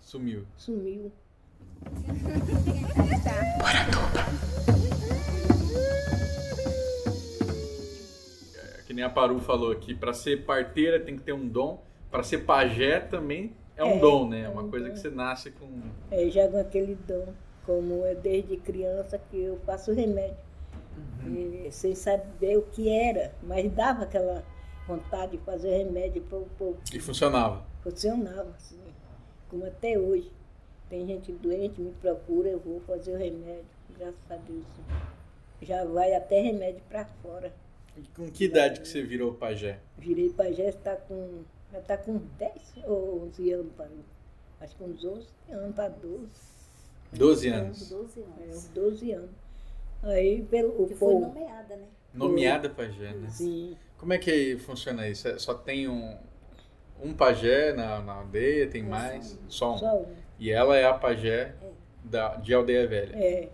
Sumiu. 0.00 0.44
sumiu. 0.56 1.10
É 3.64 4.47
que 8.88 8.94
nem 8.94 9.04
a 9.04 9.10
Paru 9.10 9.38
falou 9.38 9.70
aqui, 9.70 9.94
para 9.94 10.14
ser 10.14 10.46
parteira 10.46 10.98
tem 10.98 11.16
que 11.16 11.22
ter 11.22 11.34
um 11.34 11.46
dom, 11.46 11.84
para 12.10 12.22
ser 12.22 12.38
pajé 12.46 13.00
também 13.00 13.54
é 13.76 13.84
um 13.84 13.96
É, 13.96 13.98
dom, 13.98 14.28
né? 14.28 14.42
É 14.42 14.48
é 14.48 14.48
uma 14.48 14.62
um 14.62 14.70
coisa 14.70 14.88
dom. 14.88 14.94
que 14.94 14.98
você 14.98 15.10
nasce 15.10 15.50
com. 15.52 15.92
É, 16.10 16.28
já 16.30 16.48
com 16.48 16.58
aquele 16.58 16.94
dom, 16.94 17.34
como 17.64 18.04
é 18.04 18.14
desde 18.14 18.56
criança 18.56 19.18
que 19.18 19.40
eu 19.42 19.58
faço 19.60 19.92
remédio. 19.92 20.38
E, 21.22 21.68
sem 21.70 21.94
saber 21.94 22.56
o 22.58 22.62
que 22.62 22.88
era, 22.88 23.34
mas 23.42 23.70
dava 23.72 24.04
aquela 24.04 24.44
vontade 24.86 25.32
de 25.36 25.44
fazer 25.44 25.70
remédio 25.84 26.22
para 26.22 26.38
o 26.38 26.46
povo. 26.58 26.78
E 26.92 27.00
funcionava. 27.00 27.64
Funcionava, 27.82 28.50
assim, 28.56 28.80
como 29.48 29.66
até 29.66 29.98
hoje. 29.98 30.32
Tem 30.88 31.06
gente 31.06 31.32
doente, 31.32 31.80
me 31.80 31.92
procura, 31.92 32.48
eu 32.48 32.60
vou 32.60 32.80
fazer 32.80 33.12
o 33.14 33.18
remédio, 33.18 33.66
graças 33.98 34.30
a 34.30 34.36
Deus. 34.36 34.66
Já 35.62 35.84
vai 35.84 36.14
até 36.14 36.40
remédio 36.40 36.82
para 36.88 37.04
fora. 37.22 37.52
E 37.98 38.08
com 38.14 38.30
que 38.30 38.44
idade 38.44 38.80
que 38.80 38.88
você 38.88 39.02
virou 39.02 39.34
pajé? 39.34 39.78
Virei 39.98 40.30
pajé, 40.30 40.68
está 40.68 40.94
com, 40.96 41.42
já 41.72 41.78
está 41.78 41.96
com 41.96 42.18
10 42.38 42.52
ou 42.86 43.24
11 43.26 43.52
anos 43.52 43.72
para. 43.76 43.88
Acho 44.60 44.76
que 44.76 44.84
uns 44.84 45.04
11 45.04 45.26
anos 45.50 45.74
para 45.74 45.88
12. 45.88 46.26
12 47.12 47.50
Com 47.50 47.56
anos. 47.56 47.88
12 47.90 48.20
É, 48.20 48.24
anos. 48.44 48.56
uns 48.56 48.68
12 48.68 49.12
anos. 49.12 49.30
Aí 50.02 50.42
pelo 50.44 50.82
o 50.82 50.86
Que 50.86 50.94
foi 50.94 51.12
povo. 51.14 51.26
nomeada, 51.28 51.76
né? 51.76 51.86
Nomeada 52.14 52.70
pajé, 52.70 53.12
né? 53.14 53.28
Sim. 53.30 53.76
Como 53.96 54.12
é 54.12 54.18
que 54.18 54.56
funciona 54.58 55.08
isso? 55.08 55.26
É- 55.28 55.38
Só 55.38 55.54
tem 55.54 55.88
um, 55.88 56.16
um 57.02 57.12
pajé 57.14 57.72
na, 57.72 58.00
na 58.00 58.12
aldeia, 58.14 58.68
tem 58.68 58.82
É, 58.82 58.86
mais? 58.88 59.38
só 59.48 59.74
um. 59.74 59.78
Só 59.78 59.96
um. 59.98 60.06
E 60.38 60.50
ela 60.50 60.76
é 60.76 60.84
a 60.84 60.94
pajé 60.94 61.54
da, 62.04 62.36
de 62.36 62.54
Aldeia 62.54 62.86
Velha. 62.86 63.16
É. 63.16 63.48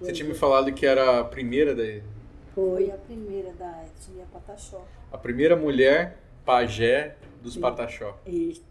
Você 0.00 0.12
tinha 0.12 0.26
me 0.26 0.34
falado 0.34 0.72
que 0.72 0.86
era 0.86 1.20
a 1.20 1.24
primeira 1.24 1.74
da, 1.74 1.82
Foi 2.54 2.86
Foi. 2.86 2.90
a 2.90 2.96
primeira 2.96 3.52
da 3.52 3.84
etnia 3.84 4.24
Pataxó. 4.32 4.84
a 5.12 5.18
primeira 5.18 5.56
mulher 5.56 6.18
pajé 6.44 7.16
dos 7.42 7.54
Sim. 7.54 7.60
Pataxó. 7.60 8.18
Isso. 8.26 8.62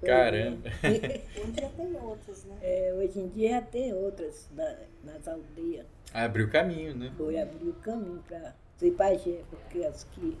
Foi. 0.00 0.08
Caramba. 0.08 0.68
Hoje 0.84 1.52
já 1.60 1.68
tem 1.70 1.96
outras, 2.02 2.44
né? 2.44 2.56
É, 2.62 2.94
hoje 2.94 3.18
em 3.18 3.28
dia 3.28 3.50
já 3.50 3.62
tem 3.62 3.92
outras 3.94 4.48
na- 4.54 4.76
nas 5.04 5.26
aldeias. 5.26 5.86
Abriu 6.12 6.48
caminho, 6.50 6.94
né? 6.94 7.10
Foi 7.16 7.40
abrir 7.40 7.68
o 7.68 7.74
caminho 7.74 8.22
para 8.28 8.54
ser 8.76 8.90
pajé, 8.92 9.40
porque 9.50 9.84
as, 9.84 10.04
que, 10.04 10.36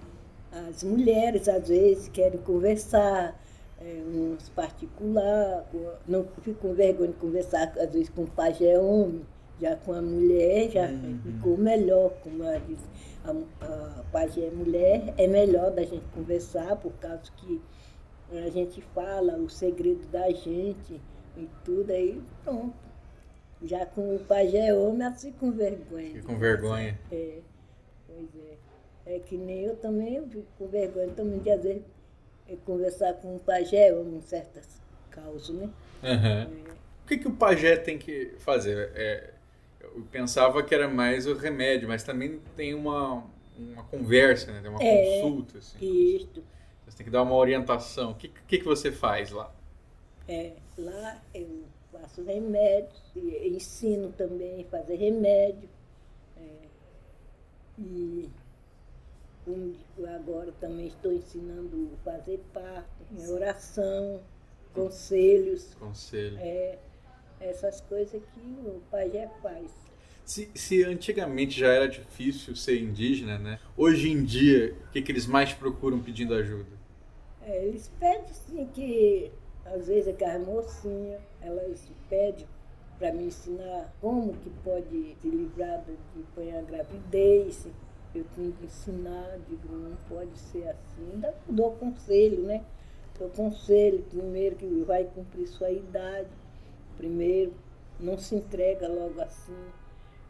as 0.52 0.82
mulheres 0.84 1.48
às 1.48 1.68
vezes 1.68 2.08
querem 2.08 2.38
conversar, 2.40 3.34
é, 3.80 4.02
uns 4.06 4.48
particular, 4.50 5.64
com- 5.72 5.92
não 6.06 6.24
ficam 6.42 6.54
com 6.54 6.74
vergonha 6.74 7.08
de 7.10 7.16
conversar 7.16 7.72
às 7.78 7.90
vezes 7.92 8.08
com 8.10 8.22
o 8.24 8.30
pajé 8.30 8.78
homem, 8.78 9.24
já 9.60 9.76
com 9.76 9.92
a 9.92 10.02
mulher 10.02 10.70
já 10.70 10.86
Uhum. 10.88 11.18
ficou 11.22 11.56
melhor, 11.56 12.10
como 12.22 12.42
ela 12.44 12.60
disse, 12.60 12.84
a, 13.24 13.30
a 13.64 14.02
pajé 14.12 14.50
mulher 14.50 15.14
é 15.16 15.26
melhor 15.26 15.70
da 15.70 15.82
gente 15.82 16.04
conversar, 16.14 16.76
por 16.76 16.92
causa 16.94 17.22
que 17.36 17.60
a 18.32 18.50
gente 18.50 18.80
fala 18.94 19.36
o 19.36 19.48
segredo 19.48 20.06
da 20.08 20.30
gente 20.30 21.00
e 21.36 21.48
tudo 21.64 21.90
aí, 21.92 22.20
pronto. 22.44 22.74
Já 23.62 23.86
com 23.86 24.14
o 24.14 24.18
pajé 24.18 24.74
homem, 24.74 25.06
ela 25.06 25.14
fica 25.14 25.38
com 25.38 25.50
vergonha. 25.50 26.10
Fica 26.10 26.26
com 26.26 26.38
vergonha. 26.38 26.98
É, 27.10 27.38
pois 28.06 28.28
é. 28.36 29.14
É 29.14 29.18
que 29.20 29.36
nem 29.38 29.62
eu 29.62 29.76
também 29.76 30.16
eu 30.16 30.26
fico 30.28 30.44
com 30.58 30.66
vergonha 30.66 31.08
também 31.16 31.38
de 31.38 31.50
às 31.50 31.62
vezes 31.62 31.82
conversar 32.64 33.14
com 33.14 33.36
o 33.36 33.40
pajé 33.40 33.94
homem 33.94 34.16
em 34.18 34.20
certas 34.20 34.80
causas, 35.10 35.48
né? 35.56 35.70
Aham. 36.02 36.48
O 37.04 37.06
que, 37.08 37.18
que 37.18 37.28
o 37.28 37.32
pajé 37.32 37.76
tem 37.76 37.96
que 37.98 38.34
fazer? 38.38 38.90
É, 38.94 39.30
eu 39.96 40.02
pensava 40.10 40.62
que 40.62 40.74
era 40.74 40.88
mais 40.88 41.26
o 41.26 41.34
remédio, 41.34 41.88
mas 41.88 42.02
também 42.04 42.40
tem 42.56 42.74
uma, 42.74 43.24
uma 43.58 43.82
conversa, 43.84 44.52
né? 44.52 44.60
Tem 44.60 44.70
uma 44.70 44.82
É. 44.82 45.20
consulta. 45.22 45.58
Assim. 45.58 45.78
Isto. 46.16 46.44
Você 46.86 46.96
tem 46.98 47.04
que 47.06 47.10
dar 47.10 47.22
uma 47.22 47.34
orientação. 47.34 48.12
O 48.12 48.14
que, 48.14 48.28
que, 48.28 48.58
que 48.58 48.64
você 48.64 48.92
faz 48.92 49.30
lá? 49.30 49.52
É, 50.28 50.52
lá 50.76 51.20
eu 51.34 51.64
faço 51.92 52.22
remédios, 52.24 53.00
ensino 53.16 54.12
também 54.12 54.62
a 54.62 54.64
fazer 54.66 54.96
remédio. 54.96 55.68
é, 56.38 56.68
e 57.78 58.28
agora 60.14 60.52
também 60.60 60.88
estou 60.88 61.12
ensinando 61.12 61.90
a 61.94 62.10
fazer 62.10 62.40
parto, 62.52 62.88
em 63.16 63.30
oração, 63.30 64.20
conselhos, 64.74 65.74
Conselho. 65.74 66.36
é, 66.40 66.78
essas 67.40 67.80
coisas 67.82 68.20
que 68.34 68.40
o 68.40 68.82
pajé 68.90 69.28
faz. 69.42 69.70
Se, 70.26 70.50
se 70.56 70.82
antigamente 70.82 71.58
já 71.58 71.68
era 71.68 71.88
difícil 71.88 72.56
ser 72.56 72.82
indígena, 72.82 73.38
né? 73.38 73.60
Hoje 73.76 74.10
em 74.10 74.24
dia, 74.24 74.74
o 74.88 74.90
que, 74.90 75.00
que 75.00 75.12
eles 75.12 75.24
mais 75.24 75.52
procuram 75.52 76.00
pedindo 76.00 76.34
ajuda? 76.34 76.66
É, 77.42 77.64
eles 77.64 77.88
pedem 78.00 78.34
sim 78.34 78.66
que, 78.74 79.30
às 79.64 79.86
vezes, 79.86 80.08
aquelas 80.08 80.44
mocinhas, 80.44 81.20
elas 81.40 81.88
pedem 82.10 82.44
para 82.98 83.12
me 83.12 83.26
ensinar 83.26 83.94
como 84.00 84.32
que 84.38 84.50
pode 84.64 85.16
se 85.22 85.28
livrar 85.28 85.84
de 85.84 85.92
de 85.92 86.26
apanhar 86.32 86.62
gravidez. 86.64 87.68
Eu 88.12 88.24
tenho 88.34 88.52
que 88.52 88.66
ensinar, 88.66 89.38
digo, 89.48 89.68
não 89.76 89.96
pode 90.08 90.36
ser 90.36 90.66
assim. 90.68 91.12
Ainda 91.12 91.32
dou 91.48 91.70
conselho, 91.76 92.42
né? 92.42 92.64
Dou 93.16 93.28
conselho, 93.28 94.02
primeiro 94.10 94.56
que 94.56 94.66
vai 94.84 95.04
cumprir 95.04 95.46
sua 95.46 95.70
idade, 95.70 96.28
primeiro, 96.96 97.54
não 98.00 98.18
se 98.18 98.34
entrega 98.34 98.88
logo 98.88 99.20
assim. 99.20 99.54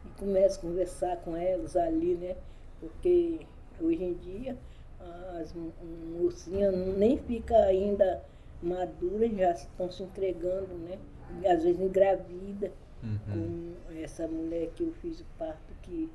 E 0.07 0.19
começa 0.19 0.57
a 0.59 0.61
conversar 0.61 1.17
com 1.17 1.35
elas 1.35 1.75
ali, 1.75 2.15
né? 2.15 2.35
Porque 2.79 3.39
hoje 3.81 4.03
em 4.03 4.13
dia 4.15 4.57
as 5.41 5.53
mo- 5.53 5.73
mocinhas 6.19 6.73
nem 6.97 7.17
ficam 7.17 7.57
ainda 7.63 8.23
maduras, 8.61 9.31
já 9.35 9.51
estão 9.51 9.91
se 9.91 10.03
entregando, 10.03 10.73
né? 10.75 10.97
Às 11.49 11.63
vezes 11.63 11.79
engravida, 11.79 12.71
Uhum. 13.03 13.73
com 13.87 13.93
essa 14.01 14.27
mulher 14.27 14.69
que 14.75 14.83
eu 14.83 14.91
fiz 15.01 15.19
o 15.21 15.25
parto, 15.37 15.71
que 15.83 16.09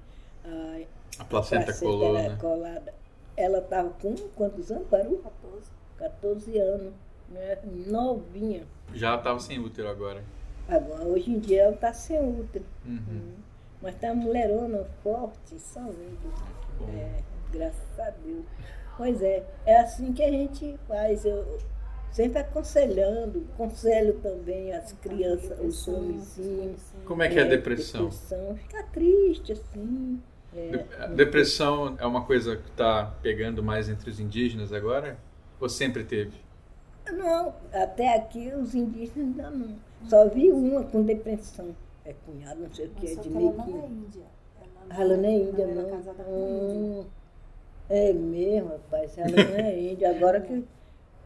a, 0.45 0.81
A 1.21 1.25
placenta 1.25 1.65
placenta 1.67 1.87
colou, 1.89 2.17
era 2.17 2.31
né? 2.31 2.37
colada. 2.41 2.95
Ela 3.37 3.59
estava 3.59 3.91
com 3.91 4.15
quantos 4.35 4.71
anos, 4.73 4.89
Paru? 4.89 5.19
14. 5.19 5.71
14 5.99 6.59
anos. 6.59 6.93
né, 7.31 7.59
novinha. 7.87 8.65
Já 8.93 9.17
estava 9.17 9.39
sem 9.41 9.59
útero 9.59 9.89
agora. 9.89 10.23
Agora, 10.69 11.03
hoje 11.05 11.31
em 11.31 11.39
dia 11.39 11.63
ela 11.63 11.75
está 11.75 11.91
sem 11.95 12.19
útero. 12.21 12.65
Uhum. 12.85 13.33
Mas 13.83 13.97
tá 13.97 14.15
mulherona 14.15 14.85
forte. 15.03 15.57
Bom. 16.79 16.89
É, 16.89 17.21
graças 17.53 17.99
a 17.99 18.11
Deus. 18.11 18.45
Pois 18.97 19.21
é, 19.21 19.45
é 19.67 19.81
assim 19.81 20.13
que 20.13 20.23
a 20.23 20.31
gente 20.31 20.79
faz. 20.87 21.25
Eu 21.25 21.59
sempre 22.13 22.39
aconselhando, 22.39 23.47
aconselho 23.55 24.15
também 24.21 24.73
as 24.73 24.93
crianças, 24.93 25.59
os 25.61 25.89
homenzinhos. 25.89 26.81
Como 27.05 27.23
é 27.23 27.29
que 27.29 27.39
é 27.39 27.43
a 27.43 27.49
depressão? 27.49 28.05
depressão. 28.05 28.57
Fica 28.57 28.83
triste, 28.85 29.53
assim. 29.53 30.23
É, 30.55 31.09
Depressão 31.09 31.97
é 31.99 32.07
uma 32.07 32.25
coisa 32.25 32.57
que 32.57 32.69
está 32.69 33.07
pegando 33.23 33.63
mais 33.63 33.89
entre 33.89 34.11
os 34.11 34.21
indígenas 34.21 34.71
agora? 34.73 35.17
Ou 35.59 35.69
sempre 35.69 36.05
teve? 36.05 36.33
Não, 37.11 37.55
até 37.73 38.17
aqui 38.17 38.53
os 38.55 38.75
indígenas 38.75 39.17
ainda 39.17 39.51
não. 39.51 39.77
Só 40.09 40.29
vi 40.29 40.53
uma 40.53 40.85
com 40.85 41.03
depressão. 41.03 41.75
É 42.05 42.13
cunhado, 42.27 42.61
não 42.61 42.73
sei 42.75 42.87
o 42.87 42.91
que, 42.91 43.07
é 43.07 43.15
de 43.15 43.21
que 43.21 43.29
ela 43.29 43.37
meio 43.39 43.53
não 43.53 43.63
é 43.63 43.67
que. 43.67 43.87
índia. 43.87 44.25
Ela 44.91 45.17
não 45.17 45.25
é 45.25 45.33
índia, 45.33 45.63
ela 45.63 45.75
não. 45.75 45.89
é 45.89 45.91
casada 45.91 46.25
com 46.25 46.31
um. 46.31 47.01
Hum, 47.01 47.07
é 47.89 48.13
mesmo, 48.13 48.69
rapaz. 48.71 49.17
Ela 49.19 49.31
não 49.31 49.55
é 49.57 49.79
índia. 49.81 50.11
Agora 50.11 50.41
que. 50.41 50.65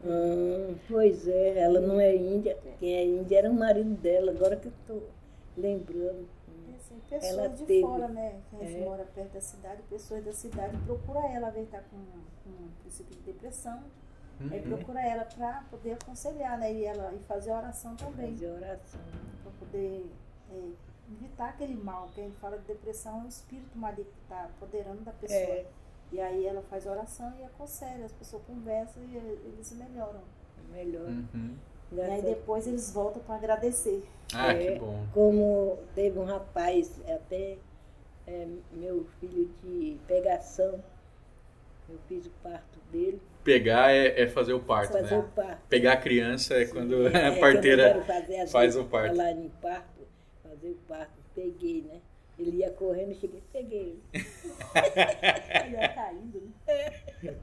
Hum, 0.05 0.75
pois 0.87 1.27
é, 1.27 1.59
ela 1.59 1.79
não 1.79 1.99
é 1.99 2.15
índia. 2.15 2.57
Quem 2.79 2.93
é 2.93 3.05
índia 3.05 3.39
era 3.39 3.49
o 3.49 3.53
marido 3.53 3.95
dela. 3.95 4.31
Agora 4.31 4.55
que 4.55 4.67
eu 4.67 4.73
tô 4.85 5.01
lembrando. 5.57 6.27
Assim, 6.75 6.99
pessoas 7.09 7.33
Ela 7.37 7.49
de 7.49 7.65
teve. 7.65 7.81
fora, 7.81 8.07
né? 8.09 8.39
Que 8.49 8.55
a 8.55 8.59
gente 8.59 8.81
É. 8.81 8.85
mora 8.85 9.03
perto 9.15 9.33
da 9.33 9.41
cidade, 9.41 9.81
pessoas 9.89 10.23
da 10.23 10.31
cidade 10.31 10.77
procura 10.85 11.19
ela, 11.27 11.49
ver 11.49 11.65
tá 11.65 11.79
com, 11.89 11.97
com 11.97 12.63
um 12.63 12.69
princípio 12.81 13.15
de 13.15 13.21
depressão. 13.23 13.79
Aí 14.51 14.59
Uhum. 14.61 14.75
procura 14.77 15.01
ela 15.01 15.25
para 15.25 15.63
poder 15.71 15.93
aconselhar, 15.93 16.59
né? 16.59 16.71
E, 16.71 16.85
ela, 16.85 17.11
e 17.13 17.17
fazer 17.27 17.51
oração 17.51 17.95
também. 17.95 18.33
Fazer 18.33 18.51
oração. 18.51 19.01
para 19.41 19.51
poder 19.59 20.05
é, 20.51 20.69
evitar 21.11 21.49
aquele 21.49 21.75
mal, 21.75 22.09
que 22.13 22.21
a 22.21 22.23
gente 22.23 22.37
fala 22.37 22.57
de 22.57 22.65
depressão, 22.65 23.21
é 23.21 23.23
um 23.23 23.27
espírito 23.27 23.77
maligno 23.77 24.05
que 24.05 24.21
está 24.23 24.45
apoderando 24.45 25.01
da 25.01 25.11
pessoa. 25.11 25.39
É. 25.39 25.65
E 26.11 26.21
aí 26.21 26.45
ela 26.45 26.61
faz 26.69 26.85
oração 26.85 27.33
e 27.39 27.43
aconselha, 27.43 28.05
as 28.05 28.13
pessoas 28.13 28.41
conversam 28.43 29.03
e 29.03 29.17
eles 29.17 29.71
melhoram. 29.73 30.21
Melhor. 30.71 31.07
Uhum. 31.07 31.55
E 31.91 32.01
aí 32.01 32.21
depois 32.21 32.67
eles 32.67 32.91
voltam 32.91 33.21
para 33.23 33.35
agradecer. 33.35 34.03
Ah, 34.33 34.53
É. 34.53 34.73
que 34.73 34.79
bom. 34.79 35.05
Como 35.13 35.79
teve 35.95 36.19
um 36.19 36.25
rapaz, 36.25 36.99
até 37.07 37.57
é, 38.25 38.47
meu 38.73 39.05
filho 39.19 39.49
de 39.63 39.97
pegação, 40.07 40.83
eu 41.89 41.97
fiz 42.07 42.25
o 42.25 42.31
parto 42.43 42.79
dele. 42.91 43.21
Pegar 43.43 43.93
é, 43.93 44.21
é 44.21 44.27
fazer 44.27 44.51
o 44.53 44.59
parto, 44.59 44.91
fazer 44.91 45.15
né? 45.15 45.19
o 45.19 45.23
parto. 45.23 45.61
Pegar 45.69 45.93
a 45.93 45.97
criança 45.97 46.55
é 46.55 46.65
quando 46.65 47.07
É, 47.15 47.27
a 47.27 47.31
não 47.31 47.39
parteira 47.39 48.05
às 48.43 48.51
faz 48.51 48.75
o 48.75 48.83
parto. 48.83 49.15
Falar 49.15 49.31
em 49.31 49.49
parto, 49.61 49.96
fazer 50.57 50.71
o 50.71 50.75
parto, 50.87 51.13
peguei, 51.35 51.81
né? 51.83 51.99
Ele 52.39 52.57
ia 52.57 52.69
correndo, 52.71 53.15
cheguei, 53.15 53.41
peguei 53.51 53.79
ele. 53.79 54.03
Olha, 54.75 55.89
caindo, 55.89 56.41
né? 56.67 56.93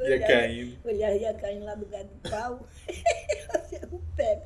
ia 0.08 0.20
caindo. 0.26 0.78
Olhar 0.84 1.16
ia 1.16 1.34
caindo 1.34 1.64
lá 1.64 1.74
do 1.74 1.84
lugar 1.84 2.04
de 2.04 2.30
pau. 2.30 2.66
eu 3.72 4.00
pego. 4.16 4.42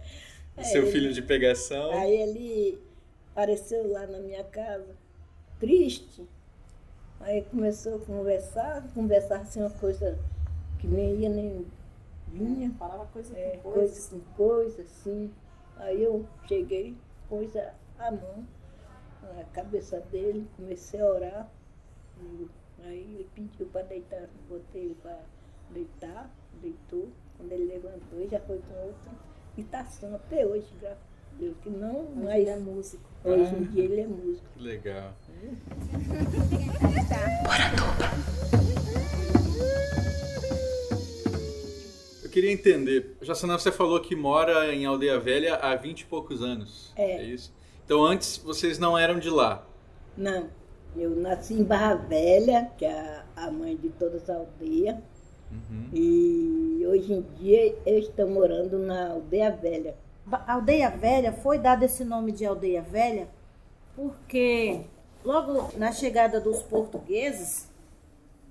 Aí 0.57 0.65
Seu 0.65 0.83
ele- 0.83 0.93
filho 0.93 1.13
de 1.13 1.23
pegação. 1.23 1.93
Aí 1.93 2.13
ele 2.23 2.79
apareceu 3.33 3.91
lá 3.93 4.07
na 4.07 4.19
minha 4.21 4.43
casa, 4.45 4.97
triste. 5.61 6.27
Aí 7.21 7.43
começou 7.43 7.97
a 7.97 7.99
conversar, 7.99 8.89
conversar 8.95 9.41
assim 9.41 9.61
uma 9.61 9.71
coisa 9.71 10.19
que 10.79 10.87
nem 10.87 11.17
ia 11.17 11.29
nem 11.29 11.67
vinha. 12.29 12.71
Falava 12.79 13.05
coisa 13.07 13.37
É, 13.39 13.59
com 13.63 13.71
coisa 13.73 13.93
coisa. 13.93 14.11
com 14.11 14.21
coisa, 14.35 14.83
assim. 14.83 15.31
Aí 15.77 16.03
eu 16.03 16.27
cheguei, 16.47 16.97
pus 17.29 17.55
a, 17.55 17.75
a 17.99 18.11
mão 18.11 18.47
na 19.35 19.45
cabeça 19.45 20.01
dele, 20.13 20.47
comecei 20.57 21.01
a 21.01 21.07
orar. 21.07 21.53
E 22.21 22.49
aí 22.85 23.01
ele 23.15 23.29
pediu 23.35 23.67
para 23.67 23.83
deitar, 23.83 24.29
botei 24.49 24.83
ele 24.87 24.97
para 25.03 25.19
deitar, 25.71 26.31
deitou. 26.61 27.09
Quando 27.37 27.53
ele 27.53 27.67
levantou, 27.67 28.29
já 28.29 28.41
foi 28.41 28.59
com 28.59 28.75
outro. 28.87 29.11
E 29.57 29.63
tá 29.65 29.87
até 30.15 30.47
hoje, 30.47 30.67
graças 30.81 30.99
a 30.99 31.37
Deus, 31.39 31.57
que 31.63 31.71
não, 31.71 32.01
Hoje 32.01 32.11
mas 32.17 32.35
ele 32.41 32.51
é 32.51 32.57
músico. 32.59 33.11
hoje 33.25 33.53
Ah. 33.55 33.59
em 33.59 33.65
dia 33.65 33.85
ele 33.85 34.01
é 34.01 34.07
músico. 34.07 34.47
Que 34.57 34.63
legal. 34.63 35.13
Eu 42.23 42.31
queria 42.31 42.53
entender, 42.53 43.17
Jaçanã, 43.23 43.59
você 43.59 43.73
falou 43.73 44.01
que 44.01 44.15
mora 44.15 44.75
em 44.75 44.85
Aldeia 44.85 45.19
Velha 45.19 45.55
há 45.57 45.75
20 45.75 46.01
e 46.03 46.07
poucos 46.07 46.43
anos. 46.43 46.93
É. 46.97 47.23
isso? 47.25 47.53
Então 47.89 48.05
antes 48.05 48.37
vocês 48.37 48.79
não 48.79 48.99
eram 48.99 49.19
de 49.19 49.31
lá. 49.31 49.65
Não, 50.15 50.49
eu 50.95 51.09
nasci 51.17 51.55
em 51.55 51.65
Barra 51.65 51.95
Velha, 51.95 52.71
que 52.77 52.85
é 52.85 52.93
a- 52.93 53.25
a 53.47 53.51
mãe 53.51 53.75
de 53.79 53.89
todas 53.89 54.29
as 54.29 54.37
aldeias. 54.37 54.97
Uhum. 55.51 55.89
E 55.95 56.85
hoje 56.87 57.15
em 57.15 57.23
dia 57.41 57.75
eu 57.87 57.99
estou 57.99 58.29
morando 58.29 58.79
na 58.79 59.13
Aldeia 59.13 59.51
Velha. 59.51 59.95
Ba- 60.27 60.45
Aldeia 60.47 60.91
Velha 60.91 61.33
foi 61.33 61.59
dado 61.59 61.83
esse 61.83 62.05
nome 62.05 62.31
de 62.31 62.45
Aldeia 62.45 62.83
Velha 62.83 63.27
porque 63.97 64.83
logo 65.25 65.71
na 65.79 65.91
chegada 65.91 66.39
dos 66.39 66.63
portugueses, 66.63 67.71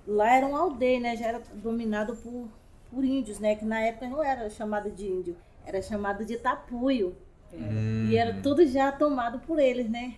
lá 0.07 0.35
era 0.35 0.47
uma 0.47 0.61
aldeia, 0.61 0.99
né? 0.99 1.15
Já 1.15 1.27
era 1.27 1.41
dominado 1.53 2.15
por, 2.15 2.47
por 2.89 3.03
índios, 3.05 3.37
né? 3.37 3.55
Que 3.55 3.65
na 3.65 3.81
época 3.81 4.07
não 4.09 4.23
era 4.23 4.49
chamado 4.49 4.89
de 4.89 5.05
índio, 5.07 5.37
era 5.63 5.79
chamado 5.79 6.25
de 6.25 6.37
tapuio. 6.37 7.15
Hum. 7.57 8.07
E 8.09 8.15
era 8.15 8.33
tudo 8.41 8.65
já 8.65 8.91
tomado 8.91 9.39
por 9.39 9.59
eles, 9.59 9.89
né? 9.89 10.15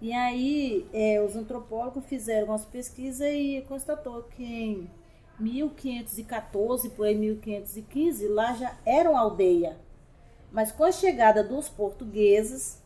E 0.00 0.12
aí 0.12 0.86
é, 0.92 1.20
os 1.20 1.36
antropólogos 1.36 2.04
fizeram 2.06 2.48
umas 2.48 2.64
pesquisas 2.64 3.26
e 3.32 3.64
constatou 3.68 4.24
que 4.24 4.44
em 4.44 4.90
1514, 5.38 6.90
por 6.90 7.06
aí 7.06 7.14
1515, 7.14 8.28
lá 8.28 8.52
já 8.54 8.76
era 8.84 9.10
uma 9.10 9.20
aldeia. 9.20 9.78
Mas 10.50 10.70
com 10.70 10.84
a 10.84 10.92
chegada 10.92 11.42
dos 11.42 11.68
portugueses, 11.68 12.82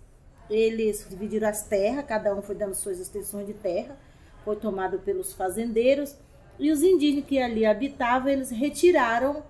eles 0.48 1.06
dividiram 1.08 1.48
as 1.48 1.62
terras, 1.62 2.06
cada 2.06 2.34
um 2.34 2.42
foi 2.42 2.54
dando 2.54 2.74
suas 2.74 3.00
extensões 3.00 3.46
de 3.46 3.54
terra, 3.54 3.98
foi 4.44 4.56
tomado 4.56 4.98
pelos 5.00 5.32
fazendeiros, 5.32 6.16
e 6.58 6.70
os 6.70 6.82
indígenas 6.82 7.26
que 7.26 7.38
ali 7.38 7.66
habitavam, 7.66 8.28
eles 8.28 8.50
retiraram 8.50 9.42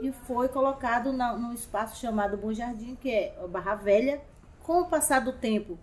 e 0.00 0.12
foi 0.12 0.48
colocado 0.48 1.12
na, 1.12 1.36
num 1.36 1.52
espaço 1.52 2.00
chamado 2.00 2.36
Bom 2.36 2.52
Jardim, 2.52 2.94
que 2.94 3.10
é 3.10 3.34
Barra 3.48 3.74
Velha. 3.74 4.20
Com 4.62 4.80
o 4.80 4.86
passar 4.86 5.20
do 5.20 5.32
tempo, 5.32 5.78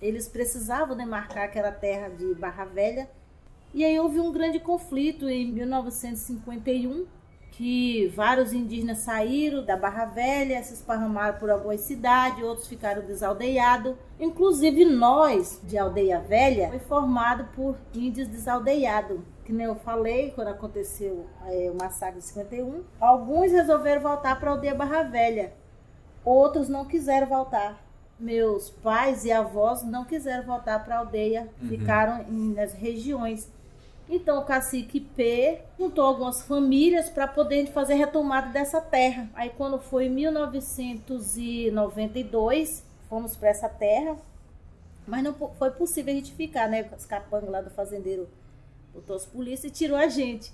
eles 0.00 0.28
precisavam 0.28 0.96
demarcar 0.96 1.44
aquela 1.44 1.72
terra 1.72 2.08
de 2.08 2.34
Barra 2.34 2.64
Velha, 2.64 3.08
e 3.74 3.84
aí 3.84 3.98
houve 4.00 4.18
um 4.18 4.32
grande 4.32 4.58
conflito 4.58 5.28
em 5.28 5.52
1951, 5.52 7.06
que 7.52 8.06
vários 8.14 8.52
indígenas 8.52 8.98
saíram 8.98 9.64
da 9.64 9.76
Barra 9.76 10.06
Velha, 10.06 10.62
se 10.62 10.74
esparramaram 10.74 11.38
por 11.38 11.50
algumas 11.50 11.80
cidades, 11.80 12.42
outros 12.42 12.68
ficaram 12.68 13.04
desaldeiados. 13.04 13.94
Inclusive 14.18 14.84
nós, 14.84 15.60
de 15.64 15.76
Aldeia 15.76 16.20
Velha, 16.20 16.70
foi 16.70 16.78
formado 16.78 17.48
por 17.54 17.76
índios 17.92 18.28
desaldeiados. 18.28 19.20
Que 19.48 19.52
nem 19.54 19.64
eu 19.64 19.76
falei, 19.76 20.30
quando 20.32 20.48
aconteceu 20.48 21.24
é, 21.46 21.70
o 21.72 21.74
massacre 21.74 22.18
de 22.20 22.26
51, 22.26 22.84
alguns 23.00 23.50
resolveram 23.50 24.02
voltar 24.02 24.38
para 24.38 24.50
a 24.50 24.52
Aldeia 24.52 24.74
Barra 24.74 25.04
Velha, 25.04 25.54
outros 26.22 26.68
não 26.68 26.84
quiseram 26.84 27.26
voltar. 27.26 27.82
Meus 28.20 28.68
pais 28.68 29.24
e 29.24 29.32
avós 29.32 29.82
não 29.84 30.04
quiseram 30.04 30.44
voltar 30.44 30.84
para 30.84 30.96
a 30.96 30.98
aldeia, 30.98 31.48
ficaram 31.66 32.26
em- 32.28 32.52
nas 32.52 32.74
regiões. 32.74 33.50
Então 34.06 34.38
o 34.40 34.44
cacique 34.44 35.00
P 35.00 35.62
juntou 35.78 36.04
algumas 36.04 36.42
famílias 36.42 37.08
para 37.08 37.26
poder 37.26 37.68
fazer 37.68 37.94
retomada 37.94 38.48
dessa 38.50 38.82
terra. 38.82 39.30
Aí 39.34 39.48
quando 39.56 39.78
foi 39.78 40.08
em 40.08 40.10
1992, 40.10 42.84
fomos 43.08 43.34
para 43.36 43.48
essa 43.48 43.68
terra, 43.68 44.14
mas 45.06 45.22
não 45.22 45.32
foi 45.32 45.70
possível 45.70 46.12
a 46.12 46.16
gente 46.16 46.32
ficar, 46.34 46.68
né? 46.68 46.86
Os 46.94 47.06
capangas 47.06 47.48
lá 47.50 47.62
do 47.62 47.70
fazendeiro 47.70 48.28
botou 48.92 49.16
as 49.16 49.26
polícias 49.26 49.70
e 49.70 49.74
tirou 49.74 49.96
a 49.96 50.08
gente. 50.08 50.52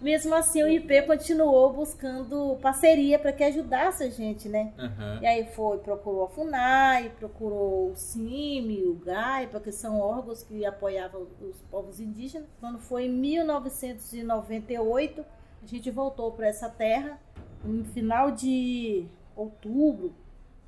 Mesmo 0.00 0.34
assim, 0.34 0.62
o 0.62 0.68
IP 0.68 1.02
continuou 1.02 1.72
buscando 1.72 2.56
parceria 2.60 3.18
para 3.18 3.32
que 3.32 3.42
ajudasse 3.42 4.04
a 4.04 4.10
gente, 4.10 4.46
né? 4.46 4.74
Aham. 4.78 5.20
E 5.22 5.26
aí 5.26 5.46
foi, 5.46 5.78
procurou 5.78 6.24
a 6.24 6.28
FUNAI, 6.28 7.14
procurou 7.18 7.92
o 7.92 7.96
CIMI, 7.96 8.84
o 8.84 8.92
GAI, 8.94 9.46
porque 9.46 9.72
são 9.72 9.98
órgãos 9.98 10.42
que 10.42 10.66
apoiavam 10.66 11.26
os 11.40 11.62
povos 11.70 11.98
indígenas. 11.98 12.46
Quando 12.60 12.78
foi 12.78 13.06
em 13.06 13.10
1998, 13.10 15.24
a 15.62 15.66
gente 15.66 15.90
voltou 15.90 16.30
para 16.32 16.46
essa 16.46 16.68
terra. 16.68 17.18
No 17.64 17.86
final 17.86 18.30
de 18.30 19.06
outubro, 19.34 20.14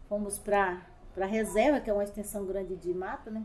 fomos 0.09 0.39
para 0.39 0.87
a 1.21 1.27
reserva, 1.27 1.81
que 1.81 1.91
é 1.91 1.93
uma 1.93 2.05
extensão 2.05 2.47
grande 2.47 2.77
de 2.77 2.95
mata, 2.95 3.31
né? 3.31 3.45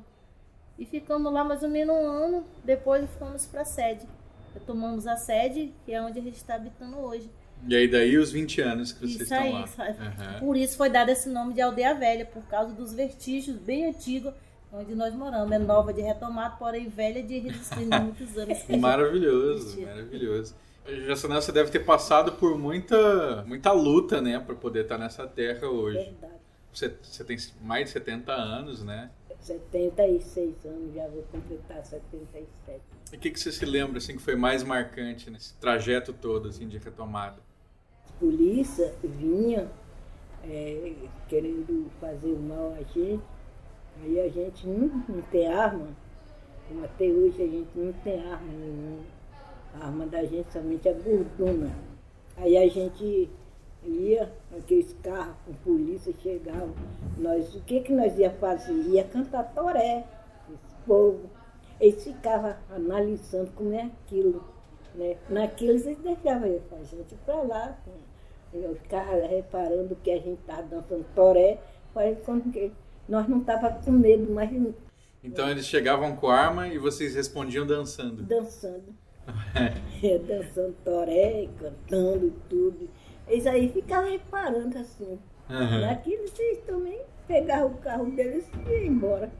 E 0.77 0.85
ficamos 0.85 1.31
lá 1.31 1.43
mais 1.43 1.63
ou 1.63 1.69
menos 1.69 1.95
um 1.95 2.07
ano, 2.07 2.45
depois 2.63 3.09
fomos 3.19 3.45
para 3.45 3.61
a 3.61 3.65
sede. 3.65 4.07
Retomamos 4.53 5.07
a 5.07 5.15
sede, 5.15 5.73
que 5.85 5.93
é 5.93 6.01
onde 6.01 6.19
a 6.19 6.21
gente 6.21 6.35
está 6.35 6.55
habitando 6.55 6.97
hoje. 6.99 7.29
E 7.67 7.75
aí 7.75 7.87
daí 7.87 8.17
os 8.17 8.31
20 8.31 8.61
anos 8.61 8.91
que 8.91 8.99
vocês 8.99 9.13
Isso 9.13 9.23
estão 9.23 9.39
aí, 9.39 9.51
lá. 9.51 9.63
isso 9.63 9.81
aí. 9.81 9.95
Aham. 9.97 10.39
Por 10.39 10.57
isso 10.57 10.75
foi 10.75 10.89
dado 10.89 11.09
esse 11.09 11.29
nome 11.29 11.53
de 11.53 11.61
Aldeia 11.61 11.93
Velha, 11.93 12.25
por 12.25 12.43
causa 12.43 12.73
dos 12.73 12.93
vestígios 12.93 13.57
bem 13.57 13.85
antigos 13.85 14.33
onde 14.73 14.95
nós 14.95 15.13
moramos. 15.13 15.51
É 15.51 15.59
nova 15.59 15.93
de 15.93 16.01
retomado, 16.01 16.57
porém 16.57 16.89
velha 16.89 17.21
de 17.21 17.39
resistir 17.39 17.85
muitos 17.85 18.37
anos. 18.37 18.57
Maravilhoso, 18.79 19.79
maravilhoso. 19.81 20.55
Jaçanã, 21.05 21.39
você 21.39 21.51
deve 21.51 21.71
ter 21.71 21.79
passado 21.79 22.33
por 22.33 22.57
muita, 22.57 23.43
muita 23.47 23.71
luta, 23.71 24.19
né, 24.19 24.37
para 24.39 24.55
poder 24.55 24.81
estar 24.81 24.97
nessa 24.97 25.25
terra 25.25 25.67
hoje. 25.67 25.97
Verdade. 25.99 26.33
Você, 26.73 26.93
você 27.01 27.23
tem 27.23 27.37
mais 27.61 27.85
de 27.85 27.91
70 27.91 28.33
anos, 28.33 28.83
né? 28.83 29.09
76 29.43 30.65
anos, 30.65 30.93
já 30.93 31.07
vou 31.07 31.23
completar 31.31 31.85
77. 31.85 32.81
E 33.11 33.15
o 33.15 33.19
que, 33.19 33.31
que 33.31 33.39
você 33.39 33.51
se 33.51 33.65
lembra, 33.65 33.97
assim, 33.97 34.15
que 34.15 34.21
foi 34.21 34.35
mais 34.35 34.63
marcante 34.63 35.29
nesse 35.29 35.53
trajeto 35.55 36.13
todo, 36.13 36.49
assim, 36.49 36.67
de 36.67 36.77
retomada? 36.77 37.41
polícia 38.23 38.93
vinha 39.03 39.69
é, 40.45 40.93
querendo 41.27 41.91
fazer 41.99 42.31
o 42.31 42.39
mal 42.39 42.73
a 42.73 42.83
gente, 42.83 43.23
aí 44.01 44.19
a 44.21 44.29
gente 44.29 44.65
não, 44.65 44.87
não 45.09 45.21
tem 45.23 45.47
arma, 45.47 45.89
como 46.67 46.85
até 46.85 47.05
hoje 47.05 47.41
a 47.41 47.47
gente 47.47 47.69
não 47.75 47.91
tem 47.91 48.19
arma 48.19 48.51
nenhuma. 48.53 49.03
A 49.73 49.87
arma 49.87 50.05
da 50.05 50.23
gente 50.23 50.53
somente 50.53 50.87
é 50.87 50.93
borduna. 50.93 51.75
Aí 52.37 52.57
a 52.57 52.67
gente 52.69 53.29
ia, 53.85 54.31
aqueles 54.57 54.95
carros 55.01 55.35
com 55.45 55.53
polícia 55.53 56.13
chegavam, 56.21 56.73
nós, 57.17 57.53
o 57.55 57.61
que, 57.61 57.81
que 57.81 57.93
nós 57.93 58.17
ia 58.17 58.31
fazer? 58.31 58.73
Ia 58.73 59.03
cantar 59.03 59.43
toré, 59.53 60.05
esse 60.49 60.75
povo. 60.85 61.29
Eles 61.79 62.03
ficavam 62.03 62.55
analisando 62.69 63.51
como 63.51 63.73
é 63.73 63.83
aquilo. 63.83 64.43
Né? 64.95 65.17
Naquilo 65.29 65.71
eles 65.71 65.97
deixavam 65.97 66.59
a 66.71 66.83
gente 66.83 67.15
para 67.25 67.41
lá. 67.41 67.77
Eu 68.53 68.75
ficava 68.75 69.25
reparando 69.25 69.95
que 70.03 70.11
a 70.11 70.17
gente 70.17 70.39
estava 70.39 70.61
dançando 70.63 71.05
toré, 71.15 71.59
mas 71.95 72.17
nós 73.09 73.27
não 73.27 73.39
estávamos 73.39 73.83
com 73.83 73.91
medo, 73.91 74.31
mas 74.31 74.51
Então 75.23 75.49
eles 75.49 75.65
chegavam 75.65 76.15
com 76.15 76.27
arma 76.27 76.67
e 76.67 76.77
vocês 76.77 77.15
respondiam 77.15 77.65
dançando. 77.65 78.23
dançando. 78.23 78.93
É, 80.03 80.17
dançando 80.19 80.75
toré, 80.83 81.47
cantando 81.57 82.33
tudo. 82.49 82.89
Eles 83.27 83.47
aí 83.47 83.69
ficavam 83.69 84.09
reparando 84.09 84.77
assim. 84.77 85.19
Naquilo 85.49 86.27
vocês 86.27 86.59
também 86.65 87.01
pegavam 87.27 87.67
o 87.67 87.77
carro 87.77 88.05
deles 88.11 88.45
e 88.67 88.71
iam 88.71 88.85
embora. 88.85 89.31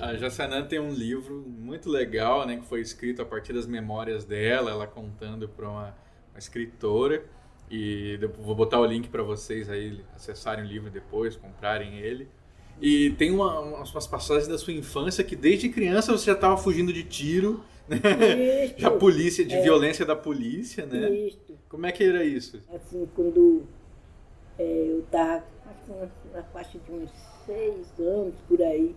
A 0.00 0.16
Jaçanã 0.16 0.66
tem 0.66 0.80
um 0.80 0.90
livro 0.90 1.44
muito 1.46 1.88
legal, 1.88 2.44
né, 2.46 2.56
que 2.56 2.66
foi 2.66 2.80
escrito 2.80 3.22
a 3.22 3.24
partir 3.24 3.52
das 3.52 3.66
memórias 3.66 4.24
dela, 4.24 4.72
ela 4.72 4.86
contando 4.86 5.48
para 5.48 5.68
uma, 5.68 5.94
uma 6.32 6.38
escritora. 6.38 7.24
E 7.70 8.18
vou 8.38 8.54
botar 8.54 8.80
o 8.80 8.84
link 8.84 9.08
para 9.08 9.22
vocês 9.22 9.68
aí 9.68 10.04
acessarem 10.14 10.64
o 10.64 10.68
livro 10.68 10.90
depois, 10.90 11.36
comprarem 11.36 11.98
ele. 11.98 12.28
E 12.80 13.10
tem 13.12 13.30
uma, 13.30 13.60
umas 13.60 14.06
passagens 14.06 14.48
da 14.48 14.58
sua 14.58 14.72
infância 14.72 15.24
que 15.24 15.34
desde 15.34 15.68
criança 15.68 16.12
você 16.12 16.26
já 16.26 16.32
estava 16.32 16.56
fugindo 16.56 16.92
de 16.92 17.02
tiro, 17.04 17.64
né? 17.88 17.98
Já 18.76 18.90
polícia, 18.90 19.44
de 19.44 19.60
violência 19.60 20.04
da 20.04 20.14
polícia, 20.14 20.84
né? 20.84 21.08
Isto. 21.10 21.58
Como 21.68 21.86
é 21.86 21.92
que 21.92 22.04
era 22.04 22.24
isso? 22.24 22.62
assim, 22.74 23.08
quando 23.14 23.64
é, 24.58 24.86
eu 24.88 25.00
estava 25.00 25.44
na, 25.88 26.08
na 26.34 26.42
faixa 26.44 26.78
de 26.78 26.92
uns 26.92 27.10
seis 27.44 27.86
anos 27.98 28.34
por 28.48 28.60
aí, 28.60 28.94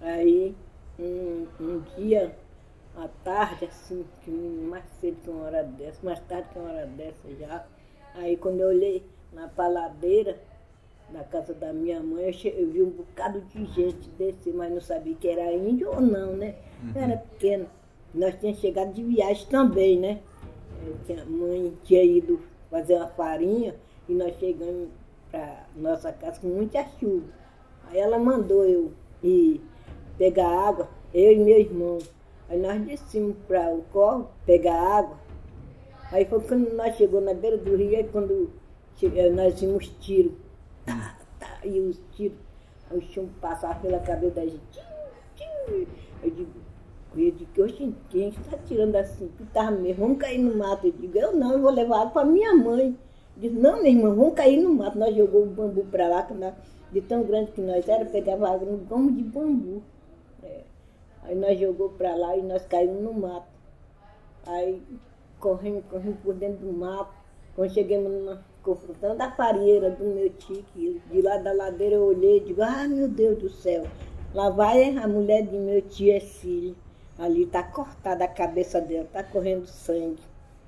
aí 0.00 0.54
um, 0.98 1.46
um 1.60 1.82
dia, 1.96 2.34
à 2.96 3.08
tarde, 3.24 3.66
assim, 3.66 4.04
mais 4.68 4.84
cedo 5.00 5.16
que 5.22 5.30
uma 5.30 5.44
hora 5.44 5.62
dessa, 5.64 5.98
mais 6.02 6.20
tarde 6.20 6.48
que 6.52 6.58
uma 6.58 6.70
hora 6.70 6.86
dessa 6.86 7.28
já, 7.38 7.66
aí 8.14 8.36
quando 8.36 8.60
eu 8.60 8.68
olhei 8.68 9.04
na 9.32 9.48
paladeira 9.48 10.38
da 11.12 11.22
casa 11.24 11.52
da 11.54 11.72
minha 11.72 12.00
mãe, 12.02 12.26
eu, 12.26 12.32
che- 12.32 12.54
eu 12.56 12.68
vi 12.70 12.82
um 12.82 12.90
bocado 12.90 13.40
de 13.42 13.64
gente 13.66 14.08
descer, 14.18 14.52
mas 14.54 14.72
não 14.72 14.80
sabia 14.80 15.14
que 15.14 15.28
era 15.28 15.52
índio 15.54 15.88
ou 15.90 16.00
não, 16.00 16.32
né? 16.36 16.54
Eu 16.94 17.02
era 17.02 17.16
pequeno. 17.16 17.66
Nós 18.14 18.34
tínhamos 18.38 18.60
chegado 18.60 18.92
de 18.92 19.02
viagem 19.02 19.46
também, 19.48 19.98
né? 19.98 20.20
Eu 20.86 20.96
tinha- 21.06 21.22
A 21.22 21.26
mãe 21.26 21.72
tinha 21.84 22.02
ido 22.02 22.40
fazer 22.70 22.96
uma 22.96 23.08
farinha 23.08 23.74
e 24.08 24.14
nós 24.14 24.34
chegamos 24.38 24.88
para 25.30 25.66
nossa 25.76 26.12
casa 26.12 26.40
com 26.40 26.48
muita 26.48 26.84
chuva. 26.98 27.26
Aí 27.88 27.98
ela 27.98 28.18
mandou 28.18 28.64
eu 28.64 28.92
ir 29.22 29.60
pegar 30.18 30.48
água, 30.48 30.88
eu 31.14 31.32
e 31.32 31.38
meu 31.38 31.58
irmão. 31.58 31.98
Aí 32.48 32.58
nós 32.60 32.80
descemos 32.82 33.36
para 33.46 33.70
o 33.72 33.82
corro 33.92 34.28
pegar 34.44 34.74
água. 34.80 35.16
Aí 36.10 36.24
foi 36.26 36.40
quando 36.40 36.74
nós 36.74 36.96
chegamos 36.96 37.24
na 37.24 37.32
beira 37.34 37.56
do 37.56 37.74
rio, 37.76 37.96
aí 37.96 38.04
quando 38.04 38.50
eh, 39.02 39.30
nós 39.30 39.58
vimos 39.60 39.88
tiro. 40.00 40.32
Tá, 40.84 41.16
tá, 41.38 41.58
e 41.64 41.78
os 41.80 42.00
tiros, 42.12 42.38
o 42.90 43.00
chão 43.00 43.28
passava 43.40 43.80
pela 43.80 43.98
cabeça 44.00 44.34
da 44.36 44.46
gente. 44.46 44.62
Tchim, 44.70 44.82
tchim. 45.36 45.86
Eu 46.22 46.30
digo, 46.30 46.50
eu 47.16 47.30
digo, 47.30 47.62
oxe, 47.62 47.94
quem 48.08 48.28
está 48.28 48.56
tirando 48.58 48.96
assim? 48.96 49.28
Que 49.36 49.44
tá 49.46 49.70
mesmo, 49.70 50.04
vamos 50.04 50.18
cair 50.18 50.38
no 50.38 50.56
mato. 50.56 50.86
Eu 50.86 50.92
digo, 50.92 51.18
eu 51.18 51.36
não, 51.36 51.52
eu 51.52 51.60
vou 51.60 51.70
levar 51.70 52.00
água 52.00 52.10
para 52.10 52.24
minha 52.26 52.54
mãe. 52.54 52.96
Diz, 53.36 53.52
não, 53.52 53.82
minha 53.82 53.90
irmã, 53.90 54.14
vamos 54.14 54.34
cair 54.34 54.60
no 54.60 54.74
mato. 54.74 54.98
Nós 54.98 55.14
jogamos 55.14 55.48
o 55.48 55.52
bambu 55.52 55.84
para 55.84 56.08
lá, 56.08 56.22
que 56.22 56.34
nós, 56.34 56.54
de 56.90 57.00
tão 57.02 57.22
grande 57.22 57.52
que 57.52 57.60
nós 57.60 57.88
era, 57.88 58.04
pegava 58.04 58.50
água 58.50 58.70
no 58.70 58.78
gomo 58.78 59.12
de 59.12 59.22
bambu. 59.22 59.82
É. 60.42 60.62
Aí 61.24 61.34
nós 61.34 61.58
jogou 61.58 61.90
para 61.90 62.14
lá 62.14 62.36
e 62.36 62.42
nós 62.42 62.64
caímos 62.66 63.02
no 63.02 63.12
mato. 63.12 63.46
Aí 64.46 64.82
corremos, 65.38 65.84
corremos 65.90 66.18
por 66.20 66.34
dentro 66.34 66.66
do 66.66 66.72
mato. 66.72 67.12
Quando 67.54 67.72
chegamos 67.72 68.24
na, 68.24 68.42
confrontando 68.62 69.22
a 69.22 69.30
farinheira 69.32 69.90
do 69.90 70.04
meu 70.04 70.30
tio, 70.30 70.62
que 70.72 71.00
de 71.10 71.22
lá 71.22 71.36
da 71.38 71.52
ladeira 71.52 71.96
eu 71.96 72.04
olhei 72.04 72.38
e 72.38 72.40
digo, 72.40 72.62
ah 72.62 72.86
meu 72.88 73.08
Deus 73.08 73.38
do 73.38 73.48
céu, 73.50 73.86
lá 74.34 74.50
vai 74.50 74.96
a 74.96 75.08
mulher 75.08 75.42
de 75.46 75.56
meu 75.56 75.82
tio 75.82 76.12
Ercílio. 76.12 76.76
Ali 77.18 77.46
tá 77.46 77.62
cortada 77.62 78.24
a 78.24 78.28
cabeça 78.28 78.80
dela, 78.80 79.06
tá 79.12 79.22
correndo 79.22 79.66
sangue. 79.66 80.22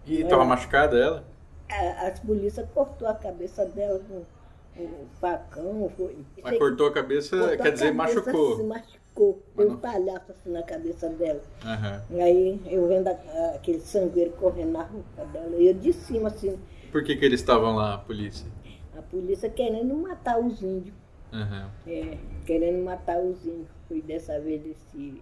E 0.07 0.21
estava 0.21 0.45
machucada 0.45 0.97
ela? 0.99 1.25
A- 1.69 2.07
As 2.09 2.21
polícias 2.21 2.67
cortou 2.75 3.09
a 3.09 3.15
cabeça 3.15 3.65
dela 3.65 4.01
com 4.09 4.25
um 4.83 5.07
facão. 5.21 5.91
Foi. 5.97 6.17
Mas 6.43 6.59
cortou 6.59 6.87
a 6.87 6.93
cabeça, 6.93 7.37
Cortou 7.37 7.57
quer 7.57 7.69
a 7.69 7.71
dizer, 7.71 7.95
cabeça, 7.97 8.21
machucou. 8.21 8.57
Se 8.57 8.63
machucou. 8.63 9.43
Deu 9.57 9.71
um 9.71 9.77
palhaço 9.77 10.33
assim 10.33 10.51
na 10.51 10.63
cabeça 10.63 11.09
dela. 11.09 11.41
Aham. 11.65 12.03
E 12.11 12.21
aí 12.21 12.61
eu 12.67 12.87
vendo 12.89 13.09
a- 13.09 13.53
aquele 13.55 13.81
sangueiro 13.81 14.33
correndo 14.33 14.73
na 14.73 14.83
roupa 14.83 15.25
dela. 15.33 15.57
E 15.57 15.69
eu 15.69 15.75
de 15.75 15.93
cima, 15.93 16.29
assim, 16.29 16.59
Por 16.95 17.03
que, 17.03 17.17
que 17.17 17.25
eles 17.25 17.41
estavam 17.41 17.75
lá, 17.75 17.95
a 17.95 17.99
polícia? 17.99 18.47
a 18.97 19.03
polícia 19.03 19.51
querendo 19.51 19.97
matar 19.97 20.39
os 20.39 20.63
índios. 20.63 20.95
Aham. 21.33 21.69
É, 21.89 22.17
querendo 22.47 22.85
matar 22.85 23.19
os 23.19 23.45
índios. 23.45 23.67
Foi 23.89 24.01
dessa 24.01 24.39
vez 24.39 24.63
desse 24.63 25.21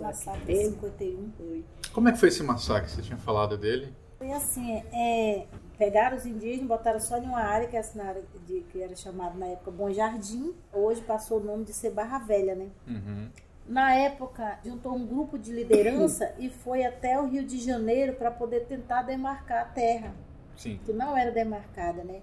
Massacre 0.00 0.46
teve. 0.46 0.70
51. 0.70 1.30
Foi. 1.36 1.64
Como 1.92 2.08
é 2.08 2.12
que 2.12 2.18
foi 2.18 2.30
esse 2.30 2.42
massacre? 2.42 2.90
Você 2.90 3.02
tinha 3.02 3.18
falado 3.18 3.58
dele? 3.58 3.92
Foi 4.16 4.32
assim, 4.32 4.82
é, 4.94 5.44
pegaram 5.76 6.16
os 6.16 6.24
indígenas, 6.24 6.66
botaram 6.66 7.00
só 7.00 7.18
em 7.18 7.26
uma 7.26 7.42
área, 7.42 7.68
que, 7.68 7.76
é 7.76 7.78
essa 7.78 7.98
na 8.02 8.08
área 8.08 8.24
de, 8.46 8.60
que 8.72 8.80
era 8.80 8.96
chamada 8.96 9.38
na 9.38 9.48
época 9.48 9.70
Bom 9.70 9.92
Jardim, 9.92 10.54
hoje 10.72 11.02
passou 11.02 11.38
o 11.38 11.44
nome 11.44 11.66
de 11.66 11.74
ser 11.74 11.90
Barra 11.90 12.18
Velha, 12.20 12.54
né? 12.54 12.70
Uhum. 12.88 13.28
Na 13.68 13.94
época, 13.94 14.58
juntou 14.64 14.94
um 14.94 15.06
grupo 15.06 15.38
de 15.38 15.52
liderança 15.52 16.34
e 16.38 16.48
foi 16.48 16.82
até 16.82 17.20
o 17.20 17.26
Rio 17.26 17.44
de 17.44 17.58
Janeiro 17.58 18.14
para 18.14 18.30
poder 18.30 18.60
tentar 18.60 19.02
demarcar 19.02 19.60
a 19.60 19.66
terra, 19.66 20.14
Sim. 20.62 20.78
que 20.84 20.92
não 20.92 21.16
era 21.16 21.30
demarcada, 21.32 22.04
né? 22.04 22.20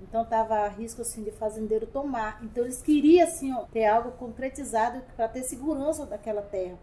Então 0.00 0.24
tava 0.24 0.54
a 0.60 0.68
risco 0.68 1.02
assim 1.02 1.22
de 1.22 1.30
fazendeiro 1.32 1.86
tomar. 1.86 2.40
Então 2.42 2.64
eles 2.64 2.80
queriam 2.80 3.26
assim, 3.26 3.52
ó, 3.52 3.64
ter 3.64 3.84
algo 3.86 4.12
concretizado 4.12 5.02
para 5.16 5.28
ter 5.28 5.42
segurança 5.42 6.06
daquela 6.06 6.40
terra. 6.40 6.78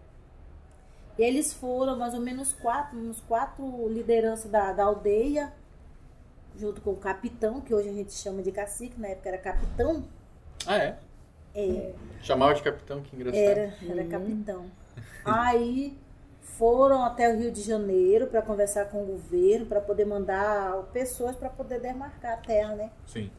E 1.18 1.24
eles 1.24 1.54
foram 1.54 1.98
mais 1.98 2.14
ou 2.14 2.20
menos 2.20 2.54
quatro, 2.54 2.98
uns 2.98 3.20
quatro 3.22 3.88
lideranças 3.88 4.52
da, 4.52 4.72
da 4.72 4.84
aldeia, 4.84 5.52
junto 6.56 6.80
com 6.82 6.92
o 6.92 6.98
capitão, 6.98 7.62
que 7.62 7.74
hoje 7.74 7.90
a 7.90 7.94
gente 7.94 8.12
chama 8.12 8.44
de 8.44 8.52
cacique, 8.52 9.00
na 9.00 9.08
época 9.08 9.30
era 9.30 9.38
capitão. 9.38 10.04
Ah, 10.66 10.78
é? 10.78 11.00
É, 11.56 11.94
Chamava 12.22 12.54
de 12.54 12.62
capitão, 12.62 13.02
que 13.02 13.16
engraçado. 13.16 13.42
era, 13.42 13.74
era 13.90 14.06
capitão. 14.06 14.70
Aí 15.26 15.98
foram 16.58 17.04
até 17.04 17.32
o 17.34 17.38
Rio 17.38 17.52
de 17.52 17.62
Janeiro 17.62 18.28
para 18.28 18.42
conversar 18.42 18.86
com 18.86 19.04
o 19.04 19.06
governo, 19.06 19.66
para 19.66 19.80
poder 19.82 20.06
mandar 20.06 20.84
pessoas 20.94 21.36
para 21.36 21.50
poder 21.50 21.80
demarcar 21.80 22.34
a 22.34 22.38
terra, 22.38 22.76
né? 22.76 22.92
Sim. 23.06 23.30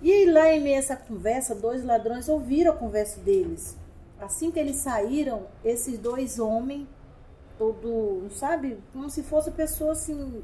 E 0.00 0.10
aí, 0.10 0.30
lá 0.30 0.48
em 0.52 0.60
meio 0.60 0.76
a 0.76 0.78
essa 0.78 0.96
conversa, 0.96 1.54
dois 1.54 1.84
ladrões 1.84 2.28
ouviram 2.28 2.72
a 2.72 2.76
conversa 2.76 3.20
deles. 3.20 3.76
Assim 4.20 4.50
que 4.50 4.58
eles 4.58 4.76
saíram, 4.76 5.46
esses 5.64 5.98
dois 5.98 6.38
homens, 6.38 6.86
todo, 7.58 8.28
sabe, 8.30 8.78
como 8.92 9.08
se 9.08 9.22
fosse 9.22 9.50
pessoa 9.52 9.92
assim, 9.92 10.42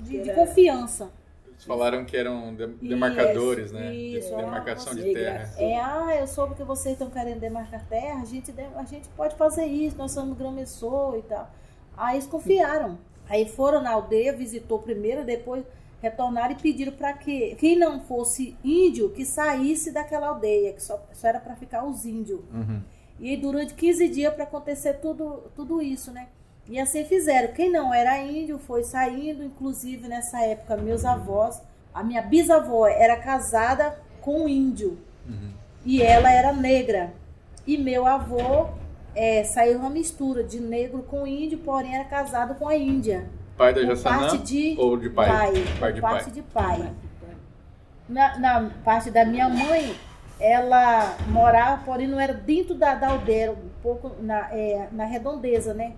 de, 0.00 0.20
de 0.22 0.30
Era- 0.30 0.34
confiança. 0.34 1.10
Eles 1.56 1.64
falaram 1.64 2.04
que 2.04 2.16
eram 2.16 2.54
de- 2.54 2.66
demarcadores, 2.88 3.72
né? 3.72 3.90
De- 3.90 4.18
isso, 4.18 4.36
demarcação 4.36 4.94
de 4.94 5.12
terra. 5.12 5.50
É, 5.56 5.76
ah, 5.80 6.16
eu 6.20 6.26
soube 6.26 6.54
que 6.54 6.62
vocês 6.62 6.92
estão 6.92 7.08
querendo 7.10 7.40
demarcar 7.40 7.84
terra, 7.88 8.20
a 8.20 8.24
gente, 8.26 8.52
a 8.76 8.84
gente 8.84 9.08
pode 9.16 9.34
fazer 9.36 9.64
isso, 9.64 9.96
nós 9.96 10.12
somos 10.12 10.36
grão-messor 10.36 11.16
e 11.18 11.22
tal. 11.22 11.50
Aí 11.96 12.16
eles 12.16 12.26
confiaram. 12.26 12.98
Aí 13.28 13.48
foram 13.48 13.82
na 13.82 13.90
aldeia, 13.90 14.32
visitou 14.32 14.78
primeiro, 14.78 15.24
depois 15.24 15.64
retornaram 16.02 16.52
e 16.52 16.56
pediram 16.56 16.92
para 16.92 17.14
que 17.14 17.54
quem 17.56 17.74
não 17.76 18.00
fosse 18.00 18.54
índio, 18.62 19.10
que 19.10 19.24
saísse 19.24 19.90
daquela 19.90 20.28
aldeia, 20.28 20.72
que 20.74 20.82
só, 20.82 21.02
só 21.14 21.26
era 21.26 21.40
para 21.40 21.56
ficar 21.56 21.84
os 21.84 22.04
índios. 22.04 22.40
Uhum. 22.52 22.82
E 23.18 23.34
durante 23.36 23.72
15 23.74 24.06
dias 24.08 24.32
para 24.34 24.44
acontecer 24.44 24.94
tudo, 25.00 25.44
tudo 25.56 25.80
isso, 25.80 26.12
né? 26.12 26.28
E 26.68 26.80
assim 26.80 27.04
fizeram. 27.04 27.52
Quem 27.54 27.70
não 27.70 27.94
era 27.94 28.18
índio 28.18 28.58
foi 28.58 28.82
saindo, 28.82 29.44
inclusive 29.44 30.08
nessa 30.08 30.40
época, 30.42 30.76
meus 30.76 31.04
avós. 31.04 31.62
A 31.94 32.02
minha 32.02 32.20
bisavó 32.22 32.86
era 32.86 33.16
casada 33.16 33.98
com 34.20 34.42
um 34.44 34.48
índio 34.48 34.98
Uhum. 35.28 35.50
e 35.84 36.02
ela 36.02 36.30
era 36.30 36.52
negra. 36.52 37.12
E 37.66 37.76
meu 37.76 38.06
avô 38.06 38.68
é, 39.14 39.42
saiu 39.44 39.78
uma 39.78 39.90
mistura 39.90 40.44
de 40.44 40.60
negro 40.60 41.02
com 41.02 41.26
índio, 41.26 41.58
porém 41.58 41.94
era 41.94 42.04
casado 42.04 42.54
com 42.56 42.68
a 42.68 42.76
índia. 42.76 43.28
Pai 43.56 43.72
da 43.72 43.84
Jassanã 43.84 44.18
parte 44.18 44.38
de 44.38 44.76
ou 44.78 44.96
de 44.96 45.08
pai? 45.10 45.28
pai. 45.28 45.52
Pai 45.80 45.92
de 45.92 46.00
parte 46.00 46.24
pai. 46.24 46.32
de 46.32 46.42
pai. 46.42 46.92
Na, 48.08 48.38
na 48.38 48.70
parte 48.84 49.10
da 49.10 49.24
minha 49.24 49.48
mãe, 49.48 49.96
ela 50.38 51.16
morava, 51.28 51.82
porém 51.84 52.06
não 52.06 52.20
era 52.20 52.34
dentro 52.34 52.74
da, 52.74 52.94
da 52.94 53.08
aldeia, 53.08 53.50
um 53.52 53.68
pouco 53.82 54.12
na, 54.22 54.48
é, 54.52 54.88
na 54.92 55.04
redondeza, 55.06 55.74
né? 55.74 55.94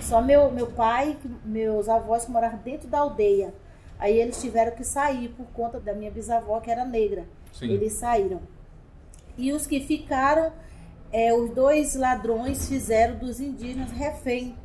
Só 0.00 0.20
meu, 0.20 0.50
meu 0.50 0.66
pai, 0.68 1.16
meus 1.44 1.88
avós 1.88 2.24
que 2.24 2.30
moravam 2.30 2.58
dentro 2.58 2.88
da 2.88 2.98
aldeia. 2.98 3.54
Aí 3.98 4.18
eles 4.18 4.40
tiveram 4.40 4.72
que 4.72 4.84
sair 4.84 5.28
por 5.28 5.46
conta 5.54 5.78
da 5.78 5.92
minha 5.92 6.10
bisavó, 6.10 6.60
que 6.60 6.70
era 6.70 6.84
negra. 6.84 7.24
Sim. 7.52 7.70
Eles 7.70 7.92
saíram. 7.94 8.40
E 9.36 9.52
os 9.52 9.66
que 9.66 9.80
ficaram, 9.80 10.52
é, 11.12 11.32
os 11.32 11.50
dois 11.50 11.94
ladrões 11.94 12.68
fizeram 12.68 13.16
dos 13.16 13.40
indígenas 13.40 13.90
refém. 13.92 14.56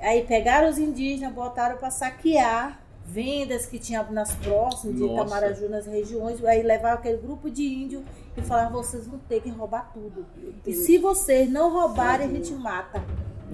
Aí 0.00 0.24
pegaram 0.24 0.68
os 0.68 0.78
indígenas, 0.78 1.32
botaram 1.32 1.76
para 1.76 1.90
saquear 1.90 2.80
vendas 3.04 3.66
que 3.66 3.78
tinha 3.78 4.02
nas 4.04 4.34
próximas, 4.34 4.96
de 4.96 5.02
Nossa. 5.02 5.14
Itamaraju, 5.14 5.68
nas 5.68 5.86
regiões. 5.86 6.44
Aí 6.44 6.62
levaram 6.62 6.98
aquele 6.98 7.18
grupo 7.18 7.50
de 7.50 7.62
índio 7.62 8.04
e 8.36 8.42
falaram: 8.42 8.72
vocês 8.72 9.06
vão 9.06 9.18
ter 9.18 9.40
que 9.42 9.48
roubar 9.48 9.90
tudo. 9.92 10.24
E 10.66 10.72
se 10.72 10.98
vocês 10.98 11.50
não 11.50 11.72
roubarem, 11.72 12.28
a 12.28 12.30
gente 12.30 12.52
mata. 12.52 13.02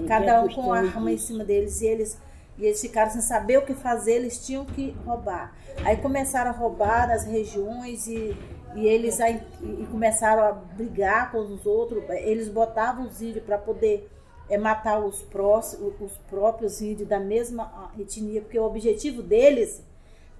Cada 0.06 0.42
um 0.42 0.48
com 0.48 0.72
a 0.72 0.78
arma 0.78 1.12
em 1.12 1.18
cima 1.18 1.44
deles. 1.44 1.80
E 1.80 1.86
eles, 1.86 2.18
e 2.58 2.64
eles 2.64 2.80
ficaram 2.80 3.10
sem 3.10 3.20
saber 3.20 3.58
o 3.58 3.62
que 3.62 3.74
fazer, 3.74 4.14
eles 4.14 4.44
tinham 4.44 4.64
que 4.64 4.90
roubar. 5.04 5.54
Aí 5.84 5.96
começaram 5.96 6.50
a 6.50 6.54
roubar 6.54 7.08
nas 7.08 7.24
regiões 7.24 8.06
e, 8.06 8.36
e 8.74 8.86
eles 8.86 9.20
aí, 9.20 9.40
e 9.62 9.86
começaram 9.86 10.42
a 10.42 10.52
brigar 10.52 11.30
com 11.30 11.38
os 11.38 11.64
outros. 11.64 12.02
Eles 12.08 12.48
botavam 12.48 13.06
os 13.06 13.22
índios 13.22 13.44
para 13.44 13.58
poder 13.58 14.10
é, 14.48 14.58
matar 14.58 14.98
os, 14.98 15.22
próximos, 15.22 15.94
os 16.00 16.16
próprios 16.18 16.80
índios 16.80 17.08
da 17.08 17.20
mesma 17.20 17.92
etnia, 17.98 18.40
porque 18.40 18.58
o 18.58 18.64
objetivo 18.64 19.22
deles, 19.22 19.82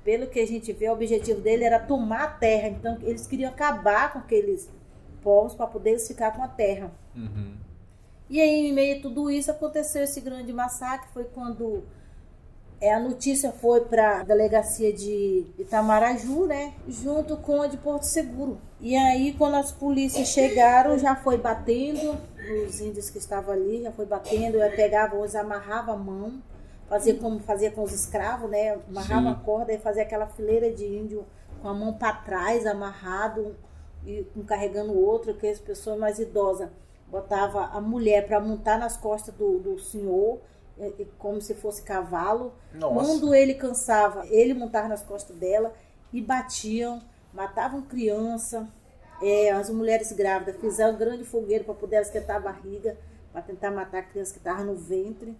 pelo 0.05 0.27
que 0.27 0.41
a 0.41 0.47
gente 0.47 0.73
vê, 0.73 0.89
o 0.89 0.93
objetivo 0.93 1.41
dele 1.41 1.65
era 1.65 1.79
tomar 1.79 2.25
a 2.25 2.29
terra. 2.29 2.69
Então 2.69 2.99
eles 3.03 3.27
queriam 3.27 3.51
acabar 3.51 4.13
com 4.13 4.19
aqueles 4.19 4.71
povos 5.23 5.55
para 5.55 5.67
poder 5.67 5.99
ficar 5.99 6.33
com 6.33 6.43
a 6.43 6.49
terra. 6.49 6.93
Uhum. 7.17 7.64
E 8.35 8.41
aí, 8.41 8.67
em 8.67 8.73
meio 8.73 8.99
a 8.99 9.01
tudo 9.01 9.31
isso, 9.31 9.49
aconteceu 9.49 10.03
esse 10.03 10.21
grande 10.21 10.53
massacre. 10.53 11.09
Foi 11.13 11.23
quando 11.23 11.85
é, 12.81 12.93
a 12.93 12.99
notícia 12.99 13.53
foi 13.53 13.83
para 13.83 14.23
a 14.23 14.25
delegacia 14.25 14.93
de 14.93 15.47
Itamaraju, 15.57 16.45
né? 16.45 16.75
Junto 16.89 17.37
com 17.37 17.63
a 17.63 17.69
de 17.69 17.77
Porto 17.77 18.03
Seguro. 18.03 18.59
E 18.81 18.97
aí, 18.97 19.35
quando 19.39 19.55
as 19.55 19.71
polícias 19.71 20.27
chegaram, 20.31 20.99
já 20.99 21.15
foi 21.15 21.39
batendo 21.39 22.19
nos 22.37 22.81
índios 22.81 23.09
que 23.09 23.19
estavam 23.19 23.55
ali, 23.55 23.81
já 23.81 23.93
foi 23.93 24.05
batendo. 24.05 24.57
Eu 24.57 24.69
pegava, 24.73 25.15
os 25.15 25.37
amarrava 25.37 25.93
a 25.93 25.97
mão, 25.97 26.43
fazia 26.89 27.15
como 27.15 27.39
fazia 27.39 27.71
com 27.71 27.85
os 27.85 27.93
escravos, 27.93 28.51
né? 28.51 28.77
Amarrava 28.89 29.29
Sim. 29.29 29.31
a 29.31 29.35
corda 29.37 29.73
e 29.73 29.79
fazia 29.79 30.03
aquela 30.03 30.27
fileira 30.27 30.73
de 30.73 30.85
índio 30.85 31.25
com 31.63 31.69
a 31.69 31.73
mão 31.73 31.93
para 31.93 32.15
trás, 32.15 32.67
amarrado, 32.67 33.55
e 34.05 34.27
um 34.37 34.43
carregando 34.43 34.91
o 34.91 35.07
outro, 35.07 35.35
que 35.35 35.47
as 35.47 35.61
pessoas 35.61 35.97
mais 35.97 36.19
idosas 36.19 36.69
botava 37.15 37.67
a 37.67 37.81
mulher 37.81 38.27
para 38.27 38.41
montar 38.41 38.77
nas 38.77 38.97
costas 38.97 39.33
do, 39.37 39.61
do 39.61 39.79
senhor, 39.79 40.41
eh, 40.77 40.93
eh, 40.99 41.07
como 41.17 41.41
se 41.41 41.55
fosse 41.55 41.81
cavalo. 41.83 42.53
Nossa. 42.73 42.93
Quando 42.93 43.33
ele 43.33 43.55
cansava, 43.55 44.27
ele 44.27 44.53
montava 44.53 44.89
nas 44.89 45.05
costas 45.05 45.37
dela 45.37 45.73
e 46.13 46.21
batiam, 46.21 47.01
matavam 47.33 47.83
criança. 47.83 48.69
Eh, 49.23 49.49
as 49.51 49.71
mulheres 49.71 50.11
grávidas 50.11 50.61
fizeram 50.61 50.95
um 50.95 50.99
grande 50.99 51.25
fogueiro 51.25 51.63
para 51.63 51.75
poder 51.75 52.03
esquentar 52.03 52.39
a 52.39 52.41
barriga, 52.41 52.99
para 53.33 53.43
tentar 53.43 53.71
matar 53.71 53.99
a 53.99 54.03
criança 54.03 54.33
que 54.33 54.39
estava 54.39 54.65
no 54.65 54.75
ventre. 54.75 55.37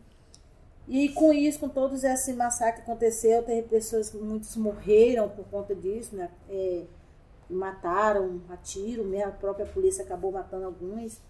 E 0.87 1.09
com 1.09 1.33
isso, 1.33 1.59
com 1.59 1.69
todos 1.69 2.05
esse 2.05 2.33
massacre 2.35 2.83
que 2.83 2.89
aconteceu, 2.89 3.43
teve 3.43 3.63
pessoas, 3.63 4.11
que 4.11 4.17
muitos 4.17 4.55
morreram 4.55 5.29
por 5.29 5.45
conta 5.47 5.75
disso, 5.75 6.15
né? 6.15 6.31
Eh, 6.49 6.85
mataram 7.51 8.43
a 8.49 8.57
tiro, 8.57 9.03
mesmo 9.03 9.31
a 9.31 9.33
própria 9.33 9.67
polícia 9.67 10.05
acabou 10.05 10.31
matando 10.31 10.67
alguns. 10.67 11.21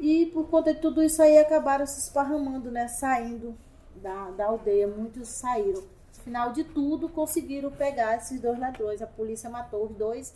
E 0.00 0.26
por 0.26 0.48
conta 0.48 0.74
de 0.74 0.80
tudo 0.80 1.02
isso 1.02 1.22
aí 1.22 1.38
acabaram 1.38 1.86
se 1.86 2.00
esparramando, 2.00 2.70
né? 2.70 2.88
Saindo 2.88 3.54
da, 3.96 4.30
da 4.30 4.46
aldeia. 4.46 4.86
Muitos 4.88 5.28
saíram. 5.28 5.80
No 5.82 6.24
final 6.24 6.52
de 6.52 6.64
tudo, 6.64 7.08
conseguiram 7.08 7.70
pegar 7.70 8.16
esses 8.16 8.40
dois 8.40 8.58
ladrões. 8.58 9.00
A 9.02 9.06
polícia 9.06 9.48
matou 9.50 9.86
os 9.86 9.96
dois 9.96 10.34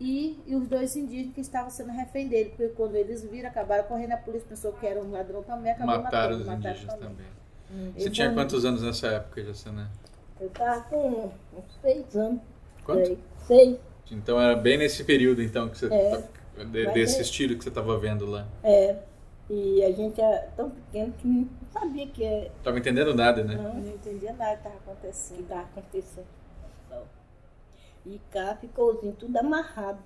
e, 0.00 0.38
e 0.46 0.54
os 0.54 0.68
dois 0.68 0.94
indígenas 0.96 1.34
que 1.34 1.40
estavam 1.40 1.70
sendo 1.70 1.90
refém 1.92 2.28
dele. 2.28 2.50
Porque 2.50 2.68
quando 2.68 2.94
eles 2.96 3.22
viram, 3.22 3.48
acabaram 3.48 3.84
correndo. 3.84 4.12
A 4.12 4.16
polícia 4.18 4.46
pensou 4.48 4.72
que 4.72 4.86
era 4.86 5.00
um 5.02 5.10
ladrão 5.10 5.42
também, 5.42 5.72
acabou 5.72 5.98
Mataram 6.02 6.38
matando. 6.38 6.50
os 6.50 6.58
indígenas 6.58 6.94
também. 6.98 7.26
Você 7.94 8.00
Eles 8.02 8.12
tinha 8.14 8.26
vão- 8.28 8.36
quantos 8.36 8.64
anos 8.64 8.82
nessa 8.82 9.08
época, 9.08 9.42
Jassanã? 9.42 9.88
Eu 10.40 10.48
tava 10.50 10.82
com 10.82 11.30
uns 11.56 11.80
seis 11.82 12.14
anos. 12.16 12.40
Quanto? 12.84 13.06
Seis. 13.06 13.18
Seis. 13.46 13.78
Então 14.10 14.40
era 14.40 14.54
bem 14.54 14.78
nesse 14.78 15.02
período 15.02 15.42
então 15.42 15.68
que 15.68 15.78
você 15.78 15.86
É. 15.92 16.22
de- 16.64 16.86
desse 16.92 17.18
é- 17.18 17.22
estilo 17.22 17.56
que 17.56 17.62
você 17.64 17.68
estava 17.68 17.98
vendo 17.98 18.26
lá. 18.26 18.46
É. 18.62 18.96
E 19.48 19.84
a 19.84 19.92
gente 19.92 20.20
era 20.20 20.48
tão 20.56 20.70
pequeno 20.70 21.12
que 21.12 21.26
não 21.28 21.48
sabia 21.72 22.06
que 22.08 22.24
é, 22.24 22.50
Tava 22.64 22.78
entendendo 22.78 23.14
nada, 23.14 23.44
né? 23.44 23.54
não, 23.54 23.74
Não 23.74 23.88
entendia 23.94 24.32
nada 24.32 24.50
que 24.56 24.56
estava 24.66 24.76
que 24.76 24.90
acontecendo. 24.90 25.40
estava 25.42 25.62
acontecendo. 25.62 26.26
E 28.04 28.20
cá 28.30 28.56
ficou 28.60 28.90
os 28.92 28.98
índios 28.98 29.18
tudo 29.18 29.36
amarrado. 29.36 29.98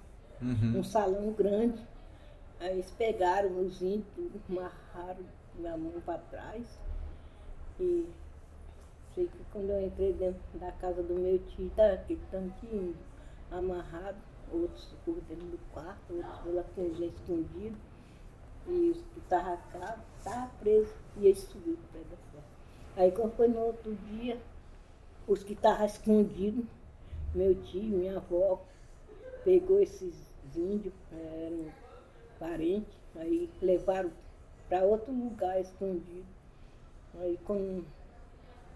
Uhum. 0.43 0.79
um 0.79 0.83
salão 0.85 1.33
grande. 1.33 1.79
Aí 2.59 2.73
eles 2.73 2.91
pegaram 2.93 3.59
os 3.61 3.81
índios, 3.83 4.05
amarraram 4.49 5.25
minha 5.55 5.77
mão 5.77 5.93
para 6.05 6.17
trás. 6.31 6.65
E 7.79 8.07
sei 9.15 9.27
que 9.27 9.39
quando 9.53 9.69
eu 9.71 9.87
entrei 9.87 10.15
dentro 10.15 10.41
da 10.55 10.73
casa 10.73 11.03
do 11.03 11.13
meu 11.15 11.39
tio, 11.49 11.71
tá 11.77 11.93
aquele 11.93 12.21
tanto 12.31 12.55
de 12.67 12.75
índio 12.75 12.97
amarrado, 13.51 14.17
outros 14.53 14.89
por 15.05 15.15
dentro 15.23 15.47
do 15.47 15.59
quarto, 15.73 16.15
outros 16.15 16.39
pela 16.41 16.63
cozinha 16.63 17.09
escondido. 17.09 17.77
E 18.67 18.91
os 18.91 18.99
que 18.99 19.19
estavam 19.19 19.59
cá, 19.73 19.99
estavam 20.19 20.51
presos. 20.61 20.95
E 21.17 21.27
eles 21.27 21.39
subiram 21.41 21.79
para 21.91 22.01
da 22.01 22.17
porta. 22.33 22.49
Aí 22.97 23.13
quando 23.13 23.37
foi 23.37 23.49
no 23.49 23.61
outro 23.61 23.95
dia, 23.95 24.39
os 25.27 25.43
que 25.43 25.55
estavam 25.55 25.87
escondidos, 25.87 26.65
meu 27.35 27.55
tio, 27.65 27.83
minha 27.83 28.17
avó, 28.17 28.63
pegou 29.45 29.81
esses 29.81 30.15
índios, 30.55 30.95
eram 31.13 31.73
parentes, 32.39 32.93
aí 33.17 33.49
levaram 33.63 34.11
para 34.69 34.85
outro 34.85 35.13
lugar 35.13 35.61
escondido. 35.61 36.27
Aí 37.21 37.39
quando 37.45 37.85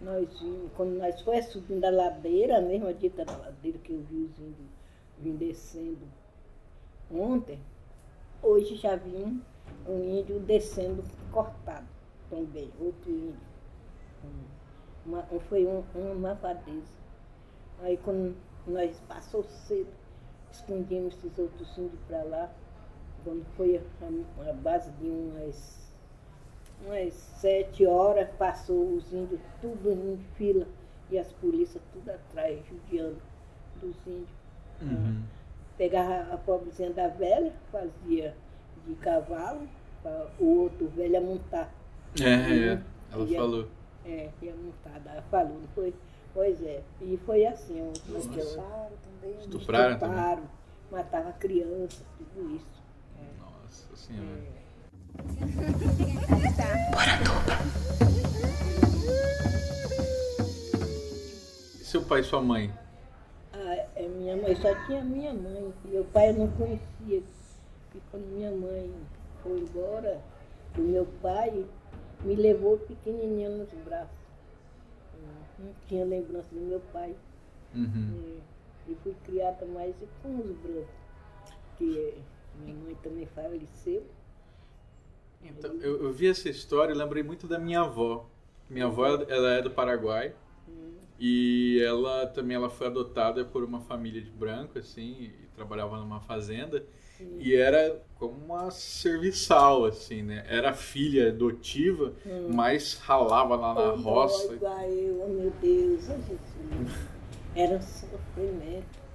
nós 0.01 0.27
quando 0.75 0.97
nós 0.97 1.21
foi 1.21 1.41
subindo 1.41 1.85
a 1.85 1.89
ladeira, 1.89 2.57
a 2.57 2.61
mesma 2.61 2.93
dita 2.93 3.23
da 3.23 3.37
ladeira 3.37 3.77
que 3.79 3.91
eu 3.91 4.01
vi 4.01 4.23
os 4.23 4.39
índios 4.39 4.74
vim 5.19 5.35
descendo 5.35 6.05
ontem, 7.11 7.59
hoje 8.41 8.75
já 8.75 8.95
vi 8.95 9.15
um, 9.87 10.03
índio 10.19 10.39
descendo 10.39 11.03
cortado 11.31 11.87
também, 12.29 12.71
outro 12.79 13.09
índio. 13.11 13.39
Um- 14.23 14.55
Uma, 15.05 15.23
um- 15.31 15.39
foi 15.39 15.65
um, 15.67 15.83
uma 15.93 16.15
malvadeza. 16.15 16.91
Aí 17.81 17.95
quando 17.97 18.35
nós 18.65 18.99
passou 19.07 19.43
cedo, 19.43 19.91
escondemos 20.51 21.13
esses 21.15 21.37
outros 21.37 21.77
índios 21.77 22.01
para 22.07 22.23
lá. 22.23 22.51
Quando 23.23 23.45
foi 23.55 23.77
a, 23.77 24.49
a 24.49 24.53
base 24.53 24.89
de 24.93 25.07
umas, 25.07 25.91
umas 26.85 27.13
sete 27.13 27.85
horas, 27.85 28.29
passou 28.37 28.95
os 28.95 29.13
índios 29.13 29.41
tudo 29.61 29.91
em 29.91 30.17
fila 30.35 30.67
e 31.11 31.19
as 31.19 31.31
polícias 31.33 31.83
tudo 31.93 32.09
atrás, 32.09 32.65
judiando 32.67 33.21
dos 33.79 33.95
índios. 34.07 34.34
Uhum. 34.81 35.21
Pegava 35.77 36.33
a 36.33 36.37
pobrezinha 36.37 36.91
da 36.91 37.07
velha, 37.07 37.51
fazia 37.71 38.35
de 38.87 38.95
cavalo, 38.95 39.67
para 40.03 40.27
o 40.39 40.45
outro 40.61 40.87
velho 40.89 41.21
montar. 41.21 41.73
É, 42.21 42.29
é, 42.73 42.81
ela 43.11 43.25
Ia- 43.25 43.39
falou. 43.39 43.67
É, 44.05 44.29
ia 44.41 44.53
montada. 44.55 45.09
Ela 45.11 45.21
falou, 45.23 45.59
não 45.59 45.67
foi? 45.73 45.93
Pois 46.33 46.61
é. 46.63 46.81
E 47.01 47.17
foi 47.25 47.45
assim, 47.45 47.81
um 47.81 47.91
estupraram 48.17 48.91
também. 49.03 49.39
Estupraram 49.39 49.97
também? 49.99 50.15
estupraram, 50.17 50.43
matava 50.91 51.31
criança, 51.33 52.03
tudo 52.17 52.55
isso. 52.55 52.83
Nossa 53.39 53.95
senhora. 53.95 54.55
E 61.79 61.83
seu 61.83 62.01
pai 62.03 62.21
e 62.21 62.23
sua 62.23 62.41
mãe? 62.41 62.71
É 63.95 64.07
minha 64.07 64.35
mãe, 64.35 64.55
só 64.55 64.73
tinha 64.85 65.01
minha 65.03 65.33
mãe. 65.33 65.73
Meu 65.85 66.03
pai 66.05 66.29
eu 66.29 66.33
não 66.33 66.51
conhecia. 66.51 67.23
E 67.93 68.01
quando 68.11 68.25
minha 68.25 68.51
mãe 68.51 68.93
foi 69.41 69.59
embora, 69.59 70.21
o 70.77 70.81
meu 70.81 71.05
pai 71.21 71.65
me 72.23 72.35
levou 72.35 72.77
pequenininha 72.77 73.49
nos 73.49 73.71
braços. 73.85 74.25
Não 75.57 75.73
tinha 75.87 76.03
lembrança 76.03 76.53
do 76.53 76.59
meu 76.59 76.81
pai. 76.91 77.15
Uhum. 77.73 78.37
É, 78.87 78.91
E 78.91 78.95
fui 78.95 79.15
criada 79.25 79.65
mais 79.65 79.95
com 80.21 80.35
os 80.39 80.57
brancos. 80.57 80.89
Que 81.77 82.15
minha 82.59 82.75
mãe 82.75 82.95
também 83.01 83.25
faleceu. 83.27 84.05
Então, 85.41 85.73
eu, 85.75 86.03
eu 86.03 86.11
vi 86.11 86.27
essa 86.27 86.49
história 86.49 86.91
e 86.91 86.97
lembrei 86.97 87.23
muito 87.23 87.47
da 87.47 87.57
minha 87.57 87.81
avó. 87.81 88.25
Minha 88.69 88.87
avó, 88.87 89.05
ela 89.07 89.53
é 89.53 89.61
do 89.61 89.71
Paraguai 89.71 90.33
e 91.19 91.81
ela 91.85 92.27
também 92.27 92.55
ela 92.55 92.69
foi 92.69 92.87
adotada 92.87 93.45
por 93.45 93.63
uma 93.63 93.79
família 93.81 94.21
de 94.21 94.29
branco, 94.29 94.77
assim, 94.79 95.23
e 95.23 95.47
trabalhava 95.55 95.97
numa 95.97 96.19
fazenda 96.21 96.85
e 97.39 97.55
era 97.55 98.01
como 98.19 98.33
uma 98.45 98.69
serviçal, 98.71 99.85
assim, 99.85 100.21
né? 100.21 100.45
Era 100.49 100.73
filha 100.73 101.29
adotiva, 101.29 102.13
mas 102.53 102.95
ralava 102.95 103.55
lá 103.55 103.73
na 103.73 103.93
Foi 103.93 104.01
roça. 104.01 104.53
igual 104.53 104.81
eu, 104.81 105.23
oh 105.23 105.29
meu 105.29 105.51
Deus, 105.61 106.03
oh 106.09 106.17
Jesus. 106.17 106.97
Era 107.55 107.77
um 107.77 107.81
sofrimento. 107.81 109.05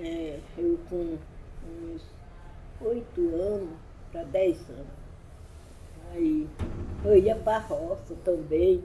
É, 0.00 0.40
eu 0.56 0.78
com 0.88 1.18
uns 1.68 2.02
oito 2.80 3.20
anos 3.34 3.76
para 4.10 4.22
dez 4.24 4.58
anos. 4.70 5.04
Aí 6.12 6.48
eu 7.04 7.18
ia 7.18 7.36
para 7.36 7.58
a 7.58 7.60
roça 7.60 8.14
também, 8.24 8.82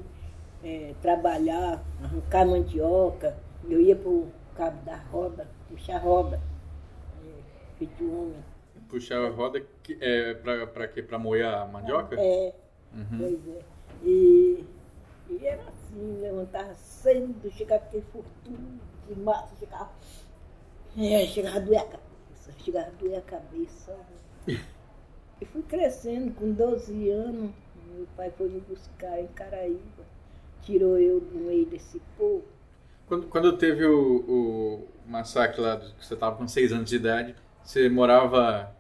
é, 0.63 0.93
trabalhar, 1.01 1.83
arrancar 2.03 2.45
mandioca. 2.45 3.37
Eu 3.69 3.79
ia 3.81 3.95
para 3.95 4.09
o 4.09 4.31
cabo 4.55 4.81
da 4.83 4.95
roda, 4.97 5.47
puxar 5.69 5.97
roda, 5.99 6.39
é, 7.25 7.77
feito 7.77 8.03
homem. 8.11 8.43
Puxava 8.89 9.27
a 9.27 9.29
roda 9.29 9.61
que, 9.83 9.97
é, 10.01 10.33
pra 10.33 10.87
quê? 10.87 11.01
Pra 11.03 11.19
moer 11.19 11.45
a 11.45 11.65
mandioca? 11.65 12.15
É, 12.19 12.53
Uhum. 12.93 13.19
pois 13.19 13.47
é. 13.55 13.61
E, 14.03 14.65
e 15.29 15.45
era 15.45 15.61
assim, 15.61 16.19
levantava 16.21 16.73
cedo, 16.73 17.51
chegava 17.51 17.83
aquele 17.83 18.03
fortuna 18.11 18.79
de 19.07 19.15
massa, 19.19 19.55
chegava. 19.59 19.91
É, 20.97 21.25
chegava 21.27 21.57
a 21.57 21.59
doer 21.59 21.81
a 21.81 21.85
cabeça, 21.85 22.51
chegava 22.63 22.87
a 22.87 22.91
doer 22.91 23.17
a 23.19 23.21
cabeça. 23.21 23.95
E 25.41 25.45
fui 25.45 25.61
crescendo, 25.61 26.33
com 26.35 26.51
12 26.51 27.09
anos, 27.09 27.51
meu 27.95 28.05
pai 28.17 28.29
foi 28.31 28.49
me 28.49 28.59
buscar 28.59 29.21
em 29.21 29.27
Caraíba, 29.27 30.03
tirou 30.63 30.97
eu 30.97 31.19
do 31.19 31.39
meio 31.39 31.65
desse 31.65 32.01
povo. 32.17 32.43
Quando, 33.07 33.27
quando 33.27 33.57
teve 33.57 33.85
o, 33.85 34.17
o 34.27 34.87
massacre 35.07 35.59
lá, 35.61 35.77
que 35.77 36.05
você 36.05 36.15
tava 36.15 36.35
com 36.35 36.47
6 36.47 36.71
anos 36.73 36.89
de 36.89 36.95
idade, 36.95 37.35
você 37.63 37.89
morava. 37.89 38.71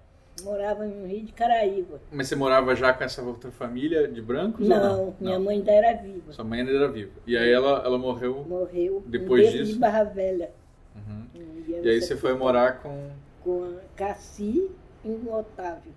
Morava 0.43 0.85
no 0.85 1.05
Rio 1.05 1.25
de 1.25 1.33
Caraíba. 1.33 1.99
Mas 2.11 2.27
você 2.27 2.35
morava 2.35 2.73
já 2.75 2.93
com 2.93 3.03
essa 3.03 3.21
outra 3.21 3.51
família 3.51 4.07
de 4.07 4.21
brancos? 4.21 4.61
ou 4.69 4.75
Não, 4.77 5.15
minha 5.19 5.39
mãe 5.39 5.57
ainda 5.57 5.71
era 5.71 5.93
viva. 6.01 6.31
Sua 6.31 6.45
mãe 6.45 6.59
ainda 6.61 6.71
era 6.71 6.87
viva. 6.87 7.11
E 7.27 7.35
aí 7.35 7.51
ela, 7.51 7.81
ela 7.83 7.97
morreu. 7.97 8.45
Morreu 8.47 9.03
Depois 9.05 9.51
disso? 9.51 9.73
de 9.73 9.79
Barra 9.79 10.03
Velha. 10.03 10.51
Uhum. 10.95 11.25
Hum, 11.35 11.63
E 11.83 11.89
aí 11.89 12.01
você 12.01 12.15
foi 12.15 12.33
morar 12.35 12.79
com. 12.81 13.09
com 13.43 13.63
a 13.65 13.81
Cassi 13.97 14.69
e 15.03 15.09
o 15.09 15.33
Otávio. 15.33 15.91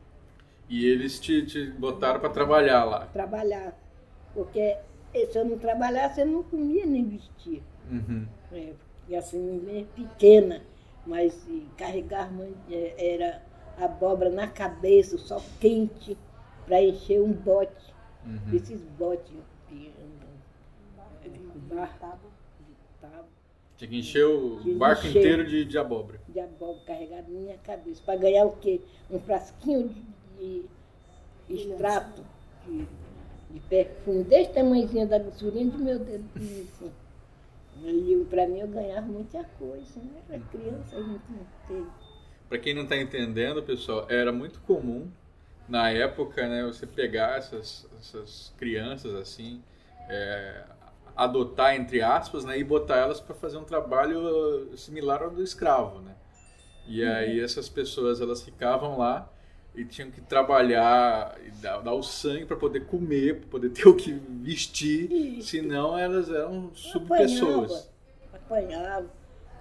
E 0.69 0.87
eles 0.87 1.21
te, 1.21 1.45
te 1.47 1.67
botaram 1.71 2.19
pra 2.19 2.29
trabalhar 2.31 2.85
lá. 2.85 3.07
trabalhar. 3.13 3.79
Porque 4.35 4.77
se 5.13 5.39
eu 5.39 5.45
não 5.45 5.59
trabalhasse, 5.59 6.21
eu 6.21 6.27
não 6.27 6.43
comia 6.43 6.87
nem 6.87 7.05
vestia. 7.05 7.61
Uhum. 7.91 8.27
É, 8.53 8.73
e 9.09 9.17
assim, 9.17 9.39
menina 9.39 9.87
pequena, 9.95 10.63
mas 11.07 11.47
carregar 11.77 12.31
é, 12.71 13.15
era 13.15 13.43
abóbora 13.79 14.31
na 14.31 14.47
cabeça, 14.47 15.17
o 15.17 15.19
sol 15.19 15.43
quente, 15.61 16.17
para 16.67 16.83
encher 16.83 17.21
um 17.21 17.33
bote. 17.33 17.93
Uhum. 18.25 18.55
Esses 18.55 18.81
botes 18.99 19.33
de, 19.69 19.91
de 21.29 21.59
barro, 21.69 21.93
de 22.61 22.75
tábua, 23.01 23.25
Tinha 23.77 23.91
que 23.91 23.99
encher 23.99 24.25
o 24.25 24.61
que 24.63 24.75
barco 24.75 25.07
encher. 25.07 25.19
inteiro 25.19 25.47
de, 25.47 25.65
de 25.65 25.77
abóbora. 25.79 26.21
de 26.29 26.39
abóbora 26.39 26.85
carregado 26.87 27.33
na 27.33 27.41
minha 27.41 27.59
cabeça. 27.59 28.01
Para 28.07 28.17
ganhar 28.21 28.47
o 28.47 28.53
quê? 28.57 28.81
Um 29.11 29.19
frasquinho 29.19 29.93
de, 30.39 30.65
de 31.49 31.55
extrato, 31.55 32.23
de, 32.65 32.87
de 33.53 33.61
perfume, 33.61 34.25
desse 34.25 34.53
tamanhozinho 34.53 35.07
da 35.07 35.19
grossurinha 35.19 35.71
de 35.71 35.79
meu 35.79 35.99
dedo. 35.99 36.25
Assim. 36.35 36.93
E 37.85 38.27
para 38.31 38.47
mim 38.47 38.61
eu 38.61 38.69
ganhava 38.69 39.07
muita 39.07 39.45
coisa, 39.59 40.01
né? 40.01 40.23
Era 40.29 40.41
criança, 40.51 40.97
a 40.97 41.03
gente 41.03 41.25
não 41.31 41.47
teve. 41.67 41.87
Pra 42.49 42.59
quem 42.59 42.75
não 42.75 42.87
tá 42.87 42.97
entendendo, 42.97 43.63
pessoal, 43.63 44.07
era 44.09 44.31
muito 44.31 44.61
comum 44.61 45.11
na 45.69 45.91
época, 45.91 46.47
né, 46.49 46.65
você 46.65 46.87
pegar 46.87 47.39
essas, 47.39 47.89
essas 47.99 48.53
crianças 48.59 49.15
assim, 49.15 49.63
é, 50.09 50.65
adotar 51.17 51.75
entre 51.75 52.03
aspas, 52.03 52.45
né, 52.45 52.59
e 52.59 52.65
botar 52.65 52.97
elas 52.97 53.21
para 53.21 53.35
fazer 53.35 53.57
um 53.57 53.65
trabalho 53.65 54.77
similar 54.77 55.23
ao 55.23 55.31
do 55.31 55.43
escravo, 55.43 56.01
né? 56.01 56.15
E 56.87 57.03
aí 57.05 57.41
essas 57.41 57.69
pessoas 57.69 58.21
elas 58.21 58.43
ficavam 58.43 58.99
lá 58.99 59.32
e 59.75 59.85
tinham 59.85 60.11
que 60.11 60.21
trabalhar 60.21 61.35
e 61.47 61.51
dar, 61.63 61.79
dar 61.81 61.95
o 61.95 62.03
sangue 62.03 62.45
para 62.45 62.57
poder 62.57 62.87
comer, 62.87 63.41
para 63.41 63.49
poder 63.49 63.71
ter 63.71 63.87
o 63.89 63.95
que 63.95 64.13
vestir, 64.13 65.11
Isso. 65.11 65.49
senão 65.49 65.97
elas 65.99 66.29
eram 66.31 66.71
subpessoas. 66.75 67.91
Apanhava, 68.33 68.69
apanhava. 68.69 69.07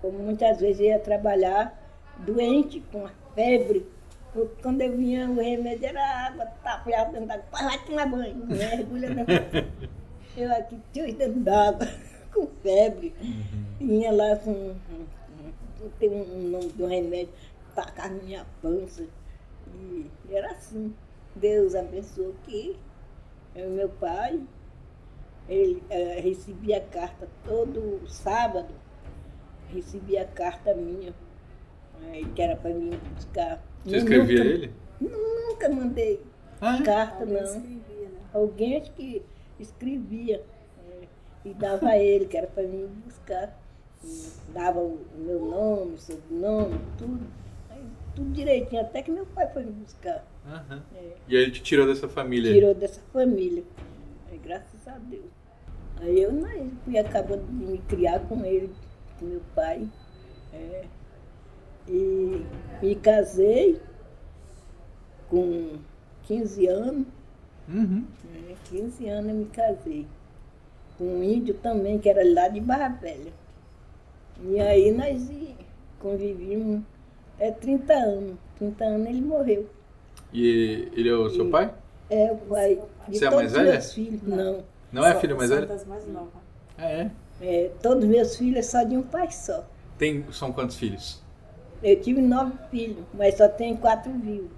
Como 0.02 0.20
muitas 0.20 0.60
vezes 0.60 0.80
eu 0.82 0.86
ia 0.88 1.00
trabalhar 1.00 1.80
doente, 2.20 2.82
com 2.92 3.06
a 3.06 3.12
febre. 3.36 3.86
Eu- 4.36 4.52
Quando 4.62 4.82
eu 4.82 4.96
vinha, 4.98 5.30
o 5.30 5.36
remédio 5.36 5.86
era 5.88 6.28
água, 6.28 6.46
tapeava 6.64 7.12
dentro 7.12 7.28
d'água. 7.28 7.46
Pai, 7.52 7.64
vai 7.66 7.86
tomar 7.86 8.06
banho. 8.08 8.46
Mergulha 8.48 9.10
na 9.14 9.24
Eu 10.38 10.52
aqui, 10.54 10.80
tio, 10.94 11.14
dentro 11.14 11.40
d'água, 11.42 11.88
com 12.34 12.48
febre. 12.64 13.14
Vinha 13.80 14.12
lá 14.12 14.36
com. 14.38 14.54
com- 15.80 15.90
Tem 16.00 16.10
um 16.10 16.50
nome 16.50 16.72
um 16.80 16.88
remédio, 16.88 17.30
tacar 17.76 18.10
na 18.12 18.24
minha 18.24 18.46
pança. 18.62 19.04
E 19.82 20.10
era 20.36 20.52
assim. 20.52 20.94
Deus 21.36 21.76
abençoou 21.76 22.36
que 22.44 22.78
o 23.56 23.70
meu 23.70 23.88
pai, 23.90 24.42
ele 25.48 25.82
eh, 25.90 26.20
recebia 26.22 26.82
carta 26.82 27.28
todo 27.46 28.02
sábado, 28.08 28.74
recebia 29.70 30.26
carta 30.26 30.74
minha, 30.74 31.14
eh, 32.14 32.22
que 32.36 32.42
era 32.42 32.56
para 32.58 32.74
mim 32.74 32.92
buscar. 33.16 33.64
Você 33.86 33.98
escrevia 33.98 34.44
nunca, 34.44 34.50
ele? 34.56 34.74
Nunca 35.00 35.70
mandei 35.70 36.22
Ah, 36.60 36.78
é? 36.78 36.84
carta, 36.84 37.20
Alguém 37.24 37.34
não. 37.38 37.44
escrevia, 37.44 38.10
né? 38.10 38.20
Alguém 38.34 38.78
acho 38.78 38.92
que 38.94 39.24
escrevia 39.60 40.44
eh, 40.86 41.08
e 41.46 41.54
dava 41.54 41.88
a 41.90 41.98
ele, 41.98 42.26
que 42.26 42.38
era 42.38 42.48
para 42.48 42.64
mim 42.64 42.88
buscar. 43.06 43.58
E 44.04 44.32
dava 44.54 44.80
o 44.80 45.00
meu 45.16 45.40
nome, 45.46 45.98
sobrenome, 45.98 46.80
tudo. 46.98 47.26
Tudo 48.16 48.32
direitinho, 48.32 48.82
até 48.82 49.02
que 49.02 49.12
meu 49.12 49.26
pai 49.26 49.48
foi 49.52 49.64
me 49.64 49.72
buscar. 49.72 50.26
Aham. 50.46 50.84
É. 50.96 51.14
E 51.28 51.38
aí 51.38 51.44
ele 51.44 51.52
te 51.52 51.62
tirou 51.62 51.88
dessa 51.88 52.08
família. 52.08 52.54
tirou 52.54 52.74
dessa 52.74 53.02
família. 53.14 53.64
É, 54.32 54.38
graças 54.38 54.88
a 54.88 54.98
Deus. 54.98 55.26
Aí 56.02 56.22
eu 56.22 56.32
né, 56.32 56.70
fui 56.84 56.98
acabando 56.98 57.46
de 57.46 57.54
me 57.54 57.78
criar 57.78 58.20
com 58.22 58.44
ele, 58.44 58.74
com 59.20 59.26
meu 59.26 59.42
pai. 59.56 59.88
É, 60.54 60.86
e 61.88 62.46
me 62.82 62.96
casei 62.96 63.80
com 65.30 65.78
15 66.24 66.68
anos. 66.68 67.08
Uhum. 67.70 68.06
né, 68.26 68.56
15 68.66 69.08
anos 69.08 69.30
eu 69.30 69.36
me 69.38 69.46
casei. 69.46 70.08
Com 70.98 71.06
um 71.06 71.24
índio 71.24 71.54
também, 71.56 72.00
que 72.00 72.10
era 72.10 72.22
lá 72.34 72.48
de 72.48 72.60
Barra 72.60 72.90
Velha. 72.90 73.32
E 74.44 74.60
aí 74.60 74.92
nós 74.92 75.30
convivimos 76.00 76.82
é 77.42 77.52
30 77.52 77.94
anos. 77.94 78.36
30 78.58 78.84
anos 78.86 79.08
ele 79.08 79.22
morreu. 79.22 79.68
E 80.34 80.90
ele 80.96 81.10
é 81.10 81.14
o 81.14 81.30
seu 81.30 81.48
E- 81.48 81.52
pai? 81.52 81.74
É 82.10 82.32
o 82.32 82.38
pai 82.38 82.80
de 83.08 83.18
Você 83.18 83.26
é 83.26 83.28
a 83.28 83.32
mais 83.32 83.52
velha? 83.52 83.72
meus 83.74 83.94
filhos. 83.94 84.22
Não. 84.24 84.64
Não 84.92 85.06
é 85.06 85.10
a 85.12 85.14
Só- 85.14 85.20
filha 85.22 85.36
mais 85.36 85.50
são 85.50 85.58
velha? 85.58 85.68
das 85.68 85.86
mais 85.86 86.08
novas. 86.08 86.30
Ah, 86.78 86.86
é. 86.90 87.12
É, 87.42 87.72
todos 87.82 88.06
meus 88.06 88.36
filhos 88.36 88.58
é 88.60 88.62
só 88.62 88.84
de 88.84 88.96
um 88.98 89.02
pai 89.02 89.32
só. 89.32 89.66
Tem, 89.98 90.24
são 90.32 90.52
quantos 90.52 90.76
filhos? 90.78 91.22
Eu 91.82 92.00
tive 92.00 92.22
nove 92.22 92.54
filhos, 92.70 93.04
mas 93.14 93.36
só 93.38 93.48
tenho 93.48 93.78
quatro 93.78 94.12
vivos. 94.12 94.52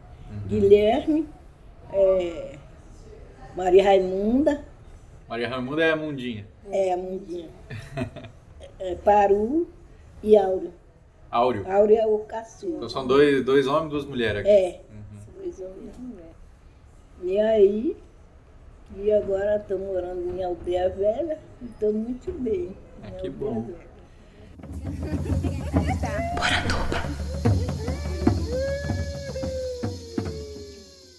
Guilherme, 0.47 1.27
é, 1.93 2.55
Maria 3.55 3.83
Raimunda, 3.83 4.65
Maria 5.29 5.47
Raimunda 5.47 5.83
é 5.83 5.91
a 5.91 5.95
Mundinha. 5.95 6.45
é 6.71 6.91
a 6.93 6.97
Mundinha. 6.97 7.49
é 8.79 8.95
Paru 8.95 9.67
e 10.21 10.35
Áureo. 10.35 10.73
Áureo. 11.33 11.65
Áureo 11.67 11.97
é 11.97 12.05
o 12.05 12.19
caçula. 12.19 12.75
Então 12.77 12.89
são 12.89 13.07
dois, 13.07 13.43
dois 13.43 13.65
homens 13.65 13.87
e 13.87 13.89
duas 13.89 14.05
mulheres 14.05 14.41
aqui. 14.41 14.49
É, 14.49 14.81
dois 15.41 15.59
homens 15.59 15.95
e 15.97 15.99
uma 15.99 16.09
mulher. 16.09 16.33
E 17.23 17.39
aí, 17.39 17.97
e 18.95 19.11
agora 19.11 19.55
estou 19.55 19.79
morando 19.79 20.37
em 20.37 20.43
Aldeia 20.43 20.89
Velha 20.89 21.39
e 21.59 21.65
estou 21.65 21.91
muito 21.91 22.31
bem. 22.33 22.77
Ah, 23.01 23.09
que 23.13 23.29
bom. 23.31 23.67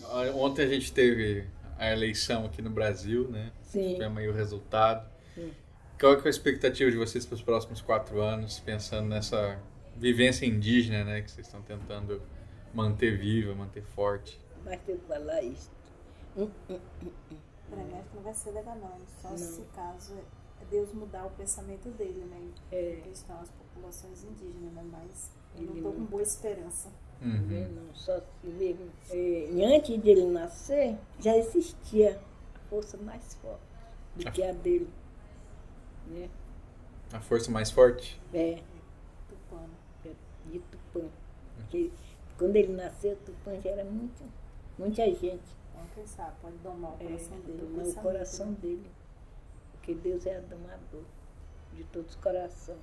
Ah, 0.05 0.31
Ontem 0.37 0.65
a 0.65 0.69
gente 0.69 0.93
teve 0.93 1.45
a 1.77 1.91
eleição 1.91 2.47
aqui 2.47 2.63
no 2.63 2.71
Brasil, 2.71 3.27
né? 3.29 3.51
Sim. 3.63 3.95
Tivemos 3.95 4.19
aí 4.19 4.29
o 4.29 4.33
resultado. 4.33 5.09
Sim. 5.35 5.51
Qual 5.99 6.17
que 6.17 6.23
é 6.23 6.27
a 6.29 6.31
expectativa 6.31 6.89
de 6.89 6.97
vocês 6.97 7.27
para 7.27 7.35
os 7.35 7.43
próximos 7.43 7.81
quatro 7.81 8.21
anos, 8.21 8.61
pensando 8.61 9.09
nessa 9.09 9.59
vivência 9.97 10.47
indígena, 10.47 11.05
né? 11.05 11.23
Que 11.23 11.31
vocês 11.31 11.47
estão 11.47 11.63
tentando 11.63 12.21
manter 12.73 13.17
viva, 13.19 13.55
manter 13.55 13.83
forte. 13.83 14.41
Mas 14.65 14.81
tem 14.83 14.97
que 14.97 15.07
falar 15.07 15.43
isso. 15.43 15.71
Hum, 16.37 16.51
hum, 16.69 16.81
hum. 17.03 17.37
Pra 17.71 17.83
mim 17.83 17.95
acho 17.95 18.09
que 18.09 18.17
não 18.17 18.23
vai 18.23 18.35
ser 18.35 18.51
legal 18.51 18.77
não. 18.77 18.99
Só 19.21 19.31
Não. 19.31 19.39
se 19.39 19.63
caso 19.75 20.15
é 20.61 20.65
Deus 20.71 20.93
mudar 20.93 21.27
o 21.27 21.31
pensamento 21.31 21.89
dele, 21.91 22.25
né? 22.31 22.49
É. 22.73 23.01
Que 23.03 23.11
estão 23.11 23.41
as 23.41 23.51
populações 23.51 24.25
indígenas, 24.25 24.73
né? 24.73 24.85
Mas 24.91 25.31
eu 25.57 25.63
não 25.63 25.83
tô 25.83 25.93
com 25.93 26.05
boa 26.05 26.23
esperança. 26.23 26.91
Uhum. 27.23 27.69
Não, 27.69 27.95
só 27.95 28.21
se 28.21 28.47
mesmo. 28.47 28.91
É, 29.11 29.51
e 29.51 29.65
antes 29.65 30.01
de 30.03 30.11
ele 30.11 30.27
nascer, 30.27 30.97
já 31.21 31.37
existia 31.37 32.21
a 32.55 32.59
força 32.69 32.97
mais 32.99 33.35
forte 33.35 33.63
do 34.17 34.31
que 34.31 34.43
a 34.43 34.53
dele. 34.53 34.89
Né? 36.09 36.29
A 37.13 37.21
força 37.21 37.51
mais 37.51 37.71
forte? 37.71 38.21
É, 38.33 38.63
de 40.51 40.59
Tupã. 40.61 41.09
Porque 41.57 41.91
quando 42.39 42.57
ele 42.57 42.73
nasceu, 42.73 43.17
Tupã 43.25 43.61
já 43.61 43.71
era 43.71 43.85
muito, 43.85 44.23
muita 44.79 45.05
gente. 45.15 45.55
Quem 45.95 46.07
sabe, 46.07 46.33
pode 46.43 46.57
domar 46.59 46.93
o 46.93 46.97
É, 47.01 47.05
coração 47.05 47.39
dele. 47.41 47.59
domar 47.59 47.87
o 47.87 47.95
coração 47.95 48.47
né? 48.51 48.57
dele. 48.61 48.91
Porque 49.73 49.95
Deus 49.95 50.27
é 50.27 50.41
domador 50.41 51.05
de 51.73 51.85
todos 51.85 52.11
os 52.11 52.17
corações. 52.21 52.79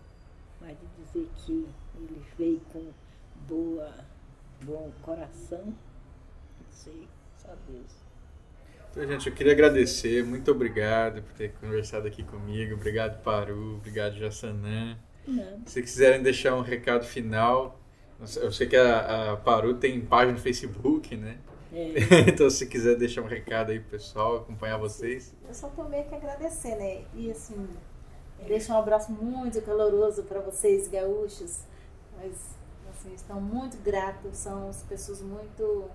Mas 0.62 0.78
de 0.80 0.88
dizer 1.04 1.30
que 1.38 1.68
ele 1.96 2.26
veio 2.38 2.60
com 2.72 2.92
boa, 3.48 3.94
bom 4.64 4.92
coração, 5.02 5.66
não 5.66 6.72
sei, 6.72 7.08
só 7.38 7.56
Deus. 7.68 7.92
Então, 8.92 9.08
gente, 9.08 9.28
eu 9.30 9.34
queria 9.36 9.54
agradecer. 9.54 10.24
Muito 10.24 10.52
obrigado 10.52 11.22
por 11.24 11.34
ter 11.34 11.54
conversado 11.54 12.08
aqui 12.08 12.24
comigo. 12.24 12.76
Obrigado, 12.76 13.22
Paru. 13.24 13.76
Obrigado, 13.78 14.16
Jassanã. 14.18 14.98
Não, 15.32 15.62
Se 15.66 15.82
quiserem 15.82 16.22
deixar 16.22 16.56
um 16.56 16.62
recado 16.62 17.06
final, 17.06 17.80
eu 18.38 18.52
sei 18.52 18.68
que 18.68 18.76
a, 18.76 19.34
a 19.34 19.38
Paru 19.38 19.76
tem 19.76 20.00
página 20.02 20.34
no 20.34 20.40
Facebook, 20.40 21.16
né? 21.16 21.38
é, 21.74 22.30
então, 22.30 22.50
se 22.50 22.68
quiser 22.68 22.96
deixar 22.98 23.22
um 23.22 23.28
recado 23.28 23.72
aí 23.72 23.80
pro 23.80 23.92
pessoal, 23.92 24.38
acompanhar 24.38 24.78
vocês. 24.78 25.34
Eu 25.48 25.54
só 25.54 25.70
tenho 25.70 25.90
meio 25.90 26.04
que 26.06 26.14
agradecer, 26.16 26.76
né? 26.76 27.04
E 27.16 27.32
assim, 27.32 27.68
deixo 28.46 28.74
um 28.74 28.78
abraço 28.78 29.12
muito 29.12 29.62
caloroso 29.62 30.24
para 30.24 30.40
vocês, 30.42 30.88
gaúchos. 30.88 31.62
Mas, 32.18 32.36
assim, 32.90 33.14
estão 33.14 33.40
muito 33.40 33.78
gratos, 33.78 34.38
são 34.38 34.70
as 34.70 34.84
pessoas 34.84 35.22
muito 35.22 35.90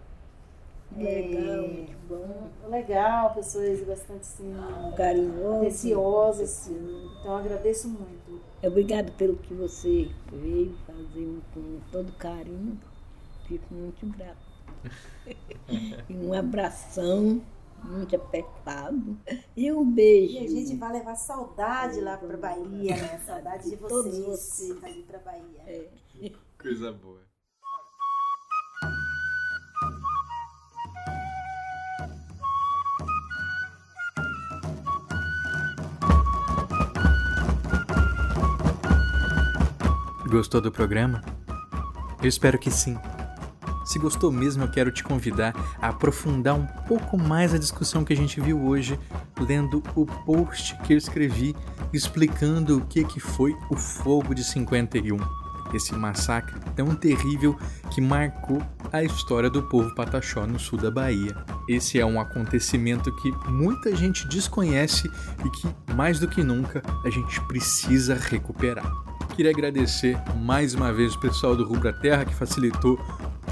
legal, 1.03 1.65
É, 1.65 1.69
muito 1.69 1.97
bom, 2.09 2.51
legal, 2.69 3.35
pessoas 3.35 3.83
bastante 3.85 4.21
assim, 4.23 4.53
carinhoso. 4.97 5.57
atenciosas. 5.57 6.69
Então, 6.69 7.37
agradeço 7.37 7.89
muito. 7.89 8.45
Obrigado 8.63 9.13
pelo 9.13 9.37
que 9.37 9.55
você 9.55 10.11
veio 10.33 10.77
fazer 10.87 11.43
com 11.55 11.81
todo 11.91 12.13
carinho. 12.15 12.81
Fico 13.47 13.73
muito 13.75 14.07
grato. 14.09 14.47
e 15.69 16.17
um 16.17 16.33
abração, 16.33 17.43
muito 17.83 18.17
apertado. 18.17 19.17
E 19.57 19.71
um 19.73 19.89
beijo. 19.91 20.35
E 20.35 20.39
a 20.39 20.49
gente 20.49 20.77
vai 20.77 20.93
levar 20.93 21.17
saudade 21.17 22.01
lá 22.01 22.17
para 22.19 22.37
Bahia, 22.37 22.97
né? 22.97 23.19
Saudade 23.25 23.71
de 23.71 23.77
Todos 23.77 24.19
vocês, 24.19 24.25
vocês. 24.25 24.85
ali 24.85 25.03
para 25.05 25.19
Bahia. 25.19 25.63
É. 25.67 25.91
Coisa 26.59 26.93
boa. 26.93 27.26
Gostou 40.29 40.61
do 40.61 40.73
programa? 40.73 41.23
Eu 42.21 42.29
espero 42.29 42.59
que 42.59 42.69
sim. 42.69 42.99
Se 43.85 43.97
gostou 43.97 44.33
mesmo, 44.33 44.65
eu 44.65 44.69
quero 44.69 44.91
te 44.91 45.05
convidar 45.05 45.55
a 45.81 45.91
aprofundar 45.91 46.57
um 46.57 46.67
pouco 46.67 47.17
mais 47.17 47.55
a 47.55 47.59
discussão 47.59 48.05
que 48.05 48.13
a 48.13 48.17
gente 48.17 48.41
viu 48.41 48.61
hoje, 48.61 48.99
lendo 49.39 49.81
o 49.95 50.05
post 50.05 50.77
que 50.83 50.95
eu 50.95 50.99
escrevi 50.99 51.55
explicando 51.93 52.79
o 52.79 52.87
que, 52.87 53.05
que 53.05 53.21
foi 53.21 53.57
o 53.71 53.77
Fogo 53.77 54.35
de 54.35 54.43
51. 54.43 55.17
Esse 55.73 55.95
massacre 55.95 56.59
tão 56.75 56.97
terrível 56.97 57.57
que 57.93 58.01
marcou 58.01 58.61
a 58.93 59.05
história 59.05 59.49
do 59.49 59.63
povo 59.63 59.95
pataxó 59.95 60.45
no 60.45 60.59
sul 60.59 60.79
da 60.79 60.91
Bahia. 60.91 61.37
Esse 61.69 62.01
é 62.01 62.05
um 62.05 62.21
acontecimento 62.21 63.15
que 63.17 63.31
muita 63.49 63.95
gente 63.95 64.27
desconhece 64.27 65.09
e 65.45 65.51
que, 65.51 65.93
mais 65.95 66.19
do 66.19 66.27
que 66.27 66.43
nunca, 66.43 66.83
a 67.05 67.11
gente 67.11 67.41
precisa 67.43 68.17
recuperar. 68.17 69.06
Queria 69.37 69.51
agradecer 69.51 70.17
mais 70.35 70.73
uma 70.73 70.91
vez 70.91 71.15
o 71.15 71.21
pessoal 71.21 71.55
do 71.55 71.63
Rubra 71.63 71.93
Terra 71.93 72.25
que 72.25 72.35
facilitou 72.35 72.99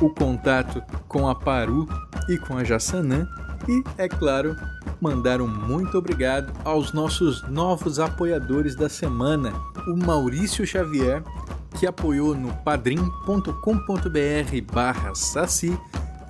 o 0.00 0.08
contato 0.08 0.82
com 1.06 1.28
a 1.28 1.34
Paru 1.34 1.86
e 2.26 2.38
com 2.38 2.56
a 2.56 2.64
Jassanã. 2.64 3.28
E, 3.68 3.84
é 3.98 4.08
claro, 4.08 4.56
mandar 4.98 5.42
um 5.42 5.46
muito 5.46 5.98
obrigado 5.98 6.50
aos 6.64 6.94
nossos 6.94 7.46
novos 7.50 7.98
apoiadores 7.98 8.74
da 8.74 8.88
semana, 8.88 9.52
o 9.86 9.94
Maurício 9.94 10.66
Xavier, 10.66 11.22
que 11.78 11.86
apoiou 11.86 12.34
no 12.34 12.50
padrim.com.br 12.64 13.52
barra 14.72 15.14
saci. 15.14 15.78